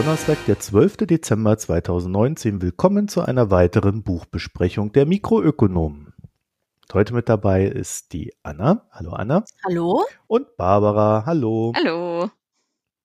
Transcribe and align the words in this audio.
Donnerstag, 0.00 0.38
der 0.46 0.58
12. 0.58 0.96
Dezember 1.08 1.58
2019. 1.58 2.62
Willkommen 2.62 3.06
zu 3.06 3.20
einer 3.20 3.50
weiteren 3.50 4.02
Buchbesprechung 4.02 4.92
der 4.92 5.04
Mikroökonomen. 5.04 6.14
Heute 6.94 7.12
mit 7.12 7.28
dabei 7.28 7.66
ist 7.66 8.14
die 8.14 8.32
Anna. 8.42 8.88
Hallo 8.92 9.10
Anna. 9.10 9.44
Hallo. 9.62 10.06
Und 10.26 10.56
Barbara. 10.56 11.24
Hallo. 11.26 11.74
Hallo. 11.76 12.30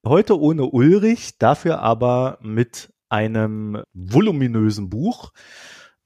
Heute 0.07 0.39
ohne 0.39 0.67
Ulrich, 0.67 1.37
dafür 1.37 1.79
aber 1.79 2.37
mit 2.41 2.93
einem 3.09 3.83
voluminösen 3.91 4.89
Buch 4.89 5.33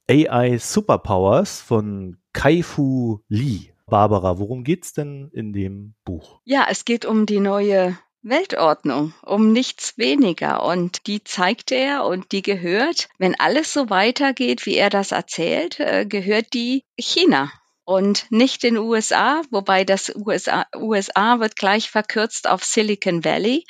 AI 0.10 0.58
Superpowers 0.58 1.62
von 1.62 2.18
Kai-Fu 2.34 3.20
Lee. 3.28 3.74
Barbara, 3.86 4.40
worum 4.40 4.64
geht's 4.64 4.94
denn 4.94 5.30
in 5.34 5.54
dem 5.54 5.94
Buch? 6.04 6.42
Ja, 6.46 6.66
es 6.68 6.84
geht 6.84 7.06
um 7.06 7.28
die 7.28 7.42
neue 7.42 7.96
Weltordnung, 8.22 9.14
um 9.24 9.54
nichts 9.54 9.98
weniger. 9.98 10.64
Und 10.64 11.08
die 11.08 11.24
zeigt 11.24 11.72
er 11.72 12.06
und 12.06 12.32
die 12.32 12.42
gehört, 12.42 13.10
wenn 13.18 13.40
alles 13.40 13.72
so 13.72 13.90
weitergeht, 13.90 14.66
wie 14.66 14.76
er 14.76 14.90
das 14.90 15.12
erzählt, 15.12 15.80
äh, 15.80 16.06
gehört 16.06 16.54
die 16.54 16.84
China 16.98 17.52
und 17.86 18.28
nicht 18.30 18.62
den 18.62 18.78
USA, 18.78 19.42
wobei 19.50 19.84
das 19.84 20.14
USA, 20.16 20.68
USA 20.76 21.40
wird 21.40 21.56
gleich 21.56 21.90
verkürzt 21.90 22.48
auf 22.48 22.64
Silicon 22.64 23.26
Valley 23.26 23.64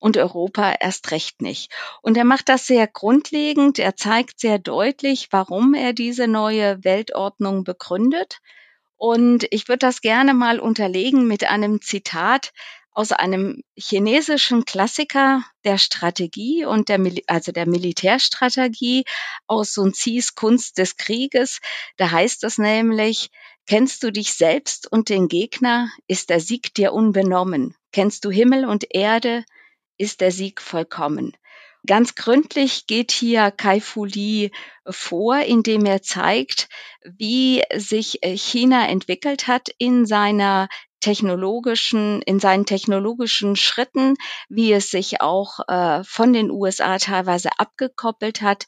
und 0.00 0.16
Europa 0.16 0.74
erst 0.80 1.12
recht 1.12 1.40
nicht. 1.40 1.70
Und 2.02 2.16
er 2.16 2.24
macht 2.24 2.48
das 2.48 2.66
sehr 2.66 2.88
grundlegend. 2.88 3.78
Er 3.78 3.94
zeigt 3.94 4.40
sehr 4.40 4.58
deutlich, 4.58 5.28
warum 5.30 5.74
er 5.74 5.92
diese 5.92 6.26
neue 6.26 6.82
Weltordnung 6.82 7.62
begründet. 7.62 8.38
Und 8.96 9.46
ich 9.50 9.68
würde 9.68 9.86
das 9.86 10.00
gerne 10.00 10.34
mal 10.34 10.58
unterlegen 10.58 11.28
mit 11.28 11.48
einem 11.48 11.80
Zitat 11.80 12.52
aus 12.92 13.12
einem 13.12 13.62
chinesischen 13.76 14.64
Klassiker 14.64 15.44
der 15.64 15.78
Strategie 15.78 16.64
und 16.64 16.88
der, 16.88 17.00
also 17.26 17.52
der 17.52 17.68
Militärstrategie 17.68 19.04
aus 19.46 19.74
Sun 19.74 19.92
Tzus 19.92 20.34
Kunst 20.34 20.78
des 20.78 20.96
Krieges. 20.96 21.60
Da 21.96 22.10
heißt 22.10 22.44
es 22.44 22.58
nämlich, 22.58 23.30
kennst 23.66 24.02
du 24.02 24.10
dich 24.10 24.34
selbst 24.34 24.90
und 24.90 25.08
den 25.08 25.28
Gegner, 25.28 25.90
ist 26.08 26.30
der 26.30 26.40
Sieg 26.40 26.74
dir 26.74 26.92
unbenommen. 26.92 27.76
Kennst 27.92 28.24
du 28.24 28.30
Himmel 28.30 28.64
und 28.64 28.86
Erde, 28.90 29.44
ist 29.96 30.20
der 30.20 30.32
Sieg 30.32 30.60
vollkommen. 30.60 31.36
Ganz 31.86 32.14
gründlich 32.14 32.86
geht 32.86 33.10
hier 33.10 33.50
Kai 33.50 33.80
Fu 33.80 34.04
Lee 34.04 34.50
vor, 34.86 35.38
indem 35.38 35.86
er 35.86 36.02
zeigt, 36.02 36.68
wie 37.02 37.62
sich 37.74 38.20
China 38.22 38.86
entwickelt 38.88 39.46
hat 39.46 39.68
in 39.78 40.04
seiner 40.04 40.68
technologischen, 41.00 42.22
in 42.22 42.40
seinen 42.40 42.66
technologischen 42.66 43.56
Schritten, 43.56 44.14
wie 44.48 44.72
es 44.72 44.90
sich 44.90 45.20
auch 45.20 45.60
äh, 45.68 46.04
von 46.04 46.32
den 46.32 46.50
USA 46.50 46.98
teilweise 46.98 47.50
abgekoppelt 47.58 48.42
hat 48.42 48.66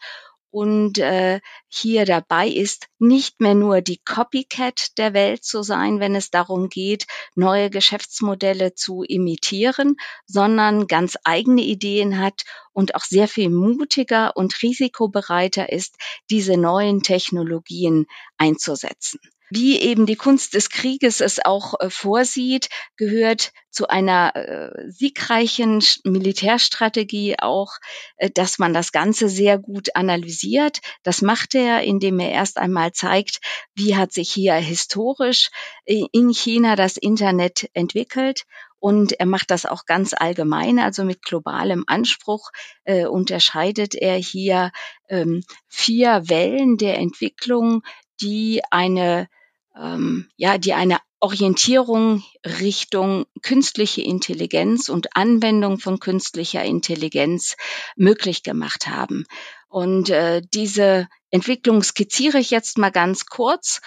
und 0.52 0.98
äh, 0.98 1.40
hier 1.68 2.04
dabei 2.04 2.46
ist, 2.46 2.86
nicht 2.98 3.40
mehr 3.40 3.54
nur 3.54 3.80
die 3.80 3.98
Copycat 4.04 4.98
der 4.98 5.14
Welt 5.14 5.44
zu 5.44 5.62
sein, 5.62 5.98
wenn 5.98 6.14
es 6.14 6.30
darum 6.30 6.68
geht, 6.68 7.06
neue 7.34 7.70
Geschäftsmodelle 7.70 8.74
zu 8.74 9.02
imitieren, 9.02 9.96
sondern 10.26 10.86
ganz 10.86 11.16
eigene 11.24 11.62
Ideen 11.62 12.18
hat 12.18 12.42
und 12.72 12.94
auch 12.94 13.04
sehr 13.04 13.28
viel 13.28 13.48
mutiger 13.48 14.36
und 14.36 14.62
risikobereiter 14.62 15.72
ist, 15.72 15.96
diese 16.28 16.58
neuen 16.58 17.02
Technologien 17.02 18.06
einzusetzen 18.36 19.20
wie 19.54 19.78
eben 19.80 20.06
die 20.06 20.16
Kunst 20.16 20.54
des 20.54 20.70
Krieges 20.70 21.20
es 21.20 21.44
auch 21.44 21.74
äh, 21.80 21.90
vorsieht, 21.90 22.68
gehört 22.96 23.52
zu 23.70 23.88
einer 23.88 24.34
äh, 24.34 24.90
siegreichen 24.90 25.82
Militärstrategie 26.04 27.36
auch, 27.38 27.72
äh, 28.16 28.30
dass 28.30 28.58
man 28.58 28.72
das 28.72 28.92
Ganze 28.92 29.28
sehr 29.28 29.58
gut 29.58 29.94
analysiert. 29.94 30.80
Das 31.02 31.20
macht 31.20 31.54
er, 31.54 31.82
indem 31.82 32.18
er 32.18 32.30
erst 32.30 32.56
einmal 32.56 32.92
zeigt, 32.92 33.40
wie 33.74 33.96
hat 33.96 34.12
sich 34.12 34.30
hier 34.30 34.54
historisch 34.54 35.50
in 35.84 36.30
China 36.30 36.76
das 36.76 36.96
Internet 36.96 37.68
entwickelt 37.74 38.44
und 38.78 39.12
er 39.20 39.26
macht 39.26 39.50
das 39.50 39.66
auch 39.66 39.84
ganz 39.84 40.12
allgemein, 40.12 40.78
also 40.78 41.04
mit 41.04 41.22
globalem 41.22 41.84
Anspruch 41.86 42.50
äh, 42.84 43.06
unterscheidet 43.06 43.94
er 43.94 44.16
hier 44.16 44.72
ähm, 45.08 45.44
vier 45.68 46.22
Wellen 46.28 46.78
der 46.78 46.98
Entwicklung, 46.98 47.82
die 48.20 48.60
eine 48.70 49.28
ähm, 49.76 50.28
ja, 50.36 50.58
die 50.58 50.72
eine 50.72 50.98
Orientierung 51.20 52.24
Richtung 52.44 53.26
künstliche 53.42 54.02
Intelligenz 54.02 54.88
und 54.88 55.16
Anwendung 55.16 55.78
von 55.78 56.00
künstlicher 56.00 56.64
Intelligenz 56.64 57.56
möglich 57.96 58.42
gemacht 58.42 58.88
haben. 58.88 59.24
Und 59.68 60.10
äh, 60.10 60.42
diese 60.52 61.08
Entwicklung 61.30 61.82
skizziere 61.82 62.38
ich 62.38 62.50
jetzt 62.50 62.76
mal 62.76 62.90
ganz 62.90 63.26
kurz 63.26 63.80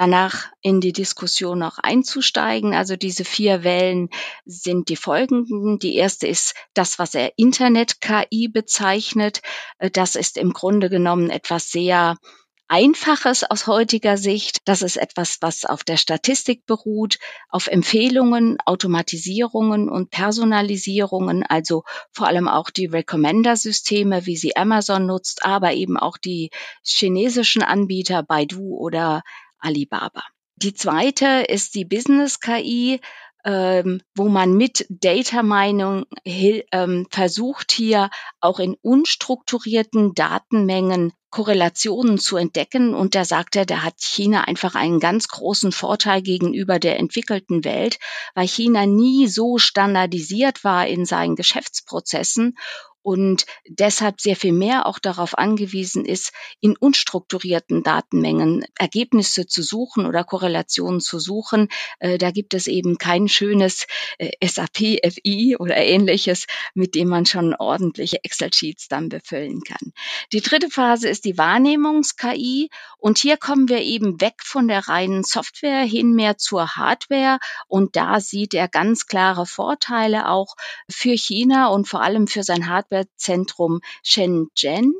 danach 0.00 0.48
in 0.62 0.80
die 0.80 0.92
Diskussion 0.92 1.58
noch 1.58 1.78
einzusteigen. 1.78 2.74
Also 2.74 2.96
diese 2.96 3.24
vier 3.24 3.64
Wellen 3.64 4.08
sind 4.46 4.88
die 4.88 4.96
folgenden. 4.96 5.78
Die 5.78 5.94
erste 5.94 6.26
ist 6.26 6.54
das, 6.74 6.98
was 6.98 7.14
er 7.14 7.32
Internet-KI 7.36 8.48
bezeichnet. 8.48 9.42
Äh, 9.78 9.90
das 9.90 10.16
ist 10.16 10.38
im 10.38 10.54
Grunde 10.54 10.88
genommen 10.88 11.30
etwas 11.30 11.70
sehr 11.70 12.16
Einfaches 12.72 13.42
aus 13.42 13.66
heutiger 13.66 14.16
Sicht. 14.16 14.58
Das 14.64 14.82
ist 14.82 14.96
etwas, 14.96 15.38
was 15.40 15.64
auf 15.64 15.82
der 15.82 15.96
Statistik 15.96 16.66
beruht, 16.66 17.18
auf 17.48 17.66
Empfehlungen, 17.66 18.58
Automatisierungen 18.64 19.88
und 19.88 20.12
Personalisierungen, 20.12 21.42
also 21.42 21.82
vor 22.12 22.28
allem 22.28 22.46
auch 22.46 22.70
die 22.70 22.86
Recommender-Systeme, 22.86 24.24
wie 24.24 24.36
sie 24.36 24.54
Amazon 24.54 25.04
nutzt, 25.04 25.44
aber 25.44 25.72
eben 25.72 25.96
auch 25.96 26.16
die 26.16 26.50
chinesischen 26.84 27.64
Anbieter 27.64 28.22
Baidu 28.22 28.76
oder 28.76 29.22
Alibaba. 29.58 30.22
Die 30.54 30.72
zweite 30.72 31.44
ist 31.48 31.74
die 31.74 31.84
Business-KI, 31.84 33.00
ähm, 33.44 34.02
wo 34.14 34.28
man 34.28 34.54
mit 34.54 34.86
Data 34.88 35.42
Mining 35.42 36.06
ähm, 36.24 37.06
versucht, 37.10 37.72
hier 37.72 38.10
auch 38.40 38.58
in 38.58 38.76
unstrukturierten 38.82 40.14
Datenmengen 40.14 41.12
Korrelationen 41.30 42.18
zu 42.18 42.36
entdecken. 42.36 42.94
Und 42.94 43.14
da 43.14 43.24
sagt 43.24 43.56
er, 43.56 43.64
da 43.64 43.82
hat 43.82 44.00
China 44.00 44.42
einfach 44.42 44.74
einen 44.74 44.98
ganz 44.98 45.28
großen 45.28 45.72
Vorteil 45.72 46.22
gegenüber 46.22 46.78
der 46.78 46.98
entwickelten 46.98 47.64
Welt, 47.64 47.98
weil 48.34 48.48
China 48.48 48.84
nie 48.86 49.28
so 49.28 49.58
standardisiert 49.58 50.64
war 50.64 50.86
in 50.86 51.04
seinen 51.04 51.36
Geschäftsprozessen 51.36 52.56
und 53.02 53.46
deshalb 53.66 54.20
sehr 54.20 54.36
viel 54.36 54.52
mehr 54.52 54.86
auch 54.86 54.98
darauf 54.98 55.36
angewiesen 55.38 56.04
ist, 56.04 56.32
in 56.60 56.76
unstrukturierten 56.76 57.82
Datenmengen 57.82 58.64
Ergebnisse 58.78 59.46
zu 59.46 59.62
suchen 59.62 60.06
oder 60.06 60.24
Korrelationen 60.24 61.00
zu 61.00 61.18
suchen. 61.18 61.68
Äh, 61.98 62.18
da 62.18 62.30
gibt 62.30 62.54
es 62.54 62.66
eben 62.66 62.98
kein 62.98 63.28
schönes 63.28 63.86
äh, 64.18 64.30
SAP 64.46 65.00
FI 65.12 65.56
oder 65.58 65.76
ähnliches, 65.76 66.46
mit 66.74 66.94
dem 66.94 67.08
man 67.08 67.26
schon 67.26 67.54
ordentliche 67.54 68.22
Excel-Sheets 68.22 68.88
dann 68.88 69.08
befüllen 69.08 69.62
kann. 69.62 69.92
Die 70.32 70.40
dritte 70.40 70.68
Phase 70.68 71.08
ist 71.08 71.24
die 71.24 71.38
Wahrnehmungs-KI 71.38 72.68
und 72.98 73.18
hier 73.18 73.36
kommen 73.36 73.68
wir 73.68 73.80
eben 73.80 74.20
weg 74.20 74.34
von 74.44 74.68
der 74.68 74.88
reinen 74.88 75.24
Software 75.24 75.82
hin 75.82 76.12
mehr 76.12 76.36
zur 76.36 76.76
Hardware 76.76 77.38
und 77.66 77.96
da 77.96 78.20
sieht 78.20 78.52
er 78.54 78.68
ganz 78.68 79.06
klare 79.06 79.46
Vorteile 79.46 80.28
auch 80.28 80.54
für 80.88 81.16
China 81.16 81.68
und 81.68 81.88
vor 81.88 82.02
allem 82.02 82.26
für 82.26 82.42
sein 82.42 82.68
Hardware 82.68 82.89
Hardwarezentrum 82.90 83.80
Shenzhen 84.02 84.94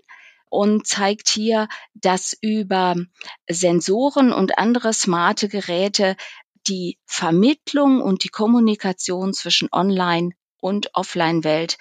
und 0.49 0.87
zeigt 0.87 1.29
hier, 1.29 1.69
dass 1.95 2.37
über 2.41 2.97
Sensoren 3.49 4.33
und 4.33 4.59
andere 4.59 4.93
smarte 4.93 5.49
Geräte 5.49 6.17
die 6.67 6.99
Vermittlung 7.07 8.01
und 8.01 8.25
die 8.25 8.29
Kommunikation 8.29 9.33
zwischen 9.33 9.69
Online- 9.73 10.33
und 10.61 10.95
Offline-Welt 10.95 11.79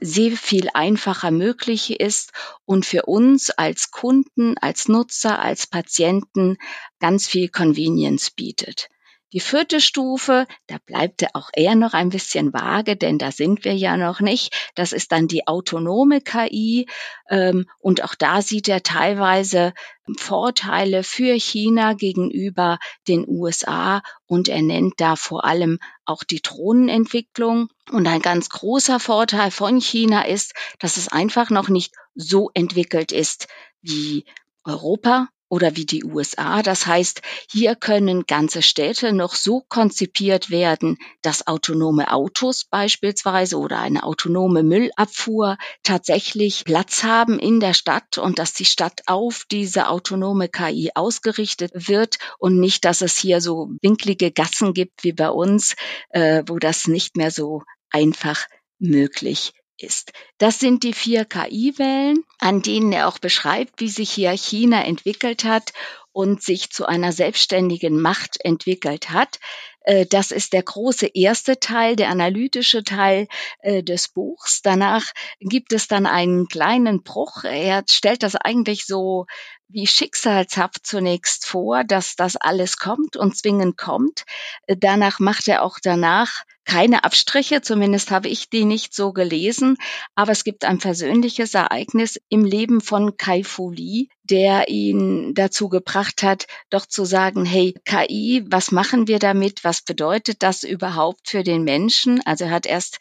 sehr 0.00 0.32
viel 0.32 0.68
einfacher 0.74 1.30
möglich 1.30 2.00
ist 2.00 2.32
und 2.64 2.84
für 2.84 3.02
uns 3.02 3.50
als 3.50 3.90
Kunden, 3.90 4.58
als 4.58 4.88
Nutzer, 4.88 5.38
als 5.38 5.66
Patienten 5.66 6.56
ganz 6.98 7.26
viel 7.26 7.48
Convenience 7.48 8.30
bietet. 8.30 8.88
Die 9.34 9.40
vierte 9.40 9.80
Stufe, 9.80 10.46
da 10.68 10.76
bleibt 10.86 11.26
auch 11.34 11.50
eher 11.52 11.74
noch 11.74 11.92
ein 11.92 12.10
bisschen 12.10 12.52
vage, 12.52 12.96
denn 12.96 13.18
da 13.18 13.32
sind 13.32 13.64
wir 13.64 13.74
ja 13.74 13.96
noch 13.96 14.20
nicht. 14.20 14.54
Das 14.76 14.92
ist 14.92 15.10
dann 15.10 15.26
die 15.26 15.48
autonome 15.48 16.20
KI. 16.20 16.86
Ähm, 17.28 17.66
und 17.80 18.04
auch 18.04 18.14
da 18.14 18.42
sieht 18.42 18.68
er 18.68 18.84
teilweise 18.84 19.74
Vorteile 20.16 21.02
für 21.02 21.34
China 21.34 21.94
gegenüber 21.94 22.78
den 23.08 23.26
USA 23.26 24.02
und 24.26 24.48
er 24.48 24.62
nennt 24.62 24.94
da 24.98 25.16
vor 25.16 25.44
allem 25.44 25.80
auch 26.04 26.22
die 26.22 26.40
Drohnenentwicklung. 26.40 27.70
Und 27.90 28.06
ein 28.06 28.22
ganz 28.22 28.50
großer 28.50 29.00
Vorteil 29.00 29.50
von 29.50 29.80
China 29.80 30.28
ist, 30.28 30.54
dass 30.78 30.96
es 30.96 31.08
einfach 31.08 31.50
noch 31.50 31.68
nicht 31.68 31.92
so 32.14 32.52
entwickelt 32.54 33.10
ist 33.10 33.48
wie 33.82 34.26
Europa 34.62 35.28
oder 35.54 35.76
wie 35.76 35.86
die 35.86 36.02
USA. 36.04 36.62
Das 36.62 36.84
heißt, 36.84 37.22
hier 37.48 37.76
können 37.76 38.26
ganze 38.26 38.60
Städte 38.60 39.12
noch 39.12 39.36
so 39.36 39.62
konzipiert 39.68 40.50
werden, 40.50 40.98
dass 41.22 41.46
autonome 41.46 42.12
Autos 42.12 42.64
beispielsweise 42.64 43.56
oder 43.58 43.78
eine 43.78 44.02
autonome 44.02 44.64
Müllabfuhr 44.64 45.56
tatsächlich 45.84 46.64
Platz 46.64 47.04
haben 47.04 47.38
in 47.38 47.60
der 47.60 47.72
Stadt 47.72 48.18
und 48.18 48.40
dass 48.40 48.52
die 48.52 48.64
Stadt 48.64 49.02
auf 49.06 49.44
diese 49.48 49.88
autonome 49.88 50.48
KI 50.48 50.90
ausgerichtet 50.96 51.70
wird 51.88 52.16
und 52.40 52.58
nicht, 52.58 52.84
dass 52.84 53.00
es 53.00 53.16
hier 53.16 53.40
so 53.40 53.70
winklige 53.80 54.32
Gassen 54.32 54.74
gibt 54.74 55.04
wie 55.04 55.12
bei 55.12 55.30
uns, 55.30 55.76
äh, 56.08 56.42
wo 56.48 56.58
das 56.58 56.88
nicht 56.88 57.16
mehr 57.16 57.30
so 57.30 57.62
einfach 57.90 58.48
möglich 58.80 59.52
ist. 59.84 60.12
Das 60.38 60.58
sind 60.58 60.82
die 60.82 60.92
vier 60.92 61.24
KI-Wellen, 61.24 62.24
an 62.38 62.62
denen 62.62 62.92
er 62.92 63.08
auch 63.08 63.18
beschreibt, 63.18 63.80
wie 63.80 63.88
sich 63.88 64.10
hier 64.10 64.30
China 64.32 64.84
entwickelt 64.84 65.44
hat 65.44 65.72
und 66.12 66.42
sich 66.42 66.70
zu 66.70 66.86
einer 66.86 67.12
selbstständigen 67.12 68.00
Macht 68.00 68.44
entwickelt 68.44 69.10
hat. 69.10 69.40
Äh, 69.80 70.06
das 70.06 70.30
ist 70.30 70.52
der 70.52 70.62
große 70.62 71.10
erste 71.12 71.60
Teil, 71.60 71.96
der 71.96 72.08
analytische 72.08 72.84
Teil 72.84 73.28
äh, 73.60 73.82
des 73.82 74.08
Buchs. 74.08 74.62
Danach 74.62 75.06
gibt 75.40 75.72
es 75.72 75.88
dann 75.88 76.06
einen 76.06 76.48
kleinen 76.48 77.02
Bruch. 77.02 77.44
Er 77.44 77.84
stellt 77.88 78.22
das 78.22 78.36
eigentlich 78.36 78.86
so 78.86 79.26
wie 79.74 79.88
schicksalshaft 79.88 80.86
zunächst 80.86 81.46
vor, 81.46 81.82
dass 81.82 82.14
das 82.14 82.36
alles 82.36 82.78
kommt 82.78 83.16
und 83.16 83.36
zwingend 83.36 83.76
kommt. 83.76 84.24
Äh, 84.66 84.76
danach 84.78 85.18
macht 85.18 85.48
er 85.48 85.62
auch 85.62 85.78
danach 85.82 86.44
keine 86.64 87.04
Abstriche, 87.04 87.60
zumindest 87.60 88.10
habe 88.10 88.28
ich 88.28 88.48
die 88.48 88.64
nicht 88.64 88.94
so 88.94 89.12
gelesen, 89.12 89.76
aber 90.14 90.32
es 90.32 90.44
gibt 90.44 90.64
ein 90.64 90.78
persönliches 90.78 91.52
Ereignis 91.52 92.18
im 92.30 92.44
Leben 92.44 92.80
von 92.80 93.18
Kai 93.18 93.44
Fu 93.44 93.70
Lee, 93.70 94.08
der 94.22 94.68
ihn 94.68 95.34
dazu 95.34 95.68
gebracht 95.68 96.22
hat, 96.22 96.46
doch 96.70 96.86
zu 96.86 97.04
sagen, 97.04 97.44
hey, 97.44 97.74
KI, 97.84 98.44
was 98.48 98.70
machen 98.70 99.08
wir 99.08 99.18
damit? 99.18 99.62
Was 99.64 99.82
bedeutet 99.82 100.42
das 100.42 100.62
überhaupt 100.62 101.28
für 101.28 101.42
den 101.42 101.64
Menschen? 101.64 102.22
Also 102.24 102.44
er 102.44 102.50
hat 102.50 102.64
erst 102.64 102.98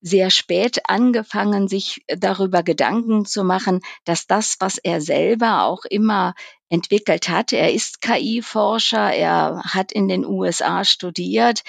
sehr 0.00 0.30
spät 0.30 0.80
angefangen, 0.88 1.68
sich 1.68 2.04
darüber 2.08 2.62
Gedanken 2.62 3.24
zu 3.24 3.44
machen, 3.44 3.80
dass 4.04 4.26
das, 4.26 4.56
was 4.60 4.78
er 4.78 5.00
selber 5.00 5.64
auch 5.64 5.84
immer 5.84 6.34
entwickelt 6.68 7.28
hat, 7.28 7.52
er 7.52 7.72
ist 7.72 8.00
KI-Forscher, 8.00 9.12
er 9.12 9.62
hat 9.64 9.92
in 9.92 10.08
den 10.08 10.24
USA 10.24 10.84
studiert, 10.84 11.62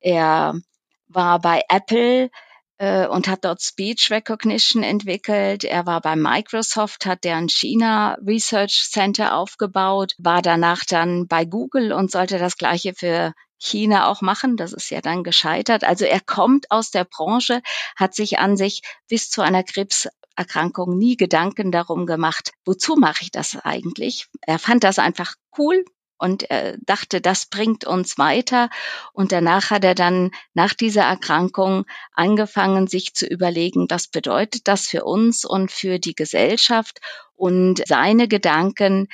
er 0.00 0.54
war 1.08 1.40
bei 1.40 1.62
Apple 1.68 2.30
äh, 2.78 3.06
und 3.06 3.28
hat 3.28 3.44
dort 3.44 3.62
Speech 3.62 4.10
Recognition 4.10 4.82
entwickelt. 4.82 5.64
Er 5.64 5.86
war 5.86 6.00
bei 6.00 6.16
Microsoft, 6.16 7.06
hat 7.06 7.24
deren 7.24 7.48
China 7.48 8.16
Research 8.26 8.88
Center 8.90 9.36
aufgebaut, 9.36 10.14
war 10.18 10.42
danach 10.42 10.84
dann 10.88 11.28
bei 11.28 11.44
Google 11.44 11.92
und 11.92 12.10
sollte 12.10 12.38
das 12.38 12.56
gleiche 12.56 12.94
für 12.94 13.34
China 13.62 14.08
auch 14.08 14.20
machen. 14.20 14.56
Das 14.56 14.72
ist 14.72 14.90
ja 14.90 15.00
dann 15.00 15.24
gescheitert. 15.24 15.84
Also 15.84 16.04
er 16.04 16.20
kommt 16.20 16.70
aus 16.70 16.90
der 16.90 17.04
Branche, 17.04 17.62
hat 17.96 18.14
sich 18.14 18.38
an 18.38 18.56
sich 18.56 18.82
bis 19.08 19.30
zu 19.30 19.40
einer 19.42 19.62
Krebserkrankung 19.62 20.98
nie 20.98 21.16
Gedanken 21.16 21.70
darum 21.70 22.06
gemacht, 22.06 22.52
wozu 22.64 22.96
mache 22.96 23.22
ich 23.22 23.30
das 23.30 23.56
eigentlich? 23.56 24.28
Er 24.42 24.58
fand 24.58 24.84
das 24.84 24.98
einfach 24.98 25.34
cool, 25.58 25.84
und 26.22 26.48
er 26.50 26.78
dachte, 26.78 27.20
das 27.20 27.46
bringt 27.46 27.84
uns 27.84 28.16
weiter. 28.16 28.70
Und 29.12 29.32
danach 29.32 29.70
hat 29.70 29.82
er 29.82 29.96
dann 29.96 30.30
nach 30.54 30.72
dieser 30.72 31.02
Erkrankung 31.02 31.84
angefangen, 32.12 32.86
sich 32.86 33.12
zu 33.12 33.26
überlegen, 33.26 33.86
was 33.90 34.06
bedeutet 34.06 34.68
das 34.68 34.86
für 34.86 35.04
uns 35.04 35.44
und 35.44 35.72
für 35.72 35.98
die 35.98 36.14
Gesellschaft. 36.14 37.00
Und 37.34 37.82
seine 37.88 38.28
Gedanken 38.28 39.08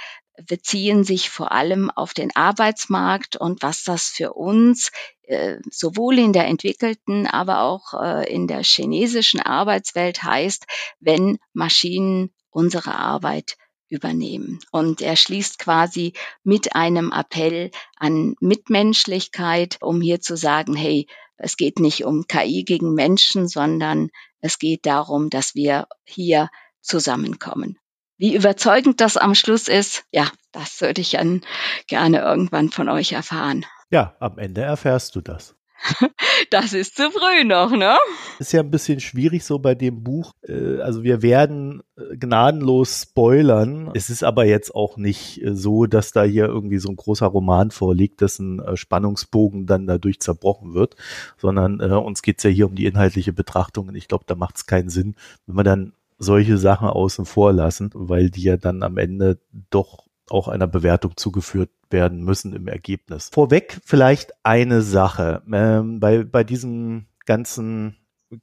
beziehen 0.47 1.05
sich 1.05 1.31
vor 1.31 1.53
allem 1.53 1.91
auf 1.91 2.15
den 2.15 2.35
Arbeitsmarkt 2.35 3.37
und 3.37 3.63
was 3.63 3.85
das 3.85 4.09
für 4.09 4.35
uns 4.35 4.91
äh, 5.23 5.57
sowohl 5.71 6.19
in 6.19 6.33
der 6.33 6.47
entwickelten, 6.47 7.27
aber 7.27 7.63
auch 7.63 7.95
äh, 7.95 8.33
in 8.33 8.47
der 8.47 8.63
chinesischen 8.63 9.41
Arbeitswelt 9.41 10.23
heißt, 10.23 10.67
wenn 11.01 11.39
Maschinen 11.53 12.31
unsere 12.51 12.95
Arbeit 12.95 13.57
übernehmen. 13.89 14.59
Und 14.71 15.01
er 15.01 15.17
schließt 15.17 15.59
quasi 15.59 16.13
mit 16.45 16.75
einem 16.75 17.13
Appell 17.13 17.71
an 17.97 18.35
Mitmenschlichkeit, 18.41 19.79
um 19.81 20.01
hier 20.01 20.21
zu 20.21 20.37
sagen, 20.37 20.75
hey, 20.75 21.07
es 21.37 21.57
geht 21.57 21.79
nicht 21.79 22.05
um 22.05 22.27
KI 22.27 22.65
gegen 22.65 22.95
Menschen, 22.95 23.49
sondern 23.49 24.11
es 24.41 24.59
geht 24.59 24.87
darum, 24.87 25.31
dass 25.31 25.55
wir 25.55 25.87
hier 26.05 26.51
zusammenkommen. 26.81 27.79
Wie 28.19 28.35
überzeugend 28.35 29.01
das 29.01 29.17
am 29.17 29.35
Schluss 29.35 29.69
ist, 29.69 30.05
ja, 30.11 30.29
das 30.53 30.81
würde 30.81 31.01
ich 31.01 31.13
dann 31.13 31.43
gerne 31.87 32.19
irgendwann 32.21 32.71
von 32.71 32.89
euch 32.89 33.13
erfahren. 33.13 33.65
Ja, 33.91 34.17
am 34.19 34.39
Ende 34.39 34.63
erfährst 34.63 35.15
du 35.17 35.21
das. 35.21 35.55
Das 36.51 36.73
ist 36.73 36.97
zu 36.97 37.11
früh 37.11 37.45
noch, 37.45 37.73
ne? 37.73 37.97
Ist 38.39 38.53
ja 38.53 38.61
ein 38.61 38.71
bisschen 38.71 39.01
schwierig 39.01 39.45
so 39.45 39.59
bei 39.59 39.75
dem 39.75 40.03
Buch. 40.03 40.33
Äh, 40.47 40.81
also 40.81 41.03
wir 41.03 41.21
werden 41.21 41.83
äh, 41.97 42.17
gnadenlos 42.17 43.03
spoilern. 43.03 43.91
Es 43.95 44.09
ist 44.09 44.23
aber 44.23 44.47
jetzt 44.47 44.75
auch 44.75 44.97
nicht 44.97 45.43
äh, 45.43 45.55
so, 45.55 45.87
dass 45.87 46.13
da 46.13 46.23
hier 46.23 46.47
irgendwie 46.47 46.79
so 46.79 46.89
ein 46.89 46.97
großer 46.97 47.27
Roman 47.27 47.71
vorliegt, 47.71 48.21
dessen 48.21 48.63
Spannungsbogen 48.75 49.67
dann 49.67 49.87
dadurch 49.87 50.21
zerbrochen 50.21 50.75
wird, 50.75 50.97
sondern 51.37 51.81
uns 51.81 52.23
geht's 52.23 52.45
ja 52.45 52.51
hier 52.51 52.67
um 52.67 52.75
die 52.75 52.87
inhaltliche 52.87 53.33
Betrachtung 53.33 53.89
und 53.89 53.95
ich 53.95 54.09
glaube, 54.09 54.25
da 54.27 54.35
macht 54.35 54.57
es 54.57 54.67
keinen 54.67 54.91
Sinn, 54.91 55.17
wenn 55.47 55.57
wir 55.57 55.65
dann 55.65 55.93
solche 56.19 56.59
Sachen 56.59 56.89
außen 56.89 57.25
vor 57.25 57.53
lassen, 57.53 57.91
weil 57.95 58.31
die 58.31 58.43
ja 58.43 58.57
dann 58.57 58.83
am 58.83 58.99
Ende 58.99 59.41
doch 59.71 60.09
auch 60.29 60.49
einer 60.49 60.67
Bewertung 60.67 61.17
zugeführt 61.17 61.71
werden 61.91 62.23
müssen 62.23 62.53
im 62.53 62.69
Ergebnis. 62.69 63.31
Vorweg 63.33 63.81
vielleicht 63.85 64.33
eine 64.43 64.83
Sache. 64.83 65.43
Ähm, 65.51 66.01
bei, 66.01 66.25
bei 66.25 66.45
diesen 66.45 67.07
ganzen 67.25 67.97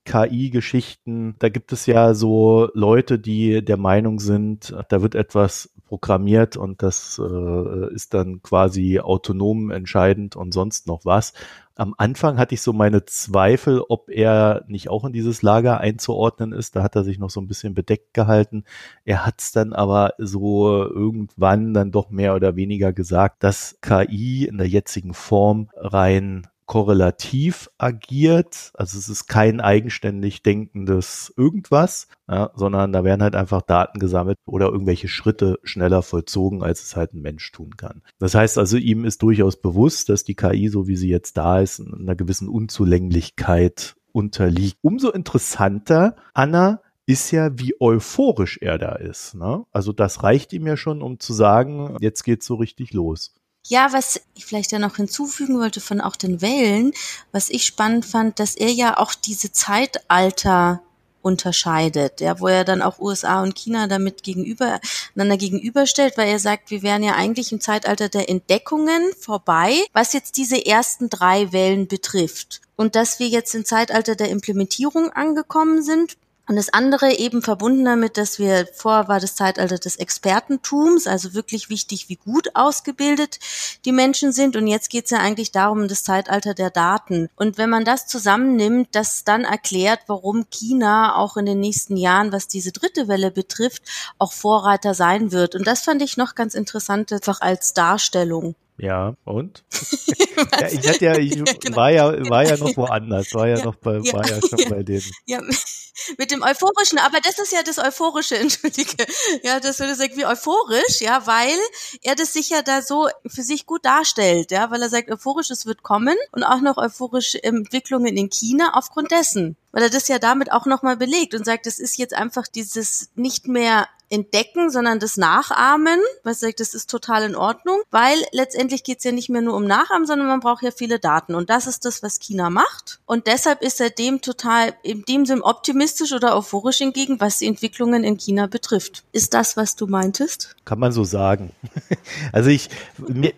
KI-Geschichten, 0.05 1.35
da 1.37 1.49
gibt 1.49 1.71
es 1.71 1.85
ja 1.85 2.15
so 2.15 2.69
Leute, 2.73 3.19
die 3.19 3.63
der 3.63 3.77
Meinung 3.77 4.19
sind, 4.19 4.75
da 4.89 5.01
wird 5.01 5.13
etwas 5.13 5.69
programmiert 5.87 6.57
und 6.57 6.81
das 6.81 7.21
äh, 7.23 7.93
ist 7.93 8.13
dann 8.13 8.41
quasi 8.41 8.99
autonom 8.99 9.71
entscheidend 9.71 10.35
und 10.35 10.53
sonst 10.53 10.87
noch 10.87 11.05
was. 11.05 11.33
Am 11.75 11.93
Anfang 11.97 12.37
hatte 12.37 12.55
ich 12.55 12.61
so 12.61 12.71
meine 12.71 13.05
Zweifel, 13.05 13.81
ob 13.81 14.09
er 14.09 14.63
nicht 14.67 14.89
auch 14.89 15.03
in 15.03 15.13
dieses 15.13 15.41
Lager 15.41 15.79
einzuordnen 15.79 16.53
ist. 16.53 16.75
Da 16.75 16.83
hat 16.83 16.95
er 16.95 17.03
sich 17.03 17.19
noch 17.19 17.29
so 17.29 17.41
ein 17.41 17.47
bisschen 17.47 17.73
bedeckt 17.73 18.13
gehalten. 18.13 18.63
Er 19.03 19.25
hat 19.25 19.41
es 19.41 19.51
dann 19.51 19.73
aber 19.73 20.13
so 20.17 20.83
irgendwann 20.83 21.73
dann 21.73 21.91
doch 21.91 22.09
mehr 22.09 22.33
oder 22.33 22.55
weniger 22.55 22.93
gesagt, 22.93 23.43
dass 23.43 23.77
KI 23.81 24.45
in 24.45 24.57
der 24.57 24.69
jetzigen 24.69 25.13
Form 25.13 25.69
rein 25.75 26.47
korrelativ 26.65 27.69
agiert. 27.77 28.71
Also 28.73 28.97
es 28.97 29.09
ist 29.09 29.27
kein 29.27 29.61
eigenständig 29.61 30.43
denkendes 30.43 31.33
irgendwas, 31.37 32.07
ja, 32.27 32.51
sondern 32.55 32.91
da 32.91 33.03
werden 33.03 33.21
halt 33.21 33.35
einfach 33.35 33.61
Daten 33.61 33.99
gesammelt 33.99 34.37
oder 34.45 34.67
irgendwelche 34.67 35.07
Schritte 35.07 35.59
schneller 35.63 36.01
vollzogen, 36.01 36.63
als 36.63 36.83
es 36.83 36.95
halt 36.95 37.13
ein 37.13 37.21
Mensch 37.21 37.51
tun 37.51 37.77
kann. 37.77 38.01
Das 38.19 38.35
heißt 38.35 38.57
also, 38.57 38.77
ihm 38.77 39.05
ist 39.05 39.21
durchaus 39.21 39.61
bewusst, 39.61 40.09
dass 40.09 40.23
die 40.23 40.35
KI, 40.35 40.69
so 40.69 40.87
wie 40.87 40.95
sie 40.95 41.09
jetzt 41.09 41.37
da 41.37 41.59
ist, 41.59 41.79
einer 41.81 42.15
gewissen 42.15 42.49
Unzulänglichkeit 42.49 43.95
unterliegt. 44.11 44.77
Umso 44.81 45.11
interessanter, 45.11 46.15
Anna, 46.33 46.81
ist 47.05 47.31
ja, 47.31 47.51
wie 47.59 47.75
euphorisch 47.79 48.57
er 48.61 48.77
da 48.77 48.93
ist. 48.93 49.35
Ne? 49.35 49.65
Also 49.71 49.93
das 49.93 50.23
reicht 50.23 50.53
ihm 50.53 50.65
ja 50.65 50.77
schon, 50.77 51.01
um 51.01 51.19
zu 51.19 51.33
sagen, 51.33 51.97
jetzt 52.01 52.23
geht's 52.23 52.45
so 52.47 52.55
richtig 52.55 52.93
los. 52.93 53.35
Ja, 53.67 53.93
was 53.93 54.21
ich 54.35 54.45
vielleicht 54.45 54.71
da 54.71 54.77
noch 54.77 54.97
hinzufügen 54.97 55.59
wollte 55.59 55.81
von 55.81 55.99
auch 55.99 56.15
den 56.15 56.41
Wellen, 56.41 56.93
was 57.31 57.49
ich 57.49 57.65
spannend 57.65 58.05
fand, 58.05 58.39
dass 58.39 58.55
er 58.55 58.69
ja 58.69 58.97
auch 58.97 59.15
diese 59.15 59.51
Zeitalter 59.51 60.83
unterscheidet, 61.23 62.21
ja, 62.21 62.39
wo 62.39 62.47
er 62.47 62.63
dann 62.63 62.83
auch 62.83 62.99
USA 62.99 63.41
und 63.41 63.55
China 63.55 63.87
damit 63.87 64.21
gegenüber, 64.21 64.79
einander 65.15 65.37
gegenüberstellt, 65.37 66.15
weil 66.15 66.29
er 66.29 66.37
sagt, 66.37 66.69
wir 66.69 66.83
wären 66.83 67.01
ja 67.01 67.15
eigentlich 67.15 67.51
im 67.51 67.59
Zeitalter 67.59 68.07
der 68.07 68.29
Entdeckungen 68.29 69.01
vorbei, 69.19 69.83
was 69.93 70.13
jetzt 70.13 70.37
diese 70.37 70.63
ersten 70.63 71.09
drei 71.09 71.51
Wellen 71.51 71.87
betrifft. 71.87 72.61
Und 72.75 72.93
dass 72.93 73.17
wir 73.17 73.27
jetzt 73.27 73.55
im 73.55 73.65
Zeitalter 73.65 74.15
der 74.15 74.29
Implementierung 74.29 75.09
angekommen 75.09 75.81
sind, 75.81 76.17
und 76.47 76.57
das 76.57 76.69
andere 76.69 77.13
eben 77.13 77.41
verbunden 77.41 77.85
damit, 77.85 78.17
dass 78.17 78.37
wir 78.37 78.67
vor 78.73 79.07
war 79.07 79.19
das 79.19 79.35
Zeitalter 79.35 79.79
des 79.79 79.95
Expertentums, 79.95 81.07
also 81.07 81.33
wirklich 81.33 81.69
wichtig, 81.69 82.07
wie 82.07 82.17
gut 82.17 82.55
ausgebildet 82.55 83.39
die 83.83 83.91
Menschen 83.91 84.31
sind. 84.31 84.55
Und 84.55 84.67
jetzt 84.67 84.89
geht 84.89 85.05
es 85.05 85.11
ja 85.11 85.17
eigentlich 85.17 85.51
darum, 85.51 85.87
das 85.87 86.03
Zeitalter 86.03 86.53
der 86.53 86.69
Daten. 86.69 87.29
Und 87.35 87.57
wenn 87.57 87.69
man 87.69 87.83
das 87.83 88.05
zusammennimmt, 88.07 88.89
das 88.91 89.23
dann 89.23 89.43
erklärt, 89.43 90.01
warum 90.07 90.45
China 90.51 91.15
auch 91.15 91.35
in 91.35 91.47
den 91.47 91.59
nächsten 91.59 91.97
Jahren, 91.97 92.31
was 92.31 92.47
diese 92.47 92.71
dritte 92.71 93.07
Welle 93.07 93.31
betrifft, 93.31 93.81
auch 94.19 94.33
Vorreiter 94.33 94.93
sein 94.93 95.31
wird. 95.31 95.55
Und 95.55 95.65
das 95.65 95.81
fand 95.81 96.01
ich 96.03 96.15
noch 96.15 96.35
ganz 96.35 96.53
interessant, 96.53 97.11
einfach 97.11 97.41
als 97.41 97.73
Darstellung. 97.73 98.55
Ja, 98.77 99.15
und? 99.23 99.63
ja, 100.59 100.67
ich 100.67 100.87
hatte 100.87 101.05
ja, 101.05 101.17
ich 101.17 101.31
genau. 101.61 101.77
war 101.77 101.91
ja, 101.91 102.29
war 102.29 102.43
ja 102.43 102.57
noch 102.57 102.75
woanders, 102.75 103.33
war 103.33 103.47
ja, 103.47 103.57
ja 103.57 103.63
noch 103.63 103.75
bei, 103.75 103.99
war 104.11 104.27
ja 104.27 104.39
schon 104.41 104.69
bei 104.69 104.83
denen. 104.83 105.03
Ja, 105.25 105.41
mit 106.17 106.31
dem 106.31 106.43
Euphorischen, 106.43 106.99
aber 106.99 107.21
das 107.21 107.39
ist 107.39 107.53
ja 107.53 107.63
das 107.63 107.79
Euphorische, 107.79 108.37
entschuldige. 108.37 109.05
Ja, 109.43 109.61
das 109.61 109.79
würde 109.79 109.95
sagen, 109.95 110.17
wie 110.17 110.25
euphorisch, 110.25 110.99
ja, 110.99 111.25
weil 111.25 111.57
er 112.01 112.15
das 112.15 112.33
sich 112.33 112.49
ja 112.49 112.61
da 112.61 112.81
so 112.81 113.07
für 113.25 113.43
sich 113.43 113.65
gut 113.65 113.85
darstellt, 113.85 114.51
ja, 114.51 114.69
weil 114.71 114.81
er 114.81 114.89
sagt, 114.89 115.09
euphorisch, 115.09 115.51
es 115.51 115.65
wird 115.65 115.81
kommen 115.81 116.17
und 116.33 116.43
auch 116.43 116.59
noch 116.59 116.77
euphorische 116.77 117.41
Entwicklungen 117.41 118.17
in 118.17 118.29
China 118.29 118.71
aufgrund 118.73 119.11
dessen 119.11 119.55
weil 119.75 119.83
er 119.83 119.89
das 119.89 120.07
ja 120.07 120.19
damit 120.19 120.53
auch 120.53 120.65
nochmal 120.65 120.95
belegt 120.95 121.35
und 121.35 121.45
sagt, 121.45 121.67
es 121.67 121.79
ist 121.79 121.97
jetzt 121.97 122.13
einfach 122.13 122.47
dieses 122.47 123.09
nicht 123.15 123.49
mehr 123.49 123.89
entdecken, 124.09 124.69
sondern 124.69 124.99
das 124.99 125.17
Nachahmen. 125.17 125.99
Was 126.23 126.39
sagt, 126.39 126.59
das 126.59 126.73
ist 126.73 126.89
total 126.89 127.23
in 127.23 127.35
Ordnung, 127.35 127.81
weil 127.91 128.17
letztendlich 128.31 128.83
geht 128.83 128.99
es 128.99 129.03
ja 129.03 129.11
nicht 129.11 129.29
mehr 129.29 129.41
nur 129.41 129.55
um 129.55 129.65
Nachahmen, 129.65 130.05
sondern 130.05 130.27
man 130.27 130.39
braucht 130.39 130.63
ja 130.63 130.71
viele 130.71 130.99
Daten. 130.99 131.35
Und 131.35 131.49
das 131.49 131.67
ist 131.67 131.85
das, 131.85 132.03
was 132.03 132.19
China 132.19 132.49
macht. 132.49 132.99
Und 133.05 133.27
deshalb 133.27 133.61
ist 133.61 133.81
er 133.81 133.89
dem 133.89 134.21
total, 134.21 134.73
in 134.83 135.03
dem 135.03 135.25
Sinn 135.25 135.41
optimistisch 135.41 136.13
oder 136.13 136.35
euphorisch 136.35 136.77
hingegen, 136.77 137.19
was 137.19 137.39
die 137.39 137.47
Entwicklungen 137.47 138.03
in 138.03 138.17
China 138.17 138.47
betrifft. 138.47 139.03
Ist 139.11 139.33
das, 139.33 139.57
was 139.57 139.75
du 139.75 139.87
meintest? 139.87 140.55
Kann 140.65 140.79
man 140.79 140.91
so 140.91 141.03
sagen. 141.03 141.51
Also 142.31 142.49
ich, 142.49 142.69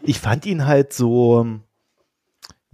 ich 0.03 0.19
fand 0.19 0.45
ihn 0.45 0.65
halt 0.65 0.93
so, 0.93 1.59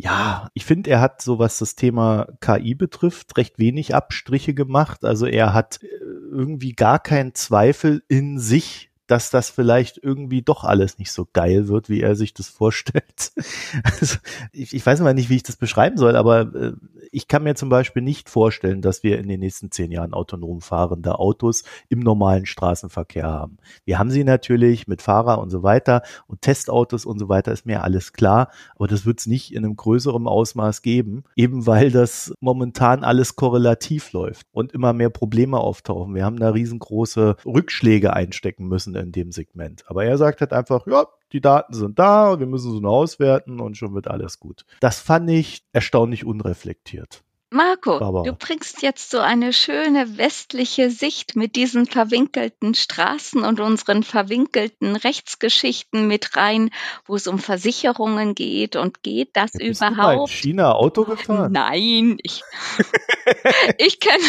ja, 0.04 0.50
ich 0.54 0.66
finde, 0.66 0.90
er 0.90 1.00
hat 1.00 1.22
so, 1.22 1.40
was 1.40 1.60
das 1.60 1.76
Thema 1.76 2.28
KI 2.42 2.76
betrifft, 2.76 3.38
recht 3.38 3.58
wenig 3.58 3.96
Abstriche 3.96 4.54
gemacht. 4.54 5.06
Also 5.06 5.26
er 5.26 5.54
hat 5.54 5.82
äh, 5.82 5.88
irgendwie 6.30 6.74
gar 6.74 7.00
keinen 7.00 7.36
Zweifel 7.36 8.04
in 8.10 8.38
sich, 8.38 8.92
dass 9.08 9.30
das 9.30 9.50
vielleicht 9.50 10.00
irgendwie 10.02 10.42
doch 10.42 10.64
alles 10.64 10.98
nicht 10.98 11.12
so 11.12 11.28
geil 11.32 11.68
wird, 11.68 11.90
wie 11.90 12.02
er 12.02 12.16
sich 12.16 12.34
das 12.34 12.48
vorstellt. 12.48 13.32
Also 13.84 14.18
ich, 14.52 14.74
ich 14.74 14.86
weiß 14.86 15.02
mal 15.02 15.14
nicht, 15.14 15.30
wie 15.30 15.36
ich 15.36 15.44
das 15.44 15.56
beschreiben 15.56 15.98
soll, 15.98 16.16
aber 16.16 16.54
äh, 16.56 16.74
ich 17.12 17.28
kann 17.28 17.44
mir 17.44 17.56
zum 17.56 17.70
Beispiel 17.70 18.02
nicht 18.02 18.30
vorstellen, 18.30 18.82
dass 18.82 19.04
wir 19.04 19.20
in 19.20 19.28
den 19.28 19.40
nächsten 19.40 19.72
zehn 19.72 19.92
Jahren 19.92 20.14
autonom 20.14 20.62
fahrende 20.62 21.20
Autos 21.20 21.64
im 21.90 22.00
normalen 22.00 22.46
Straßenverkehr 22.46 23.26
haben. 23.26 23.58
Wir 23.86 24.00
haben 24.00 24.10
sie 24.10 24.24
natürlich 24.24 24.88
mit 24.88 25.02
Fahrer 25.02 25.40
und 25.40 25.50
so 25.50 25.64
weiter 25.64 26.02
und 26.28 26.42
Testautos 26.42 27.06
und 27.06 27.20
so 27.20 27.30
weiter, 27.30 27.52
ist 27.52 27.66
mir 27.66 27.84
alles 27.84 28.14
klar, 28.14 28.50
aber 28.76 28.88
das 28.88 29.06
wird 29.06 29.20
es 29.20 29.28
nicht 29.28 29.54
in 29.54 29.66
einem 29.66 29.76
größeren 29.76 30.28
Ausmaß 30.28 30.82
geben, 30.82 31.24
eben 31.36 31.66
weil 31.68 31.92
das 31.92 32.34
momentan 32.40 33.04
alles 33.04 33.36
korrelativ 33.36 34.12
läuft 34.14 34.48
und 34.52 34.72
immer 34.72 34.94
mehr 34.94 35.10
Probleme 35.10 35.58
auftauchen. 35.60 36.16
Wir 36.16 36.26
haben 36.26 36.38
da 36.38 36.50
riesengroße 36.50 37.38
Rückschläge 37.46 38.14
einstecken 38.14 38.68
müssen 38.68 38.93
in 38.96 39.12
dem 39.12 39.32
Segment. 39.32 39.84
Aber 39.88 40.06
er 40.06 40.18
sagt 40.18 40.42
halt 40.42 40.54
einfach, 40.54 40.88
ja, 40.88 41.08
die 41.32 41.42
Daten 41.42 41.74
sind 41.74 42.00
da, 42.00 42.40
wir 42.40 42.48
müssen 42.48 42.72
sie 42.72 42.80
nur 42.80 42.92
auswerten 42.92 43.60
und 43.60 43.78
schon 43.78 43.94
wird 43.94 44.08
alles 44.08 44.40
gut. 44.40 44.66
Das 44.80 45.00
fand 45.00 45.30
ich 45.30 45.64
erstaunlich 45.72 46.26
unreflektiert. 46.26 47.24
Marco, 47.54 48.00
Barbara. 48.00 48.24
du 48.24 48.34
bringst 48.34 48.82
jetzt 48.82 49.12
so 49.12 49.20
eine 49.20 49.54
schöne 49.54 50.18
westliche 50.18 50.90
Sicht 50.90 51.36
mit 51.36 51.56
diesen 51.56 51.86
verwinkelten 51.86 52.74
Straßen 52.74 53.44
und 53.44 53.60
unseren 53.60 54.02
verwinkelten 54.02 54.96
Rechtsgeschichten 54.96 56.08
mit 56.08 56.36
rein, 56.36 56.72
wo 57.06 57.16
es 57.16 57.28
um 57.28 57.38
Versicherungen 57.38 58.34
geht 58.34 58.76
und 58.76 59.04
geht 59.04 59.30
das 59.34 59.54
ja, 59.54 59.68
bist 59.68 59.82
überhaupt? 59.82 60.00
Du 60.00 60.02
mal 60.02 60.22
in 60.22 60.28
China 60.28 60.72
Auto 60.74 61.04
gefahren? 61.04 61.52
Nein, 61.52 62.18
ich, 62.24 62.42
ich 63.78 64.00
kenne 64.00 64.24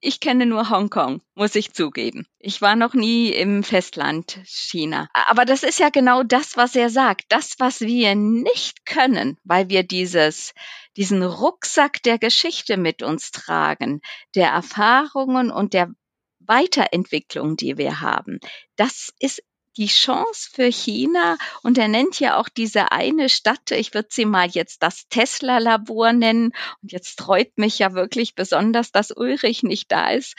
ich 0.00 0.20
kenne 0.20 0.46
nur 0.46 0.70
Hongkong, 0.70 1.20
muss 1.34 1.54
ich 1.54 1.72
zugeben. 1.72 2.26
Ich 2.38 2.62
war 2.62 2.76
noch 2.76 2.94
nie 2.94 3.30
im 3.30 3.62
Festland 3.62 4.40
China. 4.44 5.08
Aber 5.12 5.44
das 5.44 5.62
ist 5.62 5.78
ja 5.78 5.90
genau 5.90 6.22
das, 6.22 6.56
was 6.56 6.74
er 6.74 6.90
sagt. 6.90 7.24
Das, 7.28 7.56
was 7.58 7.80
wir 7.80 8.14
nicht 8.14 8.86
können, 8.86 9.38
weil 9.44 9.68
wir 9.68 9.82
dieses, 9.82 10.54
diesen 10.96 11.22
Rucksack 11.22 12.02
der 12.02 12.18
Geschichte 12.18 12.76
mit 12.76 13.02
uns 13.02 13.30
tragen, 13.30 14.00
der 14.34 14.50
Erfahrungen 14.50 15.50
und 15.50 15.74
der 15.74 15.90
Weiterentwicklung, 16.38 17.56
die 17.56 17.76
wir 17.76 18.00
haben. 18.00 18.40
Das 18.76 19.10
ist 19.18 19.42
die 19.76 19.86
Chance 19.86 20.48
für 20.52 20.70
China 20.70 21.36
und 21.62 21.78
er 21.78 21.88
nennt 21.88 22.18
ja 22.20 22.36
auch 22.36 22.48
diese 22.48 22.92
eine 22.92 23.28
Stadt, 23.28 23.70
ich 23.70 23.94
würde 23.94 24.08
sie 24.10 24.24
mal 24.24 24.48
jetzt 24.48 24.82
das 24.82 25.06
Tesla-Labor 25.08 26.12
nennen 26.12 26.52
und 26.82 26.92
jetzt 26.92 27.20
freut 27.20 27.56
mich 27.56 27.78
ja 27.78 27.94
wirklich 27.94 28.34
besonders, 28.34 28.92
dass 28.92 29.10
Ulrich 29.10 29.62
nicht 29.62 29.90
da 29.92 30.10
ist. 30.10 30.34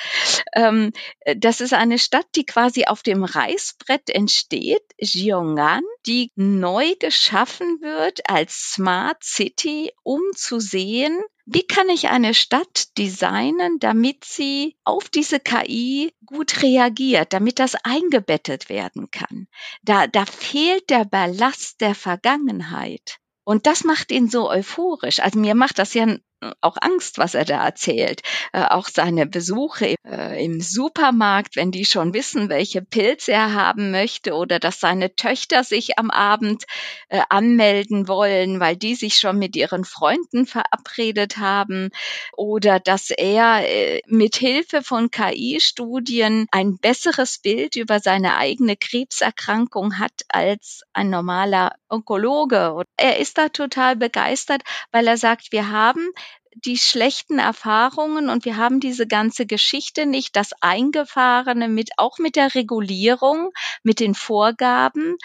Ähm, 0.53 0.91
das 1.37 1.61
ist 1.61 1.73
eine 1.73 1.99
Stadt, 1.99 2.27
die 2.35 2.45
quasi 2.45 2.85
auf 2.85 3.03
dem 3.03 3.23
Reißbrett 3.23 4.09
entsteht, 4.09 4.83
Gyeonggan, 4.99 5.83
die 6.05 6.31
neu 6.35 6.95
geschaffen 6.99 7.79
wird 7.81 8.29
als 8.29 8.73
Smart 8.73 9.23
City, 9.23 9.91
um 10.03 10.21
zu 10.35 10.59
sehen, 10.59 11.21
wie 11.53 11.63
kann 11.63 11.89
ich 11.89 12.07
eine 12.07 12.33
Stadt 12.33 12.97
designen, 12.97 13.77
damit 13.79 14.23
sie 14.23 14.77
auf 14.85 15.09
diese 15.09 15.37
KI 15.41 16.13
gut 16.25 16.61
reagiert, 16.61 17.33
damit 17.33 17.59
das 17.59 17.75
eingebettet 17.75 18.69
werden 18.69 19.11
kann? 19.11 19.47
Da, 19.81 20.07
da 20.07 20.25
fehlt 20.25 20.89
der 20.89 21.03
Ballast 21.03 21.81
der 21.81 21.93
Vergangenheit. 21.93 23.17
Und 23.43 23.67
das 23.67 23.83
macht 23.83 24.11
ihn 24.11 24.29
so 24.29 24.49
euphorisch. 24.49 25.19
Also 25.19 25.39
mir 25.39 25.53
macht 25.53 25.77
das 25.77 25.93
ja 25.93 26.15
auch 26.61 26.77
Angst, 26.81 27.17
was 27.17 27.35
er 27.35 27.45
da 27.45 27.63
erzählt. 27.63 28.21
Äh, 28.53 28.63
auch 28.63 28.87
seine 28.87 29.25
Besuche 29.25 29.95
äh, 30.05 30.43
im 30.43 30.61
Supermarkt, 30.61 31.55
wenn 31.55 31.71
die 31.71 31.85
schon 31.85 32.13
wissen, 32.13 32.49
welche 32.49 32.81
Pilze 32.81 33.31
er 33.31 33.53
haben 33.53 33.91
möchte 33.91 34.33
oder 34.33 34.59
dass 34.59 34.79
seine 34.79 35.15
Töchter 35.15 35.63
sich 35.63 35.97
am 35.99 36.09
Abend 36.09 36.63
äh, 37.09 37.21
anmelden 37.29 38.07
wollen, 38.07 38.59
weil 38.59 38.75
die 38.75 38.95
sich 38.95 39.17
schon 39.17 39.37
mit 39.37 39.55
ihren 39.55 39.85
Freunden 39.85 40.45
verabredet 40.45 41.37
haben 41.37 41.89
oder 42.35 42.79
dass 42.79 43.11
er 43.11 43.67
äh, 43.67 44.01
mit 44.07 44.35
Hilfe 44.35 44.81
von 44.83 45.11
KI-Studien 45.11 46.47
ein 46.51 46.77
besseres 46.77 47.39
Bild 47.39 47.75
über 47.75 47.99
seine 47.99 48.37
eigene 48.37 48.75
Krebserkrankung 48.75 49.99
hat 49.99 50.23
als 50.29 50.81
ein 50.93 51.09
normaler 51.09 51.75
Onkologe. 51.89 52.83
Er 52.97 53.19
ist 53.19 53.37
da 53.37 53.49
total 53.49 53.95
begeistert, 53.95 54.63
weil 54.91 55.07
er 55.07 55.17
sagt, 55.17 55.51
wir 55.51 55.69
haben 55.69 56.09
die 56.55 56.77
schlechten 56.77 57.39
Erfahrungen 57.39 58.29
und 58.29 58.45
wir 58.45 58.57
haben 58.57 58.79
diese 58.79 59.07
ganze 59.07 59.45
Geschichte 59.45 60.05
nicht, 60.05 60.35
das 60.35 60.51
Eingefahrene 60.61 61.67
mit, 61.67 61.91
auch 61.97 62.17
mit 62.17 62.35
der 62.35 62.53
Regulierung, 62.55 63.51
mit 63.83 63.99
den 63.99 64.15
Vorgaben. 64.15 65.17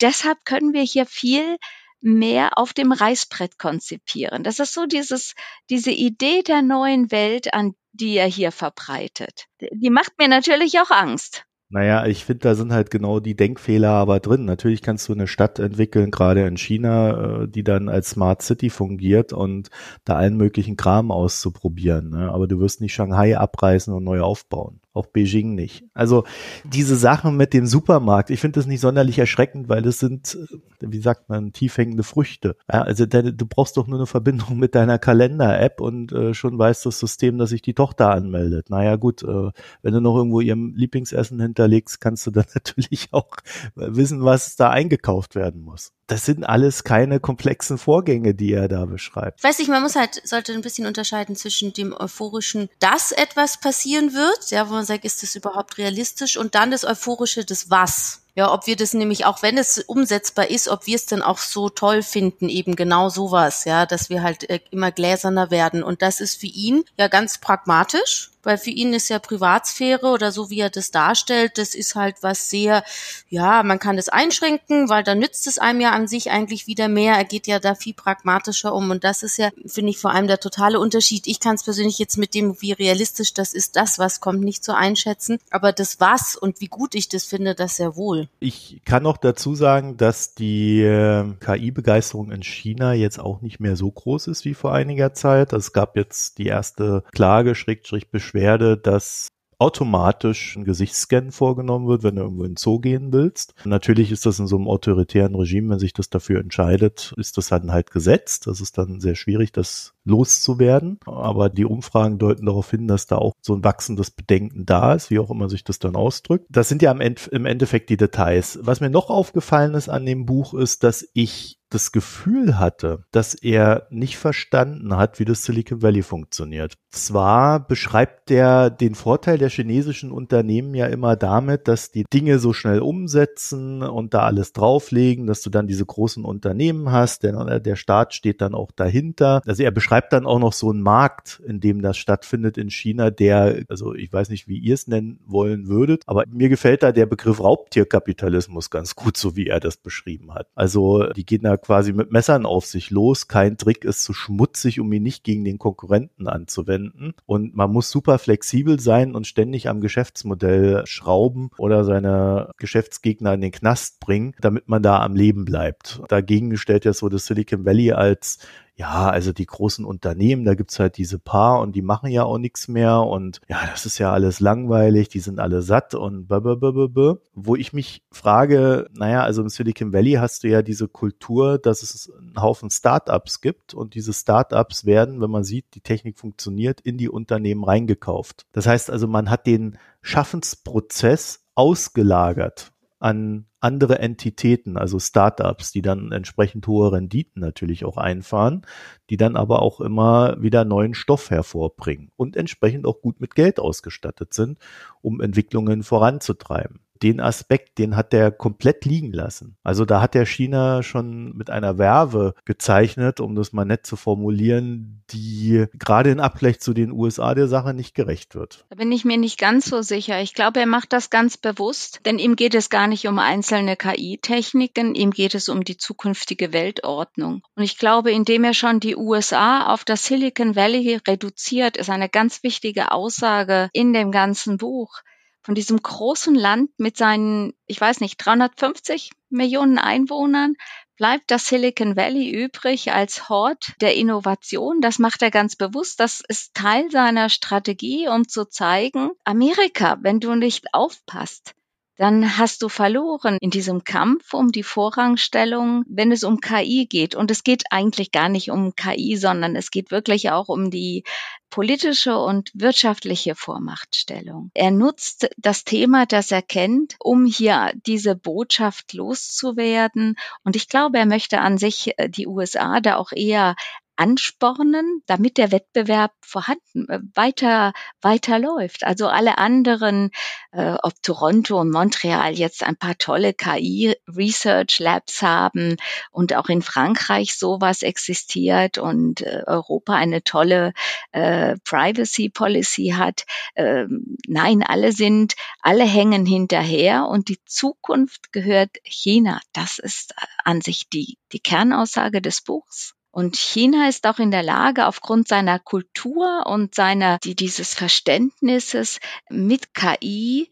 Deshalb 0.00 0.44
können 0.44 0.72
wir 0.72 0.82
hier 0.82 1.06
viel 1.06 1.56
mehr 2.00 2.56
auf 2.56 2.72
dem 2.72 2.92
Reißbrett 2.92 3.58
konzipieren. 3.58 4.42
Das 4.42 4.58
ist 4.58 4.72
so 4.72 4.86
dieses, 4.86 5.34
diese 5.68 5.90
Idee 5.90 6.42
der 6.42 6.62
neuen 6.62 7.10
Welt, 7.10 7.52
an 7.52 7.74
die 7.92 8.16
er 8.16 8.26
hier 8.26 8.52
verbreitet. 8.52 9.46
Die 9.60 9.90
macht 9.90 10.18
mir 10.18 10.28
natürlich 10.28 10.80
auch 10.80 10.90
Angst. 10.90 11.44
Naja, 11.72 12.04
ich 12.06 12.24
finde, 12.24 12.40
da 12.40 12.54
sind 12.56 12.72
halt 12.72 12.90
genau 12.90 13.20
die 13.20 13.36
Denkfehler 13.36 13.90
aber 13.90 14.18
drin. 14.18 14.44
Natürlich 14.44 14.82
kannst 14.82 15.08
du 15.08 15.12
eine 15.12 15.28
Stadt 15.28 15.60
entwickeln, 15.60 16.10
gerade 16.10 16.44
in 16.44 16.56
China, 16.56 17.42
äh, 17.44 17.48
die 17.48 17.62
dann 17.62 17.88
als 17.88 18.10
Smart 18.10 18.42
City 18.42 18.70
fungiert 18.70 19.32
und 19.32 19.70
da 20.04 20.16
allen 20.16 20.36
möglichen 20.36 20.76
Kram 20.76 21.12
auszuprobieren. 21.12 22.10
Ne? 22.10 22.28
Aber 22.32 22.48
du 22.48 22.58
wirst 22.58 22.80
nicht 22.80 22.92
Shanghai 22.92 23.38
abreißen 23.38 23.94
und 23.94 24.02
neu 24.02 24.20
aufbauen 24.20 24.80
auch 24.92 25.06
Beijing 25.06 25.54
nicht. 25.54 25.84
Also 25.94 26.24
diese 26.64 26.96
Sachen 26.96 27.36
mit 27.36 27.54
dem 27.54 27.66
Supermarkt, 27.66 28.30
ich 28.30 28.40
finde 28.40 28.58
das 28.58 28.66
nicht 28.66 28.80
sonderlich 28.80 29.18
erschreckend, 29.18 29.68
weil 29.68 29.82
das 29.82 29.98
sind, 29.98 30.36
wie 30.80 31.00
sagt 31.00 31.28
man, 31.28 31.52
tiefhängende 31.52 32.02
Früchte. 32.02 32.56
Ja, 32.70 32.82
also 32.82 33.06
du 33.06 33.46
brauchst 33.46 33.76
doch 33.76 33.86
nur 33.86 33.98
eine 33.98 34.06
Verbindung 34.06 34.58
mit 34.58 34.74
deiner 34.74 34.98
Kalender-App 34.98 35.80
und 35.80 36.12
äh, 36.12 36.34
schon 36.34 36.58
weiß 36.58 36.82
das 36.82 36.98
System, 36.98 37.38
dass 37.38 37.50
sich 37.50 37.62
die 37.62 37.74
Tochter 37.74 38.10
anmeldet. 38.10 38.70
Naja 38.70 38.96
gut, 38.96 39.22
äh, 39.22 39.50
wenn 39.82 39.94
du 39.94 40.00
noch 40.00 40.16
irgendwo 40.16 40.40
ihrem 40.40 40.74
Lieblingsessen 40.74 41.40
hinterlegst, 41.40 42.00
kannst 42.00 42.26
du 42.26 42.30
dann 42.30 42.46
natürlich 42.54 43.08
auch 43.12 43.36
wissen, 43.74 44.24
was 44.24 44.56
da 44.56 44.70
eingekauft 44.70 45.34
werden 45.34 45.62
muss 45.62 45.92
das 46.10 46.24
sind 46.24 46.44
alles 46.44 46.82
keine 46.82 47.20
komplexen 47.20 47.78
Vorgänge, 47.78 48.34
die 48.34 48.52
er 48.52 48.66
da 48.66 48.84
beschreibt. 48.84 49.38
Ich 49.38 49.44
weiß 49.44 49.60
nicht, 49.60 49.68
man 49.68 49.82
muss 49.82 49.94
halt, 49.94 50.20
sollte 50.24 50.52
ein 50.52 50.60
bisschen 50.60 50.86
unterscheiden 50.86 51.36
zwischen 51.36 51.72
dem 51.72 51.92
euphorischen, 51.92 52.68
dass 52.80 53.12
etwas 53.12 53.60
passieren 53.60 54.12
wird, 54.12 54.50
ja, 54.50 54.68
wo 54.68 54.72
man 54.72 54.84
sagt, 54.84 55.04
ist 55.04 55.22
das 55.22 55.36
überhaupt 55.36 55.78
realistisch, 55.78 56.36
und 56.36 56.56
dann 56.56 56.72
das 56.72 56.84
euphorische, 56.84 57.44
das 57.44 57.70
was. 57.70 58.22
Ja, 58.34 58.52
ob 58.52 58.66
wir 58.66 58.76
das 58.76 58.94
nämlich, 58.94 59.24
auch 59.24 59.42
wenn 59.42 59.58
es 59.58 59.78
umsetzbar 59.78 60.50
ist, 60.50 60.68
ob 60.68 60.86
wir 60.86 60.96
es 60.96 61.06
dann 61.06 61.22
auch 61.22 61.38
so 61.38 61.68
toll 61.68 62.02
finden, 62.02 62.48
eben 62.48 62.76
genau 62.76 63.08
sowas, 63.08 63.64
ja, 63.64 63.86
dass 63.86 64.08
wir 64.08 64.22
halt 64.22 64.48
äh, 64.48 64.60
immer 64.70 64.92
gläserner 64.92 65.50
werden. 65.50 65.82
Und 65.82 66.02
das 66.02 66.20
ist 66.20 66.40
für 66.40 66.46
ihn 66.46 66.84
ja 66.96 67.08
ganz 67.08 67.38
pragmatisch, 67.38 68.30
weil 68.42 68.58
für 68.58 68.70
ihn 68.70 68.94
ist 68.94 69.08
ja 69.08 69.18
Privatsphäre 69.18 70.06
oder 70.06 70.32
so 70.32 70.48
wie 70.50 70.60
er 70.60 70.70
das 70.70 70.90
darstellt, 70.90 71.58
das 71.58 71.74
ist 71.74 71.94
halt 71.94 72.16
was 72.22 72.48
sehr, 72.48 72.84
ja, 73.28 73.62
man 73.62 73.78
kann 73.78 73.96
das 73.96 74.08
einschränken, 74.08 74.88
weil 74.88 75.02
dann 75.02 75.18
nützt 75.18 75.46
es 75.46 75.58
einem 75.58 75.80
ja 75.80 75.90
an 75.90 76.08
sich 76.08 76.30
eigentlich 76.30 76.66
wieder 76.66 76.88
mehr. 76.88 77.16
Er 77.16 77.24
geht 77.24 77.46
ja 77.46 77.58
da 77.58 77.74
viel 77.74 77.94
pragmatischer 77.94 78.74
um 78.74 78.90
und 78.90 79.04
das 79.04 79.22
ist 79.22 79.36
ja, 79.36 79.50
finde 79.66 79.90
ich, 79.90 79.98
vor 79.98 80.12
allem 80.12 80.26
der 80.26 80.40
totale 80.40 80.80
Unterschied. 80.80 81.26
Ich 81.26 81.40
kann 81.40 81.56
es 81.56 81.64
persönlich 81.64 81.98
jetzt 81.98 82.16
mit 82.16 82.34
dem, 82.34 82.60
wie 82.62 82.72
realistisch 82.72 83.34
das 83.34 83.52
ist, 83.54 83.76
das, 83.76 83.98
was 83.98 84.20
kommt, 84.20 84.40
nicht 84.40 84.64
zu 84.64 84.74
einschätzen, 84.74 85.38
aber 85.50 85.72
das 85.72 86.00
was 86.00 86.36
und 86.36 86.60
wie 86.60 86.68
gut 86.68 86.94
ich 86.94 87.08
das 87.08 87.24
finde, 87.24 87.54
das 87.54 87.76
sehr 87.76 87.96
wohl. 87.96 88.19
Ich 88.38 88.82
kann 88.84 89.02
noch 89.02 89.16
dazu 89.16 89.54
sagen, 89.54 89.96
dass 89.96 90.34
die 90.34 90.82
äh, 90.82 91.24
KI-Begeisterung 91.40 92.30
in 92.30 92.42
China 92.42 92.92
jetzt 92.92 93.18
auch 93.18 93.40
nicht 93.40 93.60
mehr 93.60 93.76
so 93.76 93.90
groß 93.90 94.26
ist 94.28 94.44
wie 94.44 94.54
vor 94.54 94.72
einiger 94.72 95.12
Zeit. 95.12 95.52
Es 95.52 95.72
gab 95.72 95.96
jetzt 95.96 96.38
die 96.38 96.46
erste 96.46 97.04
Klage, 97.12 97.54
Schrägstrich 97.54 98.10
Beschwerde, 98.10 98.76
dass 98.76 99.28
automatisch 99.60 100.56
ein 100.56 100.64
Gesichtsscan 100.64 101.32
vorgenommen 101.32 101.86
wird, 101.86 102.02
wenn 102.02 102.16
du 102.16 102.22
irgendwo 102.22 102.44
in 102.44 102.52
den 102.52 102.56
Zoo 102.56 102.80
gehen 102.80 103.12
willst. 103.12 103.54
Natürlich 103.64 104.10
ist 104.10 104.24
das 104.24 104.38
in 104.38 104.46
so 104.46 104.56
einem 104.56 104.68
autoritären 104.68 105.34
Regime, 105.34 105.70
wenn 105.70 105.78
sich 105.78 105.92
das 105.92 106.08
dafür 106.08 106.40
entscheidet, 106.40 107.12
ist 107.18 107.36
das 107.36 107.48
dann 107.48 107.70
halt 107.70 107.90
gesetzt. 107.90 108.46
Das 108.46 108.62
ist 108.62 108.78
dann 108.78 109.00
sehr 109.00 109.16
schwierig, 109.16 109.52
das 109.52 109.92
loszuwerden. 110.04 110.98
Aber 111.06 111.48
die 111.48 111.64
Umfragen 111.64 112.18
deuten 112.18 112.46
darauf 112.46 112.70
hin, 112.70 112.88
dass 112.88 113.06
da 113.06 113.16
auch 113.16 113.34
so 113.40 113.54
ein 113.54 113.64
wachsendes 113.64 114.10
Bedenken 114.10 114.66
da 114.66 114.94
ist, 114.94 115.10
wie 115.10 115.18
auch 115.18 115.30
immer 115.30 115.48
sich 115.48 115.64
das 115.64 115.78
dann 115.78 115.96
ausdrückt. 115.96 116.46
Das 116.48 116.68
sind 116.68 116.82
ja 116.82 116.92
im 116.92 117.46
Endeffekt 117.46 117.90
die 117.90 117.96
Details. 117.96 118.58
Was 118.62 118.80
mir 118.80 118.90
noch 118.90 119.10
aufgefallen 119.10 119.74
ist 119.74 119.88
an 119.88 120.06
dem 120.06 120.26
Buch 120.26 120.54
ist, 120.54 120.84
dass 120.84 121.08
ich 121.14 121.60
das 121.70 121.92
Gefühl 121.92 122.58
hatte, 122.58 123.04
dass 123.12 123.34
er 123.34 123.86
nicht 123.90 124.18
verstanden 124.18 124.96
hat, 124.96 125.18
wie 125.20 125.24
das 125.24 125.44
Silicon 125.44 125.82
Valley 125.82 126.02
funktioniert. 126.02 126.74
Zwar 126.90 127.64
beschreibt 127.64 128.30
er 128.32 128.70
den 128.70 128.96
Vorteil 128.96 129.38
der 129.38 129.48
chinesischen 129.48 130.10
Unternehmen 130.10 130.74
ja 130.74 130.86
immer 130.86 131.14
damit, 131.14 131.68
dass 131.68 131.92
die 131.92 132.04
Dinge 132.12 132.40
so 132.40 132.52
schnell 132.52 132.80
umsetzen 132.80 133.82
und 133.82 134.14
da 134.14 134.22
alles 134.22 134.52
drauflegen, 134.52 135.28
dass 135.28 135.42
du 135.42 135.50
dann 135.50 135.68
diese 135.68 135.86
großen 135.86 136.24
Unternehmen 136.24 136.90
hast, 136.90 137.22
denn 137.22 137.36
äh, 137.36 137.60
der 137.60 137.76
Staat 137.76 138.14
steht 138.14 138.40
dann 138.40 138.54
auch 138.54 138.72
dahinter. 138.72 139.40
Also 139.46 139.62
er 139.62 139.70
beschreibt 139.70 139.89
dann 139.90 140.26
auch 140.26 140.38
noch 140.38 140.52
so 140.52 140.70
einen 140.70 140.82
Markt, 140.82 141.42
in 141.46 141.60
dem 141.60 141.82
das 141.82 141.96
stattfindet 141.96 142.58
in 142.58 142.70
China, 142.70 143.10
der, 143.10 143.64
also 143.68 143.94
ich 143.94 144.12
weiß 144.12 144.28
nicht, 144.30 144.48
wie 144.48 144.58
ihr 144.58 144.74
es 144.74 144.86
nennen 144.86 145.20
wollen 145.26 145.68
würdet, 145.68 146.02
aber 146.06 146.24
mir 146.30 146.48
gefällt 146.48 146.82
da 146.82 146.92
der 146.92 147.06
Begriff 147.06 147.40
Raubtierkapitalismus 147.40 148.70
ganz 148.70 148.94
gut, 148.94 149.16
so 149.16 149.36
wie 149.36 149.46
er 149.46 149.60
das 149.60 149.76
beschrieben 149.76 150.34
hat. 150.34 150.48
Also 150.54 151.06
die 151.12 151.26
gehen 151.26 151.42
da 151.42 151.56
quasi 151.56 151.92
mit 151.92 152.12
Messern 152.12 152.46
auf 152.46 152.66
sich 152.66 152.90
los. 152.90 153.28
Kein 153.28 153.56
Trick 153.56 153.84
ist 153.84 154.02
zu 154.02 154.12
schmutzig, 154.12 154.80
um 154.80 154.92
ihn 154.92 155.02
nicht 155.02 155.24
gegen 155.24 155.44
den 155.44 155.58
Konkurrenten 155.58 156.28
anzuwenden. 156.28 157.14
Und 157.26 157.54
man 157.54 157.70
muss 157.72 157.90
super 157.90 158.18
flexibel 158.18 158.80
sein 158.80 159.14
und 159.14 159.26
ständig 159.26 159.68
am 159.68 159.80
Geschäftsmodell 159.80 160.86
schrauben 160.86 161.50
oder 161.58 161.84
seine 161.84 162.52
Geschäftsgegner 162.58 163.34
in 163.34 163.40
den 163.40 163.52
Knast 163.52 164.00
bringen, 164.00 164.34
damit 164.40 164.68
man 164.68 164.82
da 164.82 165.00
am 165.02 165.16
Leben 165.16 165.44
bleibt. 165.44 166.00
Dagegen 166.08 166.56
stellt 166.56 166.84
ja 166.84 166.92
so 166.92 167.08
das 167.08 167.26
Silicon 167.26 167.64
Valley 167.64 167.92
als 167.92 168.38
ja, 168.80 169.10
also 169.10 169.34
die 169.34 169.44
großen 169.44 169.84
Unternehmen, 169.84 170.46
da 170.46 170.54
gibt's 170.54 170.78
halt 170.78 170.96
diese 170.96 171.18
paar 171.18 171.60
und 171.60 171.76
die 171.76 171.82
machen 171.82 172.10
ja 172.10 172.24
auch 172.24 172.38
nichts 172.38 172.66
mehr 172.66 173.00
und 173.00 173.42
ja, 173.46 173.60
das 173.70 173.84
ist 173.84 173.98
ja 173.98 174.10
alles 174.10 174.40
langweilig, 174.40 175.10
die 175.10 175.18
sind 175.18 175.38
alle 175.38 175.60
satt 175.60 175.94
und 175.94 176.28
blablabla. 176.28 177.18
Wo 177.34 177.56
ich 177.56 177.74
mich 177.74 178.02
frage, 178.10 178.88
naja, 178.94 179.22
also 179.22 179.42
im 179.42 179.50
Silicon 179.50 179.92
Valley 179.92 180.12
hast 180.12 180.44
du 180.44 180.48
ja 180.48 180.62
diese 180.62 180.88
Kultur, 180.88 181.58
dass 181.58 181.82
es 181.82 182.10
einen 182.10 182.40
Haufen 182.40 182.70
Startups 182.70 183.42
gibt 183.42 183.74
und 183.74 183.94
diese 183.94 184.14
Startups 184.14 184.86
werden, 184.86 185.20
wenn 185.20 185.30
man 185.30 185.44
sieht, 185.44 185.66
die 185.74 185.82
Technik 185.82 186.18
funktioniert, 186.18 186.80
in 186.80 186.96
die 186.96 187.10
Unternehmen 187.10 187.64
reingekauft. 187.64 188.46
Das 188.52 188.66
heißt 188.66 188.90
also, 188.90 189.06
man 189.06 189.28
hat 189.28 189.46
den 189.46 189.76
Schaffensprozess 190.00 191.44
ausgelagert 191.54 192.72
an 193.00 193.46
andere 193.60 193.98
Entitäten, 193.98 194.76
also 194.76 194.98
Startups, 194.98 195.72
die 195.72 195.82
dann 195.82 196.12
entsprechend 196.12 196.66
hohe 196.66 196.92
Renditen 196.92 197.40
natürlich 197.40 197.84
auch 197.84 197.96
einfahren, 197.96 198.62
die 199.08 199.16
dann 199.16 199.36
aber 199.36 199.62
auch 199.62 199.80
immer 199.80 200.40
wieder 200.40 200.64
neuen 200.64 200.94
Stoff 200.94 201.30
hervorbringen 201.30 202.12
und 202.16 202.36
entsprechend 202.36 202.86
auch 202.86 203.00
gut 203.00 203.20
mit 203.20 203.34
Geld 203.34 203.58
ausgestattet 203.58 204.32
sind, 204.34 204.58
um 205.02 205.20
Entwicklungen 205.20 205.82
voranzutreiben 205.82 206.80
den 207.02 207.20
Aspekt, 207.20 207.78
den 207.78 207.96
hat 207.96 208.12
der 208.12 208.30
komplett 208.30 208.84
liegen 208.84 209.12
lassen. 209.12 209.56
Also 209.62 209.84
da 209.84 210.00
hat 210.00 210.14
der 210.14 210.26
China 210.26 210.82
schon 210.82 211.36
mit 211.36 211.50
einer 211.50 211.78
Werbe 211.78 212.34
gezeichnet, 212.44 213.20
um 213.20 213.34
das 213.34 213.52
mal 213.52 213.64
nett 213.64 213.86
zu 213.86 213.96
formulieren, 213.96 215.02
die 215.10 215.66
gerade 215.74 216.10
in 216.10 216.20
Abgleich 216.20 216.60
zu 216.60 216.72
den 216.72 216.92
USA 216.92 217.34
der 217.34 217.48
Sache 217.48 217.74
nicht 217.74 217.94
gerecht 217.94 218.34
wird. 218.34 218.66
Da 218.70 218.76
bin 218.76 218.92
ich 218.92 219.04
mir 219.04 219.18
nicht 219.18 219.38
ganz 219.38 219.66
so 219.66 219.82
sicher. 219.82 220.20
Ich 220.20 220.34
glaube, 220.34 220.60
er 220.60 220.66
macht 220.66 220.92
das 220.92 221.10
ganz 221.10 221.36
bewusst, 221.36 222.00
denn 222.04 222.18
ihm 222.18 222.36
geht 222.36 222.54
es 222.54 222.70
gar 222.70 222.86
nicht 222.86 223.06
um 223.08 223.18
einzelne 223.18 223.76
KI-Techniken, 223.76 224.94
ihm 224.94 225.10
geht 225.10 225.34
es 225.34 225.48
um 225.48 225.64
die 225.64 225.76
zukünftige 225.76 226.52
Weltordnung. 226.52 227.42
Und 227.54 227.62
ich 227.62 227.78
glaube, 227.78 228.12
indem 228.12 228.44
er 228.44 228.54
schon 228.54 228.80
die 228.80 228.96
USA 228.96 229.72
auf 229.72 229.84
das 229.84 230.04
Silicon 230.04 230.56
Valley 230.56 231.00
reduziert, 231.06 231.76
ist 231.76 231.90
eine 231.90 232.08
ganz 232.08 232.42
wichtige 232.42 232.92
Aussage 232.92 233.68
in 233.72 233.92
dem 233.92 234.10
ganzen 234.12 234.58
Buch 234.58 235.00
von 235.42 235.54
diesem 235.54 235.82
großen 235.82 236.34
Land 236.34 236.70
mit 236.78 236.96
seinen, 236.96 237.54
ich 237.66 237.80
weiß 237.80 238.00
nicht, 238.00 238.18
350 238.18 239.10
Millionen 239.30 239.78
Einwohnern 239.78 240.54
bleibt 240.96 241.30
das 241.30 241.46
Silicon 241.46 241.96
Valley 241.96 242.28
übrig 242.28 242.92
als 242.92 243.30
Hort 243.30 243.72
der 243.80 243.94
Innovation. 243.94 244.82
Das 244.82 244.98
macht 244.98 245.22
er 245.22 245.30
ganz 245.30 245.56
bewusst. 245.56 245.98
Das 245.98 246.22
ist 246.28 246.52
Teil 246.54 246.90
seiner 246.90 247.30
Strategie, 247.30 248.06
um 248.08 248.28
zu 248.28 248.44
zeigen, 248.44 249.10
Amerika, 249.24 249.96
wenn 250.02 250.20
du 250.20 250.34
nicht 250.34 250.74
aufpasst, 250.74 251.54
dann 252.00 252.38
hast 252.38 252.62
du 252.62 252.70
verloren 252.70 253.36
in 253.42 253.50
diesem 253.50 253.84
Kampf 253.84 254.32
um 254.32 254.52
die 254.52 254.62
Vorrangstellung, 254.62 255.84
wenn 255.86 256.12
es 256.12 256.24
um 256.24 256.40
KI 256.40 256.86
geht. 256.86 257.14
Und 257.14 257.30
es 257.30 257.44
geht 257.44 257.64
eigentlich 257.68 258.10
gar 258.10 258.30
nicht 258.30 258.50
um 258.50 258.74
KI, 258.74 259.18
sondern 259.18 259.54
es 259.54 259.70
geht 259.70 259.90
wirklich 259.90 260.30
auch 260.30 260.48
um 260.48 260.70
die 260.70 261.04
politische 261.50 262.16
und 262.16 262.50
wirtschaftliche 262.54 263.34
Vormachtstellung. 263.34 264.50
Er 264.54 264.70
nutzt 264.70 265.28
das 265.36 265.64
Thema, 265.64 266.06
das 266.06 266.30
er 266.30 266.40
kennt, 266.40 266.94
um 267.00 267.26
hier 267.26 267.72
diese 267.84 268.14
Botschaft 268.14 268.94
loszuwerden. 268.94 270.16
Und 270.42 270.56
ich 270.56 270.68
glaube, 270.68 270.98
er 270.98 271.06
möchte 271.06 271.40
an 271.40 271.58
sich 271.58 271.98
äh, 271.98 272.08
die 272.08 272.26
USA 272.26 272.80
da 272.80 272.96
auch 272.96 273.12
eher 273.12 273.56
anspornen, 274.00 275.02
damit 275.06 275.36
der 275.36 275.52
Wettbewerb 275.52 276.12
vorhanden 276.22 276.88
äh, 276.88 277.00
weiter 277.14 277.74
weiter 278.00 278.38
läuft. 278.38 278.84
Also 278.84 279.08
alle 279.08 279.36
anderen, 279.36 280.10
äh, 280.52 280.74
ob 280.82 280.94
Toronto 281.02 281.60
und 281.60 281.70
Montreal 281.70 282.32
jetzt 282.32 282.62
ein 282.62 282.76
paar 282.76 282.96
tolle 282.96 283.34
KI 283.34 283.94
Research 284.08 284.78
Labs 284.78 285.20
haben 285.20 285.76
und 286.10 286.34
auch 286.34 286.48
in 286.48 286.62
Frankreich 286.62 287.34
sowas 287.34 287.82
existiert 287.82 288.78
und 288.78 289.20
äh, 289.20 289.42
Europa 289.46 289.94
eine 289.94 290.24
tolle 290.24 290.72
äh, 291.12 291.56
Privacy 291.64 292.30
Policy 292.30 292.94
hat. 292.96 293.26
Ähm, 293.54 294.16
nein, 294.26 294.62
alle 294.62 294.92
sind, 294.92 295.34
alle 295.60 295.84
hängen 295.84 296.24
hinterher 296.24 297.06
und 297.06 297.28
die 297.28 297.44
Zukunft 297.44 298.32
gehört 298.32 298.78
China. 298.82 299.40
Das 299.52 299.78
ist 299.78 300.14
an 300.44 300.62
sich 300.62 300.88
die 300.88 301.18
die 301.32 301.40
Kernaussage 301.40 302.22
des 302.22 302.40
Buchs. 302.40 302.94
Und 303.12 303.36
China 303.36 303.88
ist 303.88 304.06
auch 304.06 304.18
in 304.18 304.30
der 304.30 304.42
Lage, 304.42 304.86
aufgrund 304.86 305.26
seiner 305.26 305.58
Kultur 305.58 306.46
und 306.46 306.74
seiner, 306.74 307.18
die, 307.18 307.34
dieses 307.34 307.74
Verständnisses 307.74 309.00
mit 309.28 309.74
KI 309.74 310.48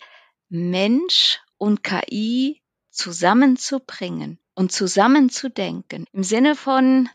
Mensch 0.49 1.41
und 1.57 1.85
KI 1.85 2.63
zusammenzubringen 2.91 4.39
und 4.55 4.73
zusammenzudenken. 4.73 6.07
Im 6.13 6.25
Sinne 6.25 6.57
von 6.57 7.09